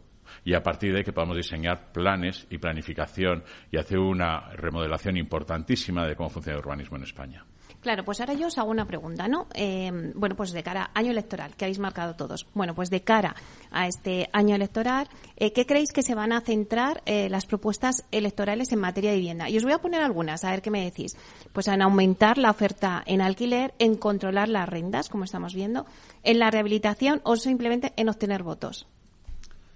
y 0.44 0.54
a 0.54 0.62
partir 0.62 0.92
de 0.92 0.98
ahí 0.98 1.04
que 1.04 1.12
podamos 1.12 1.36
diseñar 1.36 1.90
planes 1.90 2.46
y 2.48 2.58
planificación 2.58 3.42
y 3.72 3.78
hacer 3.78 3.98
una 3.98 4.50
remodelación 4.50 5.16
importantísima 5.16 6.06
de 6.06 6.14
cómo 6.14 6.30
funciona 6.30 6.56
el 6.56 6.64
urbanismo 6.64 6.98
en 6.98 7.02
España. 7.02 7.44
Claro, 7.80 8.04
pues 8.04 8.20
ahora 8.20 8.34
yo 8.34 8.48
os 8.48 8.58
hago 8.58 8.70
una 8.70 8.86
pregunta, 8.86 9.28
¿no? 9.28 9.46
Eh, 9.54 10.12
bueno, 10.14 10.34
pues 10.34 10.50
de 10.50 10.64
cara 10.64 10.90
a 10.92 10.98
año 10.98 11.12
electoral, 11.12 11.54
que 11.54 11.64
habéis 11.64 11.78
marcado 11.78 12.16
todos. 12.16 12.46
Bueno, 12.52 12.74
pues 12.74 12.90
de 12.90 13.02
cara 13.02 13.36
a 13.70 13.86
este 13.86 14.28
año 14.32 14.56
electoral, 14.56 15.08
eh, 15.36 15.52
¿qué 15.52 15.64
creéis 15.64 15.92
que 15.92 16.02
se 16.02 16.16
van 16.16 16.32
a 16.32 16.40
centrar 16.40 17.02
eh, 17.06 17.28
las 17.30 17.46
propuestas 17.46 18.04
electorales 18.10 18.72
en 18.72 18.80
materia 18.80 19.10
de 19.10 19.18
vivienda? 19.18 19.48
Y 19.48 19.56
os 19.56 19.62
voy 19.62 19.72
a 19.72 19.78
poner 19.78 20.02
algunas, 20.02 20.42
a 20.44 20.50
ver 20.50 20.60
qué 20.60 20.72
me 20.72 20.84
decís. 20.84 21.16
Pues 21.52 21.68
en 21.68 21.80
aumentar 21.80 22.36
la 22.36 22.50
oferta 22.50 23.02
en 23.06 23.20
alquiler, 23.20 23.72
en 23.78 23.96
controlar 23.96 24.48
las 24.48 24.68
rentas, 24.68 25.08
como 25.08 25.22
estamos 25.22 25.54
viendo, 25.54 25.86
en 26.24 26.40
la 26.40 26.50
rehabilitación 26.50 27.20
o 27.22 27.36
simplemente 27.36 27.92
en 27.96 28.08
obtener 28.08 28.42
votos. 28.42 28.88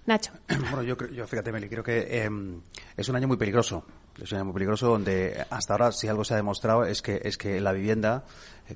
Nacho. 0.05 0.33
Bueno, 0.71 0.83
yo, 0.83 0.97
yo 1.07 1.25
fíjate, 1.25 1.51
Meli, 1.51 1.69
creo 1.69 1.83
que 1.83 2.23
em, 2.23 2.61
es 2.97 3.07
un 3.07 3.15
año 3.15 3.27
muy 3.27 3.37
peligroso. 3.37 3.85
Es 4.21 4.31
un 4.31 4.37
año 4.37 4.45
muy 4.45 4.53
peligroso 4.53 4.89
donde 4.89 5.45
hasta 5.49 5.73
ahora, 5.73 5.91
si 5.91 6.07
algo 6.07 6.23
se 6.23 6.35
ha 6.35 6.37
demostrado, 6.37 6.85
es 6.85 7.01
que, 7.01 7.19
es 7.23 7.37
que 7.37 7.59
la 7.59 7.71
vivienda, 7.71 8.23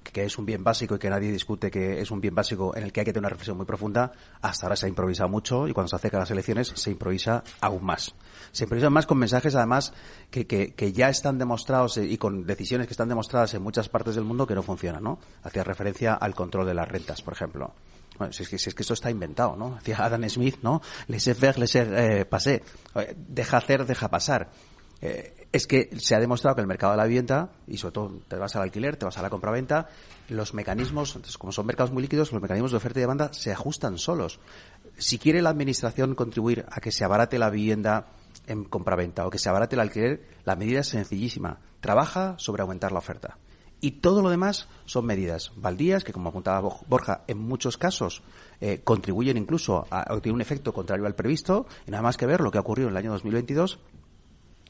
que 0.01 0.23
es 0.23 0.37
un 0.39 0.45
bien 0.45 0.63
básico 0.63 0.95
y 0.95 0.99
que 0.99 1.09
nadie 1.09 1.31
discute 1.31 1.69
que 1.69 2.01
es 2.01 2.09
un 2.09 2.19
bien 2.19 2.33
básico 2.33 2.75
en 2.75 2.83
el 2.83 2.91
que 2.91 3.01
hay 3.01 3.05
que 3.05 3.13
tener 3.13 3.21
una 3.21 3.29
reflexión 3.29 3.55
muy 3.55 3.67
profunda, 3.67 4.11
hasta 4.41 4.65
ahora 4.65 4.75
se 4.75 4.87
ha 4.87 4.89
improvisado 4.89 5.29
mucho 5.29 5.67
y 5.67 5.73
cuando 5.73 5.89
se 5.89 5.95
acercan 5.95 6.21
las 6.21 6.31
elecciones 6.31 6.69
se 6.73 6.89
improvisa 6.89 7.43
aún 7.61 7.85
más. 7.85 8.15
Se 8.51 8.63
improvisa 8.63 8.89
más 8.89 9.05
con 9.05 9.19
mensajes, 9.19 9.55
además, 9.55 9.93
que, 10.31 10.47
que, 10.47 10.73
que 10.73 10.91
ya 10.91 11.09
están 11.09 11.37
demostrados 11.37 11.97
y 11.97 12.17
con 12.17 12.45
decisiones 12.45 12.87
que 12.87 12.93
están 12.93 13.09
demostradas 13.09 13.53
en 13.53 13.61
muchas 13.61 13.89
partes 13.89 14.15
del 14.15 14.23
mundo 14.23 14.47
que 14.47 14.55
no 14.55 14.63
funcionan, 14.63 15.03
¿no? 15.03 15.19
Hacía 15.43 15.63
referencia 15.63 16.15
al 16.15 16.33
control 16.33 16.65
de 16.65 16.73
las 16.73 16.87
rentas, 16.87 17.21
por 17.21 17.33
ejemplo. 17.33 17.73
Bueno, 18.17 18.33
si 18.33 18.43
es, 18.43 18.49
que, 18.49 18.57
si 18.57 18.69
es 18.69 18.75
que 18.75 18.81
esto 18.81 18.95
está 18.95 19.11
inventado, 19.11 19.55
¿no? 19.55 19.75
Decía 19.75 20.03
Adam 20.03 20.27
Smith, 20.27 20.57
¿no? 20.63 20.81
Laissez 21.07 21.37
faire, 21.37 21.59
laissez 21.59 21.87
eh, 21.91 22.25
passer. 22.25 22.63
Eh, 22.95 23.15
deja 23.15 23.57
hacer, 23.57 23.85
deja 23.85 24.09
pasar. 24.09 24.49
Eh, 25.01 25.47
es 25.51 25.67
que 25.67 25.89
se 25.99 26.15
ha 26.15 26.19
demostrado 26.19 26.55
que 26.55 26.61
el 26.61 26.67
mercado 26.67 26.91
de 26.93 26.97
la 26.97 27.05
vivienda, 27.05 27.49
y 27.67 27.77
sobre 27.77 27.93
todo 27.93 28.21
te 28.27 28.35
vas 28.35 28.55
al 28.55 28.63
alquiler, 28.63 28.97
te 28.97 29.05
vas 29.05 29.17
a 29.17 29.21
la 29.21 29.29
compraventa, 29.29 29.87
los 30.29 30.53
mecanismos, 30.53 31.17
como 31.37 31.51
son 31.51 31.65
mercados 31.65 31.91
muy 31.91 32.01
líquidos, 32.01 32.31
los 32.31 32.41
mecanismos 32.41 32.71
de 32.71 32.77
oferta 32.77 32.99
y 32.99 33.01
demanda 33.01 33.33
se 33.33 33.51
ajustan 33.51 33.97
solos. 33.97 34.39
Si 34.97 35.19
quiere 35.19 35.41
la 35.41 35.49
Administración 35.49 36.15
contribuir 36.15 36.65
a 36.69 36.81
que 36.81 36.91
se 36.91 37.05
abarate 37.05 37.39
la 37.39 37.49
vivienda 37.49 38.07
en 38.47 38.65
compraventa 38.65 39.25
o 39.25 39.29
que 39.29 39.39
se 39.39 39.49
abarate 39.49 39.75
el 39.75 39.81
alquiler, 39.81 40.21
la 40.43 40.55
medida 40.55 40.81
es 40.81 40.87
sencillísima. 40.87 41.59
Trabaja 41.79 42.35
sobre 42.37 42.61
aumentar 42.61 42.91
la 42.91 42.99
oferta. 42.99 43.37
Y 43.79 43.91
todo 43.91 44.23
lo 44.23 44.29
demás 44.31 44.67
son 44.85 45.05
medidas 45.05 45.51
baldías 45.55 46.03
que, 46.03 46.11
como 46.11 46.29
apuntaba 46.29 46.67
Borja, 46.87 47.23
en 47.27 47.37
muchos 47.37 47.77
casos 47.77 48.23
eh, 48.59 48.81
contribuyen 48.83 49.37
incluso 49.37 49.85
a, 49.91 50.11
a 50.11 50.19
tienen 50.19 50.35
un 50.35 50.41
efecto 50.41 50.73
contrario 50.73 51.05
al 51.05 51.13
previsto. 51.13 51.67
Y 51.85 51.91
nada 51.91 52.01
más 52.01 52.17
que 52.17 52.25
ver 52.25 52.41
lo 52.41 52.49
que 52.49 52.57
ha 52.57 52.61
ocurrido 52.61 52.89
en 52.89 52.93
el 52.93 52.97
año 52.97 53.11
2022 53.11 53.79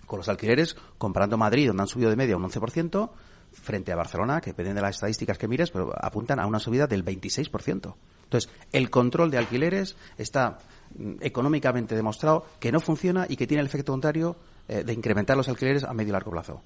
con 0.07 0.17
los 0.17 0.29
alquileres, 0.29 0.75
comparando 0.97 1.37
Madrid, 1.37 1.67
donde 1.67 1.83
han 1.83 1.87
subido 1.87 2.09
de 2.09 2.15
media 2.15 2.35
un 2.35 2.43
11%, 2.43 3.11
frente 3.51 3.91
a 3.91 3.95
Barcelona, 3.95 4.41
que 4.41 4.51
dependen 4.51 4.75
de 4.75 4.81
las 4.81 4.95
estadísticas 4.95 5.37
que 5.37 5.47
mires, 5.47 5.69
pero 5.69 5.93
apuntan 5.95 6.39
a 6.39 6.47
una 6.47 6.59
subida 6.59 6.87
del 6.87 7.05
26%. 7.05 7.95
Entonces, 8.23 8.49
el 8.71 8.89
control 8.89 9.29
de 9.29 9.37
alquileres 9.37 9.95
está 10.17 10.57
mm, 10.97 11.17
económicamente 11.21 11.95
demostrado 11.95 12.45
que 12.59 12.71
no 12.71 12.79
funciona 12.79 13.27
y 13.29 13.35
que 13.35 13.45
tiene 13.45 13.61
el 13.61 13.67
efecto 13.67 13.91
contrario 13.91 14.35
eh, 14.67 14.83
de 14.83 14.93
incrementar 14.93 15.37
los 15.37 15.47
alquileres 15.47 15.83
a 15.83 15.93
medio 15.93 16.09
y 16.09 16.13
largo 16.13 16.31
plazo. 16.31 16.61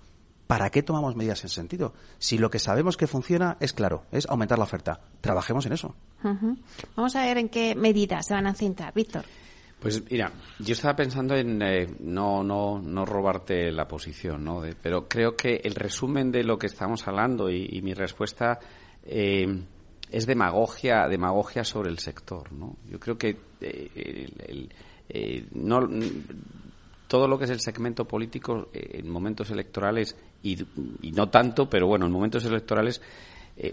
¿para 0.52 0.70
qué 0.70 0.84
tomamos 0.84 1.16
medidas 1.16 1.42
en 1.46 1.50
sentido? 1.50 1.94
Si 2.20 2.38
lo 2.38 2.50
que 2.50 2.60
sabemos 2.60 2.98
que 2.98 3.08
funciona 3.08 3.56
es 3.62 3.72
claro, 3.72 4.04
es 4.12 4.28
aumentar 4.28 4.58
la 4.58 4.66
oferta. 4.66 5.00
Trabajemos 5.22 5.66
en 5.66 5.72
eso. 5.72 5.96
Vamos 6.94 7.16
a 7.16 7.24
ver 7.24 7.38
en 7.38 7.48
qué 7.48 7.74
medidas 7.74 8.28
se 8.28 8.34
van 8.34 8.48
a 8.48 8.54
centrar. 8.54 8.94
Víctor. 8.94 9.24
Pues 9.82 10.04
mira, 10.12 10.32
yo 10.60 10.74
estaba 10.74 10.96
pensando 10.96 11.36
en 11.36 11.60
eh, 11.64 11.88
no, 12.02 12.44
no, 12.44 12.80
no 12.80 13.04
robarte 13.04 13.72
la 13.72 13.88
posición, 13.88 14.44
¿no? 14.44 14.62
pero 14.80 15.08
creo 15.08 15.36
que 15.36 15.60
el 15.64 15.74
resumen 15.74 16.32
de 16.32 16.44
lo 16.44 16.60
que 16.60 16.68
estamos 16.68 17.08
hablando 17.08 17.50
y, 17.50 17.82
mi 17.82 17.96
respuesta 17.96 18.60
eh, 19.04 19.48
es 20.12 20.28
demagogia, 20.28 21.08
demagogia 21.08 21.64
sobre 21.64 21.90
el 21.90 21.98
sector, 21.98 22.54
¿no? 22.54 22.78
Yo 22.88 23.00
creo 23.00 23.18
que 23.18 23.36
eh, 23.60 25.48
no, 25.54 25.80
todo 27.08 27.28
lo 27.28 27.40
que 27.40 27.46
es 27.46 27.50
el 27.50 27.60
segmento 27.60 28.06
político 28.06 28.70
en 28.74 29.10
momentos 29.10 29.50
electorales 29.50 30.16
y, 30.44 30.58
no 31.12 31.28
tanto, 31.30 31.68
pero 31.68 31.88
bueno, 31.88 32.06
en 32.06 32.12
momentos 32.12 32.46
electorales 32.46 33.02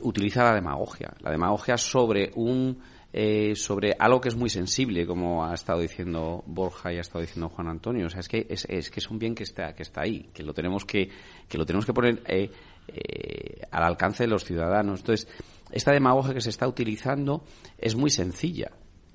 utiliza 0.01 0.43
la 0.43 0.55
demagogia, 0.55 1.13
la 1.21 1.31
demagogia 1.31 1.77
sobre 1.77 2.31
un 2.35 2.79
eh, 3.11 3.55
sobre 3.57 3.97
algo 3.99 4.21
que 4.21 4.29
es 4.29 4.37
muy 4.37 4.51
sensible, 4.51 5.07
como 5.07 5.43
ha 5.45 5.55
estado 5.55 5.81
diciendo 5.81 6.45
Borja 6.47 6.93
y 6.93 6.99
ha 6.99 7.01
estado 7.01 7.21
diciendo 7.21 7.49
Juan 7.49 7.69
Antonio. 7.69 8.07
O 8.07 8.11
sea, 8.11 8.21
es 8.21 8.29
que 8.29 8.47
es, 8.51 8.67
que 8.67 9.01
es 9.01 9.11
un 9.11 9.19
bien 9.19 9.35
que 9.35 9.45
está, 9.45 9.75
que 9.75 9.83
está 9.83 10.03
ahí, 10.03 10.29
que 10.35 10.43
lo 10.43 10.53
tenemos 10.53 10.85
que, 10.85 11.09
que 11.49 11.57
lo 11.57 11.65
tenemos 11.65 11.87
que 11.87 11.95
poner 11.95 12.23
eh, 12.27 12.51
eh, 12.89 13.63
al 13.71 13.85
alcance 13.85 14.25
de 14.25 14.29
los 14.29 14.45
ciudadanos. 14.45 15.01
Entonces, 15.01 15.27
esta 15.71 15.93
demagogia 15.93 16.35
que 16.35 16.43
se 16.43 16.51
está 16.51 16.69
utilizando 16.69 17.45
es 17.79 17.97
muy 17.97 18.11
sencilla. 18.11 18.73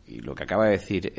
Y 0.08 0.22
lo 0.22 0.34
que 0.34 0.44
acaba 0.44 0.66
de 0.66 0.72
decir 0.72 1.14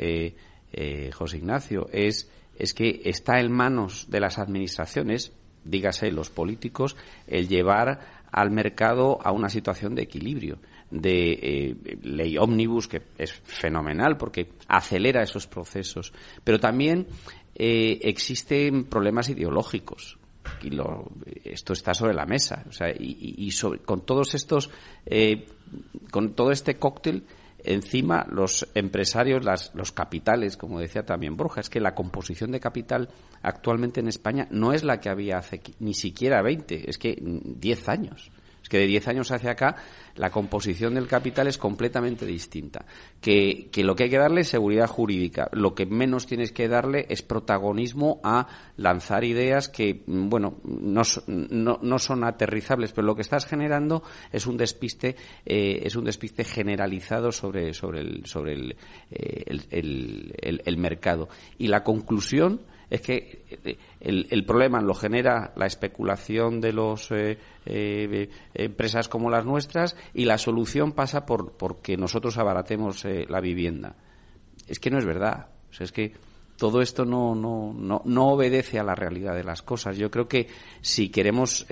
José 1.13 1.37
Ignacio 1.37 1.87
es, 1.93 2.29
es 2.59 2.73
que 2.73 3.03
está 3.05 3.39
en 3.39 3.51
manos 3.51 4.07
de 4.09 4.19
las 4.19 4.37
administraciones, 4.37 5.31
dígase 5.63 6.11
los 6.11 6.29
políticos, 6.29 6.97
el 7.25 7.47
llevar 7.47 8.25
al 8.31 8.51
mercado 8.51 9.17
a 9.23 9.31
una 9.31 9.49
situación 9.49 9.95
de 9.95 10.03
equilibrio 10.03 10.59
de 10.91 11.33
eh, 11.33 11.75
ley 12.03 12.37
ómnibus, 12.37 12.87
que 12.87 13.01
es 13.17 13.33
fenomenal 13.33 14.17
porque 14.17 14.49
acelera 14.67 15.23
esos 15.23 15.47
procesos. 15.47 16.13
Pero 16.43 16.59
también 16.59 17.07
eh, 17.55 17.99
existen 18.03 18.85
problemas 18.85 19.29
ideológicos. 19.29 20.17
Y 20.61 20.69
lo, 20.69 21.11
esto 21.43 21.73
está 21.73 21.93
sobre 21.93 22.13
la 22.13 22.25
mesa. 22.25 22.63
O 22.67 22.71
sea, 22.71 22.89
y, 22.97 23.49
con 23.85 24.05
todos 24.05 24.35
estos, 24.35 24.69
eh, 25.05 25.47
con 26.11 26.33
todo 26.33 26.51
este 26.51 26.77
cóctel, 26.77 27.23
encima 27.63 28.25
los 28.29 28.67
empresarios, 28.75 29.43
las, 29.43 29.73
los 29.73 29.91
capitales, 29.91 30.55
como 30.55 30.79
decía 30.79 31.03
también 31.03 31.35
Borja, 31.35 31.61
es 31.61 31.69
que 31.69 31.79
la 31.79 31.95
composición 31.95 32.51
de 32.51 32.59
capital 32.59 33.09
actualmente 33.41 33.99
en 33.99 34.07
España 34.07 34.47
no 34.51 34.71
es 34.71 34.83
la 34.83 34.99
que 34.99 35.09
había 35.09 35.37
hace 35.37 35.61
ni 35.79 35.93
siquiera 35.93 36.41
20, 36.41 36.89
es 36.89 36.97
que 36.97 37.17
10 37.19 37.89
años. 37.89 38.31
Es 38.65 38.69
que 38.69 38.79
de 38.79 38.87
10 38.87 39.09
años 39.09 39.31
hacia 39.31 39.51
acá 39.51 39.75
la 40.15 40.31
composición 40.31 40.95
del 40.95 41.05
capital 41.05 41.45
es 41.45 41.59
completamente 41.59 42.25
distinta. 42.25 42.83
Que, 43.21 43.69
lo 43.83 43.95
que 43.95 44.05
hay 44.05 44.09
que 44.09 44.17
darle 44.17 44.41
es 44.41 44.47
seguridad 44.47 44.87
jurídica. 44.87 45.49
Lo 45.51 45.75
que 45.75 45.85
menos 45.85 46.25
tienes 46.25 46.51
que 46.51 46.67
darle 46.67 47.05
es 47.09 47.21
protagonismo 47.21 48.19
a 48.23 48.47
lanzar 48.77 49.23
ideas 49.23 49.69
que, 49.69 50.01
bueno, 50.07 50.57
no, 50.63 51.03
no, 51.27 51.99
son 51.99 52.23
aterrizables, 52.23 52.91
pero 52.91 53.05
lo 53.05 53.13
que 53.13 53.21
estás 53.21 53.45
generando 53.45 54.01
es 54.31 54.47
un 54.47 54.57
despiste, 54.57 55.15
eh, 55.45 55.81
es 55.83 55.95
un 55.95 56.05
despiste 56.05 56.43
generalizado 56.43 57.31
sobre, 57.31 57.71
sobre, 57.75 57.99
el, 57.99 58.25
sobre 58.25 58.53
el, 58.53 58.75
eh, 59.11 59.59
el 60.65 60.77
mercado. 60.77 61.29
Y 61.59 61.67
la 61.67 61.83
conclusión 61.83 62.61
es 62.89 63.01
que 63.01 63.45
eh, 63.49 63.77
el, 63.99 64.45
problema 64.45 64.81
lo 64.81 64.93
genera 64.93 65.53
la 65.55 65.65
especulación 65.65 66.61
de 66.61 66.73
las 66.73 67.11
eh, 67.11 67.37
eh, 67.65 68.29
empresas 68.53 69.07
como 69.07 69.29
las 69.29 69.45
nuestras 69.45 69.95
y 70.13 70.25
la 70.25 70.37
solución 70.37 70.91
pasa 70.91 71.25
por 71.25 71.53
porque 71.53 71.97
nosotros 71.97 72.37
abaratemos 72.37 73.05
la 73.05 73.41
vivienda. 73.41 73.95
Es 74.67 74.79
que 74.79 74.89
no 74.89 74.97
es 74.97 75.05
verdad. 75.05 75.47
es 75.79 75.91
que 75.91 76.13
todo 76.57 76.81
esto 76.81 77.03
no, 77.03 77.35
no, 77.35 77.73
no, 77.73 78.01
no, 78.05 78.27
obedece 78.29 78.79
a 78.79 78.83
la 78.83 78.95
realidad 78.95 79.35
de 79.35 79.43
las 79.43 79.61
cosas. 79.61 79.97
Yo 79.97 80.09
creo 80.09 80.27
que 80.27 80.47
si 80.81 81.09
queremos 81.09 81.65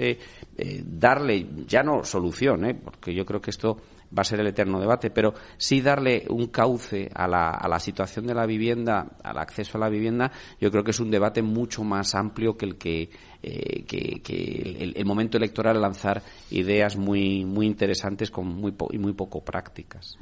darle, 0.84 1.48
ya 1.66 1.84
no 1.84 2.04
solución, 2.04 2.82
porque 2.84 3.14
yo 3.14 3.26
creo 3.26 3.40
que 3.40 3.52
esto 3.52 3.78
va 4.16 4.22
a 4.22 4.26
ser 4.26 4.40
el 4.40 4.48
eterno 4.48 4.80
debate, 4.80 5.10
pero 5.10 5.34
sí 5.58 5.82
darle 5.82 6.26
un 6.30 6.48
cauce 6.48 7.10
a 7.14 7.28
la, 7.28 7.52
a 7.52 7.68
la 7.68 7.80
situación 7.80 8.28
de 8.28 8.34
la 8.34 8.46
vivienda, 8.46 9.08
al 9.24 9.38
acceso 9.38 9.78
a 9.78 9.82
la 9.82 9.90
vivienda, 9.90 10.32
yo 10.60 10.72
creo 10.72 10.84
que 10.84 10.92
es 10.92 11.00
un 11.00 11.12
debate 11.12 11.42
mucho 11.42 11.84
más 11.84 12.16
amplio 12.16 12.58
que 12.58 12.66
el 12.66 12.78
que, 12.78 13.10
eh, 13.42 14.94
el, 14.96 15.06
momento 15.06 15.38
electoral 15.38 15.82
lanzar 15.82 16.22
ideas 16.52 16.96
muy, 16.96 17.44
muy 17.46 17.66
interesantes 17.66 18.32
con 18.32 18.48
muy 18.48 18.74
y 18.92 18.98
muy 18.98 19.14
poco 19.14 19.44
prácticas. 19.44 20.18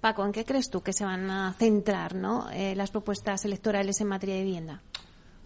Paco, 0.00 0.24
¿en 0.24 0.32
qué 0.32 0.44
crees 0.44 0.68
tú 0.68 0.82
que 0.82 0.92
se 0.92 1.04
van 1.04 1.30
a 1.30 1.52
centrar 1.54 2.14
¿no? 2.14 2.50
Eh, 2.50 2.74
las 2.74 2.90
propuestas 2.90 3.44
electorales 3.44 4.00
en 4.00 4.08
materia 4.08 4.36
de 4.36 4.42
vivienda? 4.42 4.82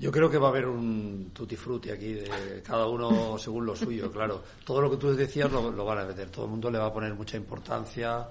Yo 0.00 0.10
creo 0.10 0.30
que 0.30 0.38
va 0.38 0.46
a 0.46 0.50
haber 0.50 0.66
un 0.66 1.30
tutti 1.30 1.56
frutti 1.56 1.90
aquí, 1.90 2.14
de 2.14 2.62
cada 2.64 2.86
uno 2.86 3.36
según 3.36 3.66
lo 3.66 3.76
suyo, 3.76 4.10
claro. 4.10 4.42
Todo 4.64 4.80
lo 4.80 4.90
que 4.90 4.96
tú 4.96 5.14
decías 5.14 5.52
lo, 5.52 5.84
van 5.84 5.98
a 5.98 6.04
meter. 6.06 6.30
Todo 6.30 6.46
el 6.46 6.52
mundo 6.52 6.70
le 6.70 6.78
va 6.78 6.86
a 6.86 6.92
poner 6.92 7.12
mucha 7.12 7.36
importancia 7.36 8.26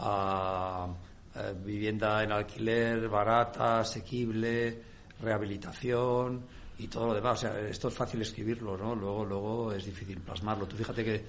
a, 0.00 0.94
vivienda 1.64 2.22
en 2.22 2.30
alquiler, 2.30 3.08
barata, 3.08 3.80
asequible, 3.80 4.82
rehabilitación 5.22 6.44
y 6.78 6.88
todo 6.88 7.06
lo 7.06 7.14
demás. 7.14 7.38
O 7.38 7.40
sea, 7.40 7.58
esto 7.58 7.88
es 7.88 7.94
fácil 7.94 8.20
escribirlo, 8.20 8.76
¿no? 8.76 8.94
Luego, 8.94 9.24
luego 9.24 9.72
es 9.72 9.86
difícil 9.86 10.20
plasmarlo. 10.20 10.66
Tú 10.66 10.76
fíjate 10.76 11.02
que 11.02 11.24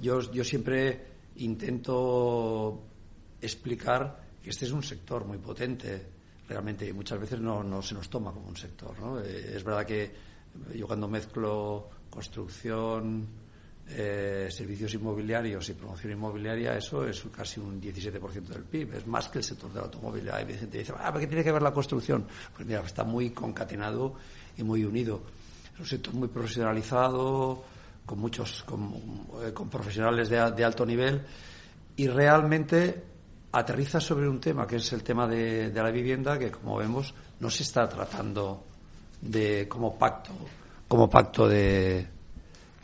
yo, 0.00 0.18
yo 0.32 0.42
siempre 0.42 1.08
intento 1.36 2.84
explicar 3.38 4.18
que 4.42 4.48
este 4.48 4.64
es 4.64 4.72
un 4.72 4.82
sector 4.82 5.26
muy 5.26 5.36
potente 5.36 6.19
realmente 6.50 6.92
muchas 6.92 7.20
veces 7.20 7.40
no, 7.40 7.62
no 7.62 7.80
se 7.80 7.94
nos 7.94 8.10
toma 8.10 8.32
como 8.32 8.48
un 8.48 8.56
sector. 8.56 8.98
¿no? 8.98 9.20
Eh, 9.20 9.52
es 9.54 9.62
verdad 9.62 9.86
que 9.86 10.12
yo 10.74 10.86
cuando 10.88 11.06
mezclo 11.06 11.88
construcción, 12.10 13.28
eh, 13.88 14.48
servicios 14.50 14.92
inmobiliarios 14.94 15.68
y 15.68 15.74
promoción 15.74 16.12
inmobiliaria, 16.12 16.76
eso 16.76 17.06
es 17.06 17.22
casi 17.34 17.60
un 17.60 17.80
17% 17.80 18.48
del 18.48 18.64
PIB. 18.64 18.94
Es 18.94 19.06
más 19.06 19.28
que 19.28 19.38
el 19.38 19.44
sector 19.44 19.72
del 19.72 19.84
automóvil. 19.84 20.28
Hay 20.30 20.44
gente 20.46 20.70
que 20.70 20.78
dice, 20.78 20.92
ah, 20.98 21.14
¿qué 21.16 21.28
tiene 21.28 21.44
que 21.44 21.52
ver 21.52 21.62
la 21.62 21.72
construcción? 21.72 22.26
Pues 22.54 22.66
mira, 22.66 22.80
está 22.80 23.04
muy 23.04 23.30
concatenado 23.30 24.14
y 24.56 24.64
muy 24.64 24.84
unido. 24.84 25.22
Es 25.74 25.80
un 25.80 25.86
sector 25.86 26.14
muy 26.14 26.26
profesionalizado, 26.26 27.62
con 28.04 28.18
muchos, 28.18 28.64
con, 28.64 28.92
eh, 29.44 29.52
profesionales 29.70 30.28
de, 30.28 30.50
de 30.50 30.64
alto 30.64 30.84
nivel 30.84 31.22
y 31.94 32.08
realmente 32.08 33.09
aterriza 33.52 34.00
sobre 34.00 34.28
un 34.28 34.40
tema 34.40 34.66
que 34.66 34.76
es 34.76 34.92
el 34.92 35.02
tema 35.02 35.26
de, 35.26 35.72
la 35.74 35.90
vivienda 35.90 36.38
que 36.38 36.50
como 36.50 36.76
vemos 36.76 37.14
no 37.40 37.50
se 37.50 37.62
está 37.62 37.88
tratando 37.88 38.64
de 39.20 39.68
como 39.68 39.98
pacto 39.98 40.32
como 40.88 41.08
pacto 41.08 41.48
de 41.48 42.06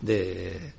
de, 0.01 0.73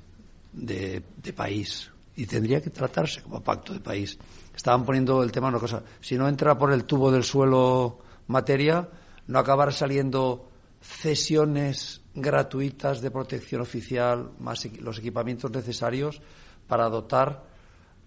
país. 1.36 1.90
Y 2.16 2.26
tendría 2.26 2.60
que 2.60 2.70
tratarse 2.70 3.22
como 3.22 3.42
pacto 3.42 3.72
de 3.72 3.80
país. 3.80 4.18
Estaban 4.54 4.84
poniendo 4.84 5.22
el 5.22 5.30
tema 5.30 5.48
una 5.48 5.58
cosa 5.58 5.82
si 6.00 6.16
no 6.16 6.28
entra 6.28 6.58
por 6.58 6.72
el 6.72 6.84
tubo 6.84 7.12
del 7.12 7.22
suelo 7.22 8.00
materia 8.26 8.88
no 9.28 9.38
acabará 9.38 9.70
saliendo 9.70 10.48
cesiones 10.80 12.00
gratuitas 12.14 13.00
de 13.00 13.10
protección 13.10 13.60
oficial 13.60 14.30
más 14.40 14.66
los 14.80 14.98
equipamientos 14.98 15.50
necesarios 15.50 16.20
para 16.66 16.88
dotar 16.88 17.44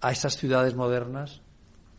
a 0.01 0.11
esas 0.11 0.35
ciudades 0.35 0.75
modernas 0.75 1.41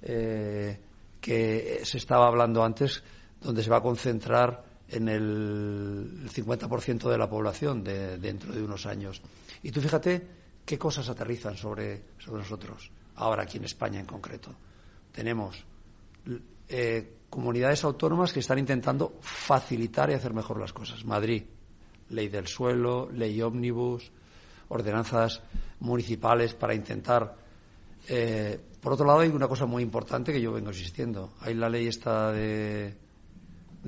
eh, 0.03 0.79
que 1.21 1.81
se 1.85 1.99
estaba 1.99 2.27
hablando 2.27 2.65
antes, 2.65 3.03
donde 3.41 3.63
se 3.63 3.71
va 3.71 3.79
a 3.79 3.83
concentrar 3.83 4.65
en 4.89 5.09
el 5.09 6.29
50% 6.29 7.09
de 7.09 7.19
la 7.19 7.29
población 7.29 7.83
de, 7.83 8.19
dentro 8.19 8.53
de 8.53 8.63
unos 8.63 8.87
años. 8.87 9.23
Y 9.63 9.71
tú 9.71 9.81
fíjate 9.81 10.27
qué 10.65 10.79
cosas 10.79 11.09
aterrizan 11.09 11.57
sobre, 11.57 12.03
sobre 12.19 12.43
nosotros, 12.43 12.91
ahora 13.17 13.45
aquí 13.45 13.59
en 13.59 13.65
España 13.65 14.01
en 14.01 14.07
concreto. 14.07 14.55
Tenemos 15.13 15.65
eh, 16.69 17.17
comunidades 17.31 17.85
autónomas 17.85 18.33
que 18.33 18.41
están 18.41 18.59
intentando 18.59 19.19
facilitar 19.21 20.11
y 20.11 20.15
hacer 20.15 20.35
mejor 20.35 20.61
las 20.61 20.73
cosas. 20.73 21.05
Madrid, 21.05 21.45
ley 22.11 22.29
del 22.29 22.47
suelo, 22.47 23.09
ley 23.11 23.41
ómnibus, 23.41 24.11
ordenanzas 24.69 25.43
municipales 25.81 26.55
para 26.55 26.75
intentar 26.75 27.37
eh, 28.09 28.61
por 28.83 28.95
otro 28.95 29.07
lado, 29.07 29.21
hay 29.21 29.29
una 29.29 29.47
cosa 29.47 29.65
muy 29.65 29.81
importante 29.81 30.33
que 30.33 30.41
yo 30.41 30.51
vengo 30.51 30.71
insistiendo. 30.71 31.35
Hay 31.41 31.55
la 31.55 31.69
ley 31.69 31.87
esta 31.87 32.33
de, 32.33 32.97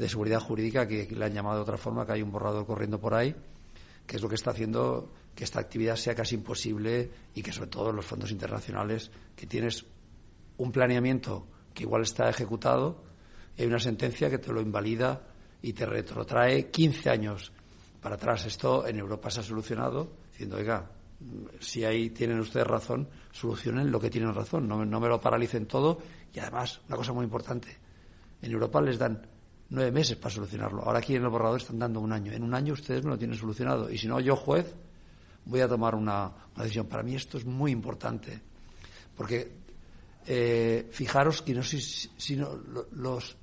seguridad 0.07 0.39
jurídica 0.39 0.87
que, 0.87 1.09
le 1.11 1.25
han 1.25 1.33
llamado 1.33 1.57
de 1.57 1.63
otra 1.63 1.77
forma, 1.77 2.07
que 2.07 2.13
hay 2.13 2.23
un 2.23 2.31
borrador 2.31 2.65
corriendo 2.65 3.01
por 3.01 3.13
ahí, 3.13 3.35
que 4.07 4.15
es 4.15 4.23
lo 4.23 4.29
que 4.29 4.37
está 4.37 4.53
haciendo 4.53 5.11
que 5.35 5.43
esta 5.43 5.59
actividad 5.59 5.97
sea 5.97 6.15
casi 6.15 6.37
imposible 6.37 7.11
y 7.35 7.43
que 7.43 7.51
sobre 7.51 7.71
todo 7.71 7.93
los 7.93 8.07
fondos 8.07 8.31
internacionales, 8.31 9.11
que 9.35 9.49
tienes 9.49 9.85
un 10.59 10.71
planeamiento 10.71 11.49
que 11.75 11.83
igual 11.83 12.03
está 12.03 12.29
ejecutado 12.29 13.03
y 13.57 13.63
hay 13.63 13.67
una 13.67 13.81
sentencia 13.81 14.31
que 14.31 14.39
te 14.39 14.53
lo 14.53 14.61
invalida 14.61 15.23
y 15.61 15.73
te 15.73 15.87
retrotrae 15.87 16.71
15 16.71 17.11
años 17.11 17.53
para 18.01 18.15
atrás. 18.15 18.47
Esto 18.47 18.87
en 18.87 19.01
Europa 19.01 19.29
se 19.29 19.41
ha 19.41 19.43
solucionado 19.43 20.13
diciendo, 20.31 20.57
oiga, 20.57 20.89
si 21.61 21.85
ahí 21.85 22.11
tienen 22.11 22.41
ustedes 22.41 22.67
razón, 22.67 23.09
solucionen 23.33 23.91
lo 23.91 24.01
que 24.01 24.11
tienen 24.11 24.35
razón, 24.35 24.69
no, 24.69 24.79
me 24.79 25.09
lo 25.09 25.21
paralicen 25.21 25.67
todo. 25.67 25.99
Y 26.33 26.39
además, 26.39 26.81
una 26.89 26.97
cosa 26.97 27.13
muy 27.13 27.25
importante, 27.25 27.69
en 28.43 28.53
Europa 28.53 28.81
les 28.81 28.99
dan 28.99 29.27
nueve 29.71 29.91
meses 29.91 30.17
para 30.17 30.35
solucionarlo. 30.35 30.83
Ahora 30.83 30.99
aquí 30.99 31.15
en 31.15 31.23
el 31.23 31.29
borrador 31.29 31.61
están 31.61 31.79
dando 31.79 32.01
un 32.01 32.13
año. 32.13 32.33
En 32.33 32.43
un 32.43 32.55
año 32.55 32.73
ustedes 32.75 33.05
me 33.05 33.11
lo 33.11 33.19
tienen 33.19 33.37
solucionado. 33.37 33.91
Y 33.91 33.99
si 33.99 34.07
no, 34.07 34.21
yo, 34.21 34.37
juez, 34.37 34.75
voy 35.45 35.61
a 35.61 35.69
tomar 35.69 35.95
una, 35.95 36.33
decisión. 36.57 36.87
Para 36.87 37.03
mí 37.03 37.15
esto 37.15 37.39
es 37.39 37.45
muy 37.45 37.71
importante. 37.71 38.41
Porque 39.17 39.53
eh, 40.27 40.89
fijaros 40.91 41.43
que 41.43 41.55
no 41.55 41.63
sé 41.63 41.81
si, 41.81 42.37
los. 42.37 43.37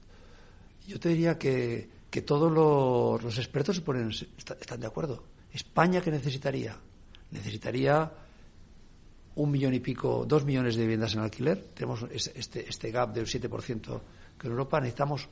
Yo 0.87 0.99
te 0.99 1.09
diría 1.09 1.37
que, 1.37 1.89
que 2.09 2.21
todos 2.21 2.51
los, 2.51 3.23
los, 3.23 3.37
expertos 3.37 3.77
se 3.77 3.81
ponen, 3.81 4.09
están 4.09 4.79
de 4.79 4.87
acuerdo. 4.87 5.23
España, 5.53 6.01
¿qué 6.01 6.11
necesitaría? 6.11 6.77
Necesitaría 7.31 8.11
un 9.35 9.51
millón 9.51 9.73
y 9.73 9.79
pico, 9.79 10.25
dos 10.27 10.43
millones 10.45 10.75
de 10.75 10.83
viviendas 10.83 11.13
en 11.15 11.21
alquiler. 11.21 11.63
Tenemos 11.73 12.03
este, 12.11 12.67
este 12.67 12.91
gap 12.91 13.13
del 13.13 13.25
7% 13.25 14.01
que 14.37 14.47
en 14.47 14.51
Europa 14.51 14.79
necesitamos 14.79 15.29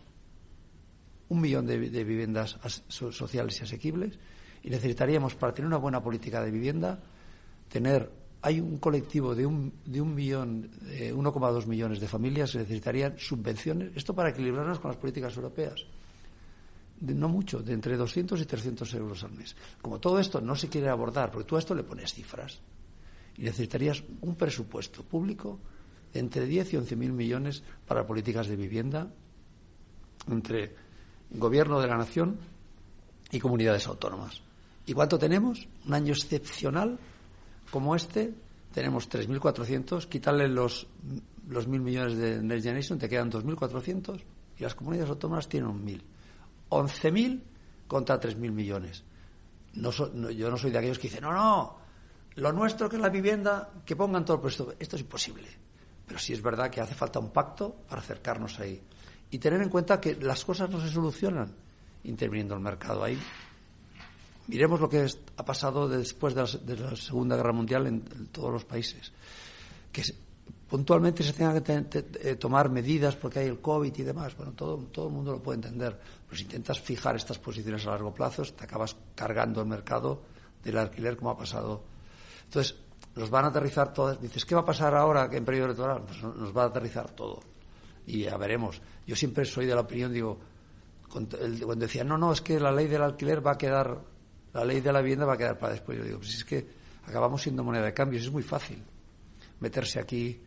un 1.29 1.41
millón 1.41 1.65
de, 1.65 1.77
viviendas 1.77 2.57
sociales 2.87 3.59
y 3.59 3.63
asequibles 3.63 4.19
y 4.63 4.69
necesitaríamos, 4.69 5.35
para 5.35 5.53
tener 5.53 5.67
una 5.67 5.77
buena 5.77 6.01
política 6.01 6.43
de 6.43 6.51
vivienda, 6.51 6.99
tener. 7.69 8.11
Hay 8.41 8.59
un 8.59 8.77
colectivo 8.77 9.35
de 9.35 9.45
un, 9.45 9.73
de 9.85 9.99
un 9.99 10.15
millón, 10.15 10.71
1,2 10.71 11.65
millones 11.65 11.99
de 11.99 12.07
familias 12.07 12.53
que 12.53 12.59
necesitarían 12.59 13.17
subvenciones. 13.17 13.91
Esto 13.95 14.15
para 14.15 14.29
equilibrarnos 14.29 14.79
con 14.79 14.91
las 14.91 14.97
políticas 14.97 15.35
europeas. 15.35 15.85
No 17.01 17.29
mucho, 17.29 17.61
de 17.61 17.73
entre 17.73 17.97
200 17.97 18.39
y 18.41 18.45
300 18.45 18.93
euros 18.95 19.23
al 19.23 19.31
mes. 19.31 19.55
Como 19.81 19.99
todo 19.99 20.19
esto 20.19 20.41
no 20.41 20.55
se 20.55 20.69
quiere 20.69 20.89
abordar, 20.89 21.31
porque 21.31 21.47
tú 21.47 21.55
a 21.55 21.59
esto 21.59 21.75
le 21.75 21.83
pones 21.83 22.13
cifras, 22.13 22.59
y 23.37 23.43
necesitarías 23.43 24.03
un 24.21 24.35
presupuesto 24.35 25.03
público 25.03 25.59
de 26.13 26.19
entre 26.19 26.45
10 26.45 26.73
y 26.73 26.77
11 26.77 26.95
mil 26.95 27.13
millones 27.13 27.63
para 27.87 28.05
políticas 28.05 28.47
de 28.47 28.55
vivienda 28.55 29.11
entre 30.27 30.75
gobierno 31.31 31.79
de 31.79 31.87
la 31.87 31.97
nación 31.97 32.37
y 33.31 33.39
comunidades 33.39 33.87
autónomas. 33.87 34.41
¿Y 34.85 34.93
cuánto 34.93 35.19
tenemos? 35.19 35.67
Un 35.85 35.93
año 35.93 36.13
excepcional 36.13 36.99
como 37.69 37.95
este, 37.95 38.33
tenemos 38.73 39.09
3.400, 39.09 40.07
quitarle 40.07 40.47
los, 40.47 40.87
los 41.47 41.67
mil 41.67 41.81
millones 41.81 42.17
de 42.17 42.41
Next 42.41 42.63
Generation, 42.63 42.99
te 42.99 43.07
quedan 43.07 43.31
2.400 43.31 44.19
y 44.57 44.63
las 44.63 44.75
comunidades 44.75 45.11
autónomas 45.11 45.47
tienen 45.47 45.69
un 45.69 45.83
mil. 45.83 46.03
11.000 46.69 47.41
contra 47.87 48.19
3.000 48.19 48.51
millones. 48.51 49.03
No, 49.73 49.91
yo 49.91 50.49
no 50.49 50.57
soy 50.57 50.71
de 50.71 50.77
aquellos 50.77 50.99
que 50.99 51.07
dicen, 51.07 51.23
no, 51.23 51.33
no, 51.33 51.77
lo 52.35 52.51
nuestro 52.51 52.89
que 52.89 52.95
es 52.95 53.01
la 53.01 53.09
vivienda, 53.09 53.69
que 53.85 53.95
pongan 53.95 54.25
todo 54.25 54.37
el 54.37 54.41
presupuesto. 54.41 54.81
Esto 54.81 54.95
es 54.95 55.01
imposible. 55.01 55.47
Pero 56.07 56.19
sí 56.19 56.33
es 56.33 56.41
verdad 56.41 56.69
que 56.69 56.81
hace 56.81 56.95
falta 56.95 57.19
un 57.19 57.31
pacto 57.31 57.83
para 57.87 58.01
acercarnos 58.01 58.59
ahí. 58.59 58.81
Y 59.31 59.37
tener 59.37 59.61
en 59.61 59.69
cuenta 59.69 60.01
que 60.01 60.15
las 60.15 60.43
cosas 60.43 60.69
no 60.69 60.79
se 60.81 60.89
solucionan 60.89 61.53
interviniendo 62.03 62.55
el 62.55 62.61
mercado 62.61 63.03
ahí. 63.03 63.19
Miremos 64.47 64.79
lo 64.79 64.89
que 64.89 65.05
ha 65.37 65.45
pasado 65.45 65.87
después 65.87 66.33
de 66.33 66.77
la, 66.77 66.95
Segunda 66.95 67.35
Guerra 67.35 67.53
Mundial 67.53 67.85
en, 67.85 68.27
todos 68.31 68.51
los 68.51 68.65
países. 68.65 69.11
Que 69.91 70.01
puntualmente 70.69 71.23
se 71.23 71.33
tengan 71.33 71.61
que 71.61 72.05
eh, 72.21 72.35
tomar 72.35 72.69
medidas 72.69 73.15
porque 73.15 73.39
hay 73.39 73.47
el 73.47 73.59
COVID 73.59 73.97
y 73.97 74.03
demás. 74.03 74.37
Bueno, 74.37 74.53
todo, 74.53 74.77
todo 74.91 75.07
el 75.07 75.13
mundo 75.13 75.31
lo 75.33 75.41
puede 75.41 75.57
entender. 75.57 75.99
Pero 76.27 76.37
si 76.37 76.43
intentas 76.43 76.79
fijar 76.79 77.15
estas 77.15 77.39
posiciones 77.39 77.85
a 77.87 77.91
largo 77.91 78.13
plazo, 78.13 78.43
te 78.43 78.63
acabas 78.63 78.95
cargando 79.15 79.61
el 79.61 79.67
mercado 79.67 80.21
del 80.63 80.77
alquiler 80.77 81.17
como 81.17 81.31
ha 81.31 81.37
pasado 81.37 81.83
entonces, 82.49 82.75
nos 83.15 83.29
van 83.29 83.45
a 83.45 83.47
aterrizar 83.49 83.93
todas. 83.93 84.19
Dices, 84.19 84.43
¿qué 84.43 84.55
va 84.55 84.61
a 84.61 84.65
pasar 84.65 84.95
ahora 84.95 85.29
en 85.31 85.45
periodo 85.45 85.65
electoral? 85.65 86.01
Pues 86.03 86.23
nos 86.23 86.55
va 86.55 86.63
a 86.63 86.65
aterrizar 86.65 87.11
todo. 87.11 87.39
Y 88.07 88.23
ya 88.23 88.37
veremos. 88.37 88.81
Yo 89.05 89.15
siempre 89.15 89.45
soy 89.45 89.67
de 89.67 89.75
la 89.75 89.81
opinión, 89.81 90.11
digo, 90.11 90.39
cuando 91.07 91.75
decía, 91.75 92.03
no, 92.03 92.17
no, 92.17 92.33
es 92.33 92.41
que 92.41 92.59
la 92.59 92.71
ley 92.71 92.87
del 92.87 93.03
alquiler 93.03 93.45
va 93.45 93.51
a 93.51 93.57
quedar, 93.57 94.01
la 94.53 94.65
ley 94.65 94.81
de 94.81 94.91
la 94.91 95.01
vivienda 95.01 95.27
va 95.27 95.33
a 95.33 95.37
quedar 95.37 95.59
para 95.59 95.73
después. 95.73 95.99
Yo 95.99 96.03
digo, 96.03 96.17
pues 96.17 96.33
es 96.33 96.43
que 96.43 96.67
acabamos 97.05 97.43
siendo 97.43 97.63
moneda 97.63 97.85
de 97.85 97.93
cambio. 97.93 98.19
Es 98.19 98.31
muy 98.31 98.43
fácil 98.43 98.83
meterse 99.59 99.99
aquí 99.99 100.41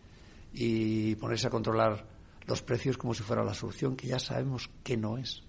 y 0.53 1.15
ponerse 1.17 1.47
a 1.47 1.51
controlar 1.51 2.07
los 2.47 2.63
precios 2.63 2.99
como 2.99 3.15
si 3.15 3.23
fuera 3.23 3.45
la 3.45 3.55
solución, 3.55 3.97
que 3.97 4.09
ya 4.09 4.19
sabemos 4.19 4.71
que 4.83 4.97
no 4.97 5.19
es. 5.19 5.43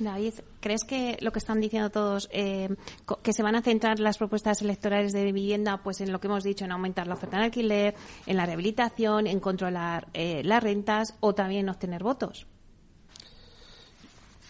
David, 0.00 0.34
¿crees 0.60 0.84
que 0.84 1.18
lo 1.20 1.30
que 1.30 1.38
están 1.38 1.60
diciendo 1.60 1.90
todos, 1.90 2.28
eh, 2.32 2.74
que 3.22 3.32
se 3.32 3.42
van 3.42 3.54
a 3.54 3.62
centrar 3.62 4.00
las 4.00 4.16
propuestas 4.16 4.62
electorales 4.62 5.12
de 5.12 5.24
vivienda, 5.24 5.82
pues 5.82 6.00
en 6.00 6.10
lo 6.10 6.20
que 6.20 6.26
hemos 6.26 6.42
dicho, 6.42 6.64
en 6.64 6.72
aumentar 6.72 7.06
la 7.06 7.14
oferta 7.14 7.36
en 7.36 7.42
alquiler, 7.44 7.94
en 8.26 8.36
la 8.36 8.46
rehabilitación, 8.46 9.26
en 9.26 9.40
controlar 9.40 10.08
eh, 10.14 10.42
las 10.42 10.62
rentas 10.62 11.14
o 11.20 11.34
también 11.34 11.68
obtener 11.68 12.02
votos? 12.02 12.46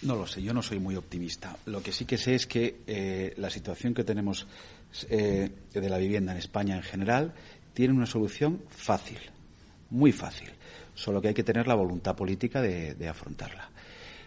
No 0.03 0.15
lo 0.15 0.27
sé, 0.27 0.41
yo 0.41 0.55
no 0.55 0.63
soy 0.63 0.79
muy 0.79 0.97
optimista. 0.97 1.57
Lo 1.67 1.83
que 1.83 1.93
sí 1.93 2.07
que 2.07 2.17
sé 2.17 2.35
es 2.35 2.47
que 2.47 2.83
eh, 2.87 3.35
la 3.37 3.51
situación 3.51 3.93
que 3.93 4.05
tenemos 4.05 4.47
de 5.09 5.89
la 5.89 5.99
vivienda 5.99 6.33
en 6.33 6.39
España 6.39 6.75
en 6.75 6.83
general 6.83 7.33
tiene 7.75 7.95
una 7.95 8.07
solución 8.07 8.61
fácil, 8.69 9.19
muy 9.91 10.13
fácil, 10.13 10.51
solo 10.95 11.21
que 11.21 11.29
hay 11.29 11.35
que 11.35 11.45
tener 11.45 11.67
la 11.67 11.75
voluntad 11.75 12.17
política 12.17 12.63
de 12.63 13.09
afrontarla. 13.09 13.71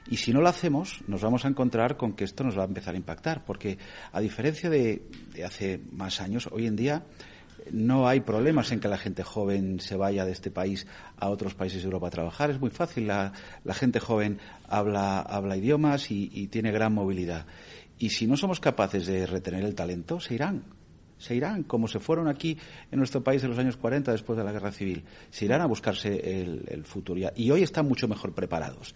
Y 0.09 0.17
si 0.17 0.33
no 0.33 0.41
lo 0.41 0.49
hacemos, 0.49 0.99
nos 1.07 1.21
vamos 1.21 1.45
a 1.45 1.47
encontrar 1.47 1.95
con 1.95 2.13
que 2.13 2.25
esto 2.25 2.43
nos 2.43 2.57
va 2.57 2.63
a 2.63 2.67
empezar 2.67 2.93
a 2.93 2.97
impactar, 2.97 3.45
porque 3.45 3.77
a 4.11 4.19
diferencia 4.19 4.69
de, 4.69 5.03
hace 5.45 5.79
más 5.91 6.19
años, 6.19 6.49
hoy 6.51 6.67
en 6.67 6.75
día 6.75 7.03
no 7.71 8.07
hay 8.09 8.19
problemas 8.19 8.71
en 8.73 8.81
que 8.81 8.89
la 8.89 8.97
gente 8.97 9.23
joven 9.23 9.79
se 9.79 9.95
vaya 9.95 10.25
de 10.25 10.33
este 10.33 10.51
país 10.51 10.85
a 11.17 11.29
otros 11.29 11.55
países 11.55 11.81
de 11.81 11.85
Europa 11.85 12.07
a 12.07 12.11
trabajar. 12.11 12.51
Es 12.51 12.59
muy 12.59 12.69
fácil. 12.69 13.07
La, 13.07 13.31
gente 13.69 14.01
joven 14.01 14.39
habla, 14.67 15.21
habla 15.21 15.55
idiomas 15.55 16.11
y, 16.11 16.47
tiene 16.47 16.71
gran 16.71 16.93
movilidad. 16.93 17.45
Y 17.97 18.09
si 18.09 18.27
no 18.27 18.35
somos 18.35 18.59
capaces 18.59 19.05
de 19.05 19.25
retener 19.25 19.63
el 19.63 19.75
talento, 19.75 20.19
se 20.19 20.33
irán. 20.33 20.65
Se 21.23 21.33
irán, 21.33 21.63
como 21.63 21.87
se 21.87 22.01
fueron 22.01 22.27
aquí 22.27 22.57
en 22.91 22.99
nuestro 22.99 23.23
país 23.23 23.41
en 23.43 23.49
los 23.49 23.57
años 23.57 23.77
40 23.77 24.11
después 24.11 24.37
de 24.37 24.43
la 24.43 24.51
guerra 24.51 24.73
civil. 24.73 25.05
Se 25.29 25.45
irán 25.45 25.61
a 25.61 25.67
buscarse 25.67 26.41
el, 26.41 26.83
futuro. 26.83 27.31
Y 27.33 27.49
hoy 27.49 27.63
están 27.63 27.87
mucho 27.87 28.09
mejor 28.09 28.33
preparados. 28.33 28.93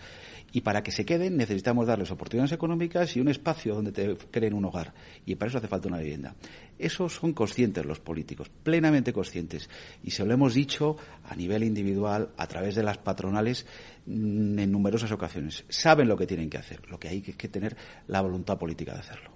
Y 0.52 0.60
para 0.60 0.84
que 0.84 0.92
se 0.92 1.06
queden 1.06 1.38
necesitamos 1.38 1.88
darles 1.88 2.12
oportunidades 2.12 2.52
económicas 2.52 3.16
y 3.16 3.22
un 3.22 3.30
espacio 3.30 3.76
donde 3.76 3.94
te 3.94 4.18
creen 4.30 4.56
un 4.56 4.66
hogar. 4.66 4.94
Y 5.26 5.36
para 5.36 5.48
eso 5.48 5.60
hace 5.60 5.70
falta 5.70 5.88
una 5.88 6.00
vivienda. 6.00 6.36
Eso 6.78 7.08
son 7.08 7.32
conscientes 7.32 7.86
los 7.86 8.02
políticos, 8.02 8.52
plenamente 8.62 9.14
conscientes. 9.14 9.70
Y 10.04 10.12
se 10.12 10.26
lo 10.26 10.34
hemos 10.34 10.54
dicho 10.54 10.98
a 11.24 11.34
nivel 11.34 11.64
individual, 11.64 12.32
a 12.36 12.48
través 12.48 12.76
de 12.76 12.84
las 12.84 12.98
patronales, 12.98 13.66
mm, 14.06 14.60
en 14.60 14.70
numerosas 14.70 15.14
ocasiones. 15.14 15.64
Saben 15.70 16.10
lo 16.10 16.18
que 16.18 16.28
tienen 16.28 16.50
que 16.50 16.58
hacer. 16.58 16.90
Lo 16.90 17.00
que 17.00 17.08
hay 17.08 17.22
que 17.22 17.48
tener 17.48 17.78
la 18.08 18.20
voluntad 18.20 18.58
política 18.58 18.94
de 18.94 19.00
hacerlo. 19.00 19.32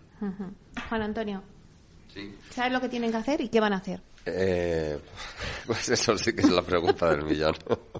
Juan 0.90 1.02
Antonio. 1.02 1.42
Sí. 2.14 2.36
¿Saben 2.50 2.74
lo 2.74 2.82
que 2.82 2.90
tienen 2.90 3.12
que 3.12 3.18
hacer 3.18 3.42
y 3.42 3.50
qué 3.50 3.60
van 3.60 3.74
a 3.74 3.78
hacer? 3.78 4.02
Eh, 4.26 5.00
pues 5.66 5.90
eso 5.90 6.18
sí 6.18 6.34
que 6.34 6.42
es 6.42 6.50
la 6.52 6.62
pregunta 6.62 7.10
del 7.10 7.24
millón. 7.24 7.56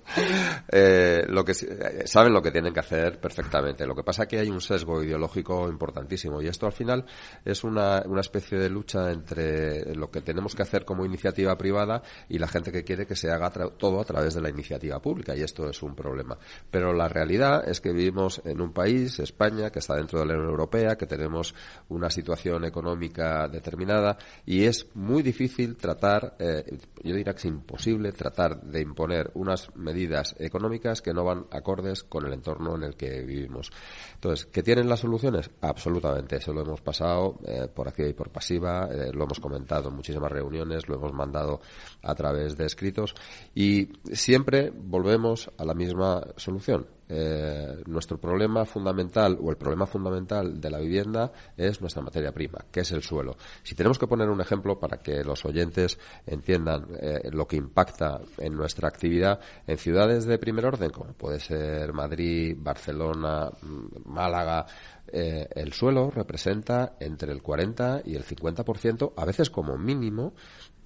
eh, 0.72 1.24
lo 1.28 1.44
que 1.44 1.54
eh, 1.54 2.04
saben 2.06 2.34
lo 2.34 2.42
que 2.42 2.52
tienen 2.52 2.74
que 2.74 2.80
hacer 2.80 3.20
perfectamente. 3.20 3.86
Lo 3.86 3.96
que 3.96 4.04
pasa 4.04 4.24
es 4.24 4.30
que 4.30 4.40
hay 4.40 4.50
un 4.50 4.62
sesgo 4.62 5.04
ideológico 5.04 5.68
importantísimo 5.68 6.42
y 6.42 6.48
esto 6.48 6.66
al 6.66 6.74
final 6.74 7.06
es 7.44 7.64
una, 7.64 8.04
una 8.06 8.22
especie 8.22 8.60
de 8.60 8.70
lucha 8.70 9.12
entre 9.12 9.96
lo 9.96 10.12
que 10.12 10.22
tenemos 10.22 10.56
que 10.56 10.62
hacer 10.62 10.86
como 10.86 11.06
iniciativa 11.06 11.58
privada 11.58 12.04
y 12.30 12.38
la 12.38 12.48
gente 12.48 12.72
que 12.72 12.84
quiere 12.84 13.08
que 13.08 13.16
se 13.16 13.32
haga 13.32 13.50
todo 13.50 14.00
a 14.00 14.06
través 14.06 14.36
de 14.36 14.42
la 14.42 14.50
iniciativa 14.50 15.02
pública 15.02 15.36
y 15.36 15.42
esto 15.42 15.70
es 15.70 15.82
un 15.82 15.96
problema. 15.96 16.38
Pero 16.70 16.94
la 16.94 17.08
realidad 17.08 17.68
es 17.68 17.82
que 17.82 17.92
vivimos 17.92 18.42
en 18.46 18.62
un 18.62 18.74
país, 18.74 19.20
España, 19.20 19.72
que 19.72 19.80
está 19.80 19.96
dentro 19.96 20.20
de 20.20 20.28
la 20.28 20.34
Unión 20.34 20.52
Europea, 20.52 20.96
que 20.96 21.08
tenemos 21.08 21.56
una 21.90 22.10
situación 22.10 22.66
económica 22.66 23.48
determinada 23.48 24.18
y 24.46 24.66
es 24.66 24.88
muy 24.94 25.24
difícil 25.24 25.76
tratar 25.78 26.11
eh, 26.40 26.64
yo 27.04 27.16
diría 27.16 27.34
que 27.34 27.40
es 27.40 27.46
imposible 27.46 28.12
tratar 28.12 28.62
de 28.62 28.82
imponer 28.82 29.32
unas 29.36 29.76
medidas 29.76 30.36
económicas 30.40 31.02
que 31.02 31.14
no 31.14 31.24
van 31.24 31.46
acordes 31.52 32.04
con 32.04 32.26
el 32.26 32.34
entorno 32.34 32.76
en 32.76 32.84
el 32.84 32.96
que 32.96 33.22
vivimos. 33.22 33.72
Entonces, 34.16 34.46
¿que 34.48 34.64
tienen 34.64 34.90
las 34.90 35.00
soluciones? 35.00 35.50
Absolutamente. 35.62 36.38
Eso 36.38 36.54
lo 36.54 36.62
hemos 36.62 36.82
pasado 36.82 37.40
eh, 37.46 37.68
por 37.74 37.88
activa 37.88 38.10
y 38.10 38.14
por 38.14 38.30
pasiva, 38.30 38.90
eh, 38.92 39.12
lo 39.14 39.24
hemos 39.24 39.40
comentado 39.40 39.90
en 39.90 39.96
muchísimas 39.96 40.32
reuniones, 40.32 40.88
lo 40.88 40.96
hemos 40.96 41.14
mandado 41.14 41.62
a 42.02 42.16
través 42.16 42.58
de 42.58 42.66
escritos 42.66 43.16
y 43.54 43.90
siempre 44.12 44.72
volvemos 44.72 45.50
a 45.58 45.66
la 45.66 45.74
misma 45.74 46.22
solución 46.38 46.88
eh, 47.14 47.84
nuestro 47.88 48.18
problema 48.18 48.64
fundamental 48.64 49.38
o 49.42 49.50
el 49.50 49.58
problema 49.58 49.86
fundamental 49.86 50.62
de 50.62 50.70
la 50.70 50.80
vivienda 50.80 51.30
es 51.58 51.82
nuestra 51.82 52.02
materia 52.02 52.32
prima, 52.32 52.60
que 52.72 52.80
es 52.80 52.92
el 52.94 53.04
suelo. 53.04 53.36
Si 53.64 53.76
tenemos 53.76 54.00
que 54.00 54.08
poner 54.08 54.30
un 54.30 54.40
ejemplo 54.40 54.80
para 54.80 54.98
que 54.98 55.22
los 55.22 55.44
oyentes 55.44 56.00
entiendan 56.26 56.88
eh, 57.02 57.30
lo 57.34 57.46
que 57.46 57.58
impacta 57.58 58.22
en 58.38 58.56
nuestra 58.56 58.88
actividad 58.88 59.42
en 59.68 59.78
ciudades 59.78 60.24
de 60.24 60.38
primer 60.38 60.66
orden, 60.66 60.90
como 60.92 61.12
puede 61.12 61.42
ser 61.42 61.92
Madrid, 61.92 62.56
Barcelona, 62.58 63.50
mm, 63.62 64.10
Málaga, 64.10 64.66
eh, 65.08 65.50
el 65.54 65.74
suelo 65.74 66.12
representa 66.12 66.96
entre 67.02 67.34
el 67.34 67.42
40 67.42 68.04
y 68.06 68.16
el 68.16 68.24
50%, 68.24 69.12
a 69.18 69.26
veces 69.26 69.50
como 69.50 69.78
mínimo, 69.78 70.34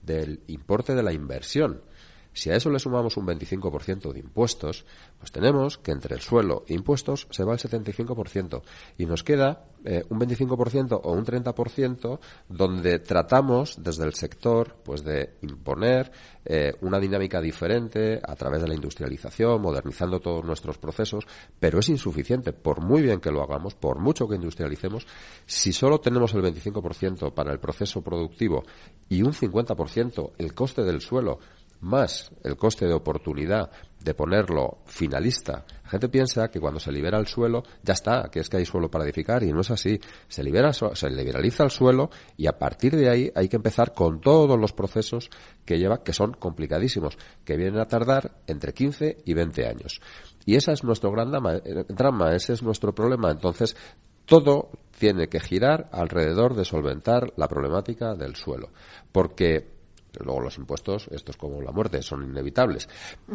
del 0.01 0.41
importe 0.47 0.95
de 0.95 1.03
la 1.03 1.13
inversión. 1.13 1.81
Si 2.35 2.49
a 2.49 2.55
eso 2.57 2.69
le 2.69 2.79
sumamos 2.79 3.15
un 3.15 3.25
25% 3.25 4.11
de 4.11 4.19
impuestos, 4.19 4.85
pues 5.17 5.31
tenemos 5.31 5.77
que 5.77 5.91
entre 5.91 6.15
el 6.15 6.21
suelo 6.21 6.65
e 6.67 6.73
impuestos 6.73 7.27
se 7.31 7.45
va 7.45 7.53
el 7.53 7.59
75% 7.59 8.61
y 8.97 9.05
nos 9.05 9.23
queda 9.23 9.67
eh, 9.85 10.03
un 10.09 10.19
25% 10.19 10.99
o 11.01 11.11
un 11.13 11.25
30% 11.25 12.19
donde 12.49 12.99
tratamos 12.99 13.81
desde 13.81 14.03
el 14.03 14.13
sector 14.15 14.75
pues 14.83 15.05
de 15.05 15.35
imponer 15.43 16.11
eh, 16.43 16.73
una 16.81 16.99
dinámica 16.99 17.39
diferente 17.39 18.19
a 18.21 18.35
través 18.35 18.61
de 18.61 18.67
la 18.67 18.75
industrialización, 18.75 19.61
modernizando 19.61 20.19
todos 20.19 20.43
nuestros 20.43 20.77
procesos, 20.77 21.25
pero 21.57 21.79
es 21.79 21.87
insuficiente, 21.87 22.51
por 22.51 22.81
muy 22.81 23.01
bien 23.01 23.21
que 23.21 23.31
lo 23.31 23.43
hagamos, 23.43 23.75
por 23.75 23.99
mucho 23.99 24.27
que 24.27 24.35
industrialicemos, 24.35 25.07
si 25.45 25.71
solo 25.71 26.01
tenemos 26.01 26.33
el 26.33 26.41
25% 26.41 27.33
para 27.33 27.53
el 27.53 27.59
proceso 27.59 28.01
productivo 28.01 28.63
y 29.07 29.21
un 29.21 29.31
50% 29.31 30.31
el 30.37 30.53
coste 30.53 30.83
del 30.83 30.99
suelo 30.99 31.39
más 31.85 32.31
el 32.43 32.57
coste 32.57 32.85
de 32.85 32.93
oportunidad 32.93 33.71
de 34.05 34.13
ponerlo 34.13 34.79
finalista. 34.85 35.65
La 35.83 35.89
gente 35.89 36.09
piensa 36.09 36.49
que 36.49 36.59
cuando 36.59 36.79
se 36.79 36.91
libera 36.91 37.17
el 37.17 37.27
suelo 37.27 37.63
ya 37.83 37.93
está, 37.93 38.29
que 38.31 38.39
es 38.39 38.49
que 38.49 38.57
hay 38.57 38.65
suelo 38.65 38.89
para 38.89 39.03
edificar 39.03 39.43
y 39.43 39.51
no 39.51 39.61
es 39.61 39.71
así. 39.71 39.99
Se 40.27 40.43
libera, 40.43 40.73
se 40.73 41.09
liberaliza 41.09 41.63
el 41.63 41.71
suelo 41.71 42.09
y 42.37 42.47
a 42.47 42.57
partir 42.57 42.95
de 42.95 43.09
ahí 43.09 43.31
hay 43.33 43.47
que 43.47 43.55
empezar 43.55 43.93
con 43.93 44.21
todos 44.21 44.59
los 44.59 44.73
procesos 44.73 45.29
que 45.63 45.77
lleva, 45.77 46.03
que 46.03 46.13
son 46.13 46.33
complicadísimos, 46.33 47.17
que 47.43 47.57
vienen 47.57 47.79
a 47.79 47.87
tardar 47.87 48.39
entre 48.47 48.73
15 48.73 49.17
y 49.25 49.33
20 49.33 49.67
años. 49.67 50.01
Y 50.45 50.55
ese 50.55 50.71
es 50.71 50.83
nuestro 50.83 51.11
gran 51.11 51.31
drama, 51.31 52.35
ese 52.35 52.53
es 52.53 52.61
nuestro 52.61 52.93
problema. 52.93 53.31
Entonces, 53.31 53.75
todo 54.25 54.69
tiene 54.97 55.27
que 55.27 55.39
girar 55.39 55.89
alrededor 55.91 56.55
de 56.55 56.65
solventar 56.65 57.33
la 57.37 57.47
problemática 57.47 58.15
del 58.15 58.35
suelo. 58.35 58.69
Porque 59.11 59.74
Luego 60.23 60.41
los 60.41 60.57
impuestos, 60.57 61.07
esto 61.11 61.31
es 61.31 61.37
como 61.37 61.61
la 61.61 61.71
muerte, 61.71 62.01
son 62.01 62.23
inevitables. 62.23 62.87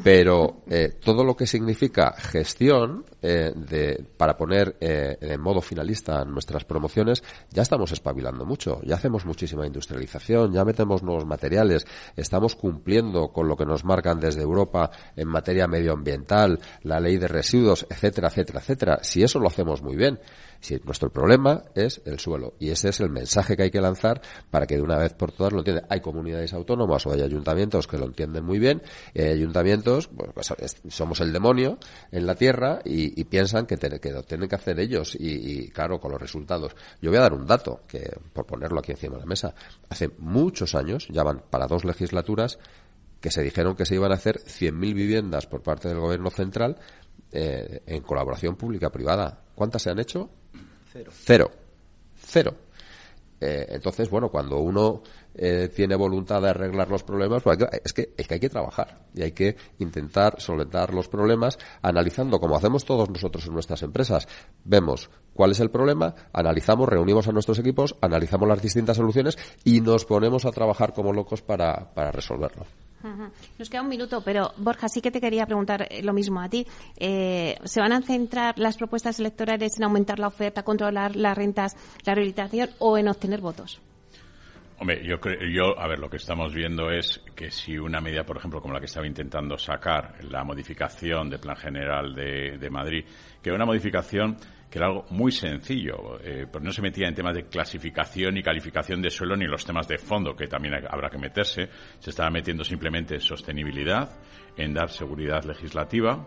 Pero 0.02 0.62
eh, 0.68 0.94
todo 1.00 1.24
lo 1.24 1.36
que 1.36 1.46
significa 1.46 2.12
gestión 2.12 3.04
eh, 3.22 3.52
de, 3.54 4.04
para 4.16 4.36
poner 4.36 4.76
eh, 4.80 5.16
en 5.20 5.40
modo 5.40 5.60
finalista 5.60 6.24
nuestras 6.24 6.64
promociones, 6.64 7.22
ya 7.50 7.62
estamos 7.62 7.92
espabilando 7.92 8.44
mucho. 8.44 8.80
Ya 8.82 8.94
hacemos 8.96 9.24
muchísima 9.24 9.66
industrialización, 9.66 10.52
ya 10.52 10.64
metemos 10.64 11.02
nuevos 11.02 11.26
materiales, 11.26 11.86
estamos 12.16 12.56
cumpliendo 12.56 13.28
con 13.28 13.48
lo 13.48 13.56
que 13.56 13.66
nos 13.66 13.84
marcan 13.84 14.20
desde 14.20 14.42
Europa 14.42 14.90
en 15.16 15.28
materia 15.28 15.66
medioambiental, 15.66 16.58
la 16.82 17.00
ley 17.00 17.16
de 17.18 17.28
residuos, 17.28 17.86
etcétera, 17.88 18.28
etcétera, 18.28 18.60
etcétera. 18.60 18.98
Si 19.02 19.22
eso 19.22 19.38
lo 19.38 19.48
hacemos 19.48 19.82
muy 19.82 19.96
bien. 19.96 20.18
Si 20.61 20.78
nuestro 20.84 21.11
problema 21.11 21.62
es 21.74 22.02
el 22.04 22.18
suelo. 22.18 22.54
Y 22.58 22.70
ese 22.70 22.90
es 22.90 23.00
el 23.00 23.11
mensaje 23.11 23.56
que 23.56 23.64
hay 23.64 23.70
que 23.70 23.80
lanzar 23.80 24.20
para 24.50 24.66
que 24.66 24.76
de 24.76 24.82
una 24.82 24.98
vez 24.98 25.14
por 25.14 25.32
todas 25.32 25.52
lo 25.52 25.61
entiendan. 25.61 25.86
Hay 25.88 26.00
comunidades 26.00 26.52
autónomas 26.52 27.06
o 27.06 27.12
hay 27.12 27.22
ayuntamientos 27.22 27.86
que 27.86 27.96
lo 27.96 28.06
entienden 28.06 28.44
muy 28.44 28.58
bien 28.58 28.82
y 29.14 29.22
hay 29.22 29.32
ayuntamientos, 29.32 30.08
pues, 30.34 30.52
somos 30.88 31.20
el 31.20 31.32
demonio 31.32 31.78
en 32.12 32.26
la 32.26 32.34
tierra 32.34 32.80
y, 32.84 33.24
piensan 33.24 33.66
que, 33.66 33.76
lo 34.11 34.22
tienen 34.22 34.48
que 34.48 34.54
hacer 34.54 34.80
ellos 34.80 35.16
y, 35.18 35.68
claro, 35.70 35.98
con 36.00 36.12
los 36.12 36.20
resultados. 36.20 36.74
Yo 37.00 37.11
voy 37.11 37.18
a 37.18 37.22
dar 37.22 37.32
un 37.32 37.46
dato 37.46 37.80
que, 37.86 38.11
por 38.32 38.44
ponerlo 38.44 38.80
aquí 38.80 38.92
encima 38.92 39.14
de 39.14 39.20
la 39.20 39.26
mesa, 39.26 39.54
hace 39.88 40.11
muchos 40.18 40.74
años, 40.74 41.08
ya 41.08 41.22
van 41.22 41.42
para 41.48 41.66
dos 41.66 41.84
legislaturas, 41.84 42.58
que 43.20 43.30
se 43.30 43.42
dijeron 43.42 43.76
que 43.76 43.84
se 43.84 43.94
iban 43.94 44.12
a 44.12 44.14
hacer 44.14 44.40
100.000 44.40 44.94
viviendas 44.94 45.46
por 45.46 45.62
parte 45.62 45.88
del 45.88 45.98
gobierno 45.98 46.30
central 46.30 46.76
eh, 47.32 47.82
en 47.86 48.02
colaboración 48.02 48.56
pública-privada. 48.56 49.42
¿Cuántas 49.54 49.82
se 49.82 49.90
han 49.90 49.98
hecho? 49.98 50.30
Cero. 50.92 51.10
Cero. 51.12 51.50
Cero. 52.16 52.54
Eh, 53.40 53.66
entonces, 53.70 54.10
bueno, 54.10 54.28
cuando 54.28 54.58
uno 54.58 55.02
eh, 55.34 55.70
tiene 55.74 55.96
voluntad 55.96 56.42
de 56.42 56.50
arreglar 56.50 56.90
los 56.90 57.02
problemas, 57.02 57.42
pues 57.42 57.58
es, 57.82 57.92
que, 57.94 58.12
es 58.16 58.28
que 58.28 58.34
hay 58.34 58.40
que 58.40 58.50
trabajar 58.50 59.06
y 59.14 59.22
hay 59.22 59.32
que 59.32 59.56
intentar 59.78 60.40
solventar 60.40 60.92
los 60.92 61.08
problemas 61.08 61.58
analizando, 61.80 62.38
como 62.38 62.56
hacemos 62.56 62.84
todos 62.84 63.08
nosotros 63.08 63.46
en 63.46 63.54
nuestras 63.54 63.82
empresas. 63.82 64.28
Vemos 64.64 65.08
cuál 65.32 65.52
es 65.52 65.60
el 65.60 65.70
problema, 65.70 66.14
analizamos, 66.34 66.88
reunimos 66.88 67.28
a 67.28 67.32
nuestros 67.32 67.58
equipos, 67.58 67.96
analizamos 68.02 68.46
las 68.46 68.60
distintas 68.60 68.98
soluciones 68.98 69.38
y 69.64 69.80
nos 69.80 70.04
ponemos 70.04 70.44
a 70.44 70.52
trabajar 70.52 70.92
como 70.92 71.12
locos 71.12 71.40
para, 71.40 71.94
para 71.94 72.12
resolverlo. 72.12 72.66
Nos 73.59 73.70
queda 73.70 73.82
un 73.82 73.88
minuto, 73.88 74.22
pero 74.22 74.53
Borja, 74.57 74.88
sí 74.88 75.01
que 75.01 75.11
te 75.11 75.20
quería 75.20 75.46
preguntar 75.46 75.86
eh, 75.90 76.03
lo 76.03 76.12
mismo 76.12 76.40
a 76.40 76.48
ti. 76.48 76.66
Eh, 76.96 77.57
¿Se 77.64 77.80
van 77.80 77.92
a 77.92 78.03
centrar 78.03 78.59
las 78.59 78.76
propuestas 78.76 79.18
electorales 79.20 79.78
en 79.78 79.84
aumentar 79.84 80.18
la 80.18 80.28
oferta, 80.28 80.62
controlar 80.62 81.16
las 81.16 81.36
rentas, 81.36 81.76
la 82.05 82.14
rehabilitación 82.14 82.70
o 82.78 82.98
en 82.98 83.09
obtener 83.09 83.40
votos? 83.40 83.80
Hombre, 84.78 85.05
yo 85.07 85.20
creo, 85.20 85.38
yo, 85.46 85.78
a 85.78 85.86
ver, 85.88 85.98
lo 85.98 86.09
que 86.09 86.16
estamos 86.16 86.55
viendo 86.55 86.90
es 86.90 87.20
que 87.36 87.51
si 87.51 87.76
una 87.76 88.01
medida, 88.01 88.24
por 88.24 88.38
ejemplo, 88.38 88.62
como 88.62 88.72
la 88.72 88.80
que 88.80 88.86
estaba 88.86 89.07
intentando 89.07 89.59
sacar, 89.59 90.24
la 90.24 90.42
modificación 90.42 91.28
del 91.28 91.38
Plan 91.38 91.57
General 91.57 92.14
de, 92.14 92.57
de 92.57 92.70
Madrid, 92.70 93.05
que 93.42 93.53
una 93.53 93.66
modificación 93.66 94.38
que 94.70 94.78
era 94.78 94.86
algo 94.86 95.04
muy 95.10 95.32
sencillo, 95.32 96.20
eh, 96.22 96.46
pues 96.50 96.62
no 96.62 96.70
se 96.70 96.80
metía 96.80 97.08
en 97.08 97.14
temas 97.14 97.34
de 97.34 97.46
clasificación 97.46 98.36
y 98.36 98.42
calificación 98.42 99.02
de 99.02 99.10
suelo 99.10 99.36
ni 99.36 99.46
los 99.46 99.64
temas 99.64 99.88
de 99.88 99.98
fondo, 99.98 100.36
que 100.36 100.46
también 100.46 100.74
habrá 100.88 101.10
que 101.10 101.18
meterse. 101.18 101.68
Se 101.98 102.10
estaba 102.10 102.30
metiendo 102.30 102.62
simplemente 102.62 103.14
en 103.14 103.20
sostenibilidad, 103.20 104.16
en 104.56 104.72
dar 104.72 104.90
seguridad 104.90 105.42
legislativa 105.44 106.24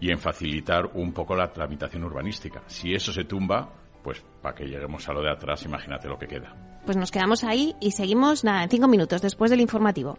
y 0.00 0.10
en 0.10 0.18
facilitar 0.18 0.86
un 0.94 1.12
poco 1.12 1.36
la 1.36 1.52
tramitación 1.52 2.02
urbanística. 2.02 2.62
Si 2.66 2.92
eso 2.92 3.12
se 3.12 3.24
tumba, 3.24 3.72
pues 4.02 4.24
para 4.42 4.56
que 4.56 4.64
lleguemos 4.64 5.08
a 5.08 5.12
lo 5.12 5.22
de 5.22 5.30
atrás, 5.30 5.64
imagínate 5.64 6.08
lo 6.08 6.18
que 6.18 6.26
queda. 6.26 6.80
Pues 6.84 6.96
nos 6.96 7.12
quedamos 7.12 7.44
ahí 7.44 7.76
y 7.80 7.92
seguimos 7.92 8.42
nada, 8.42 8.64
en 8.64 8.70
cinco 8.70 8.88
minutos 8.88 9.22
después 9.22 9.52
del 9.52 9.60
informativo. 9.60 10.18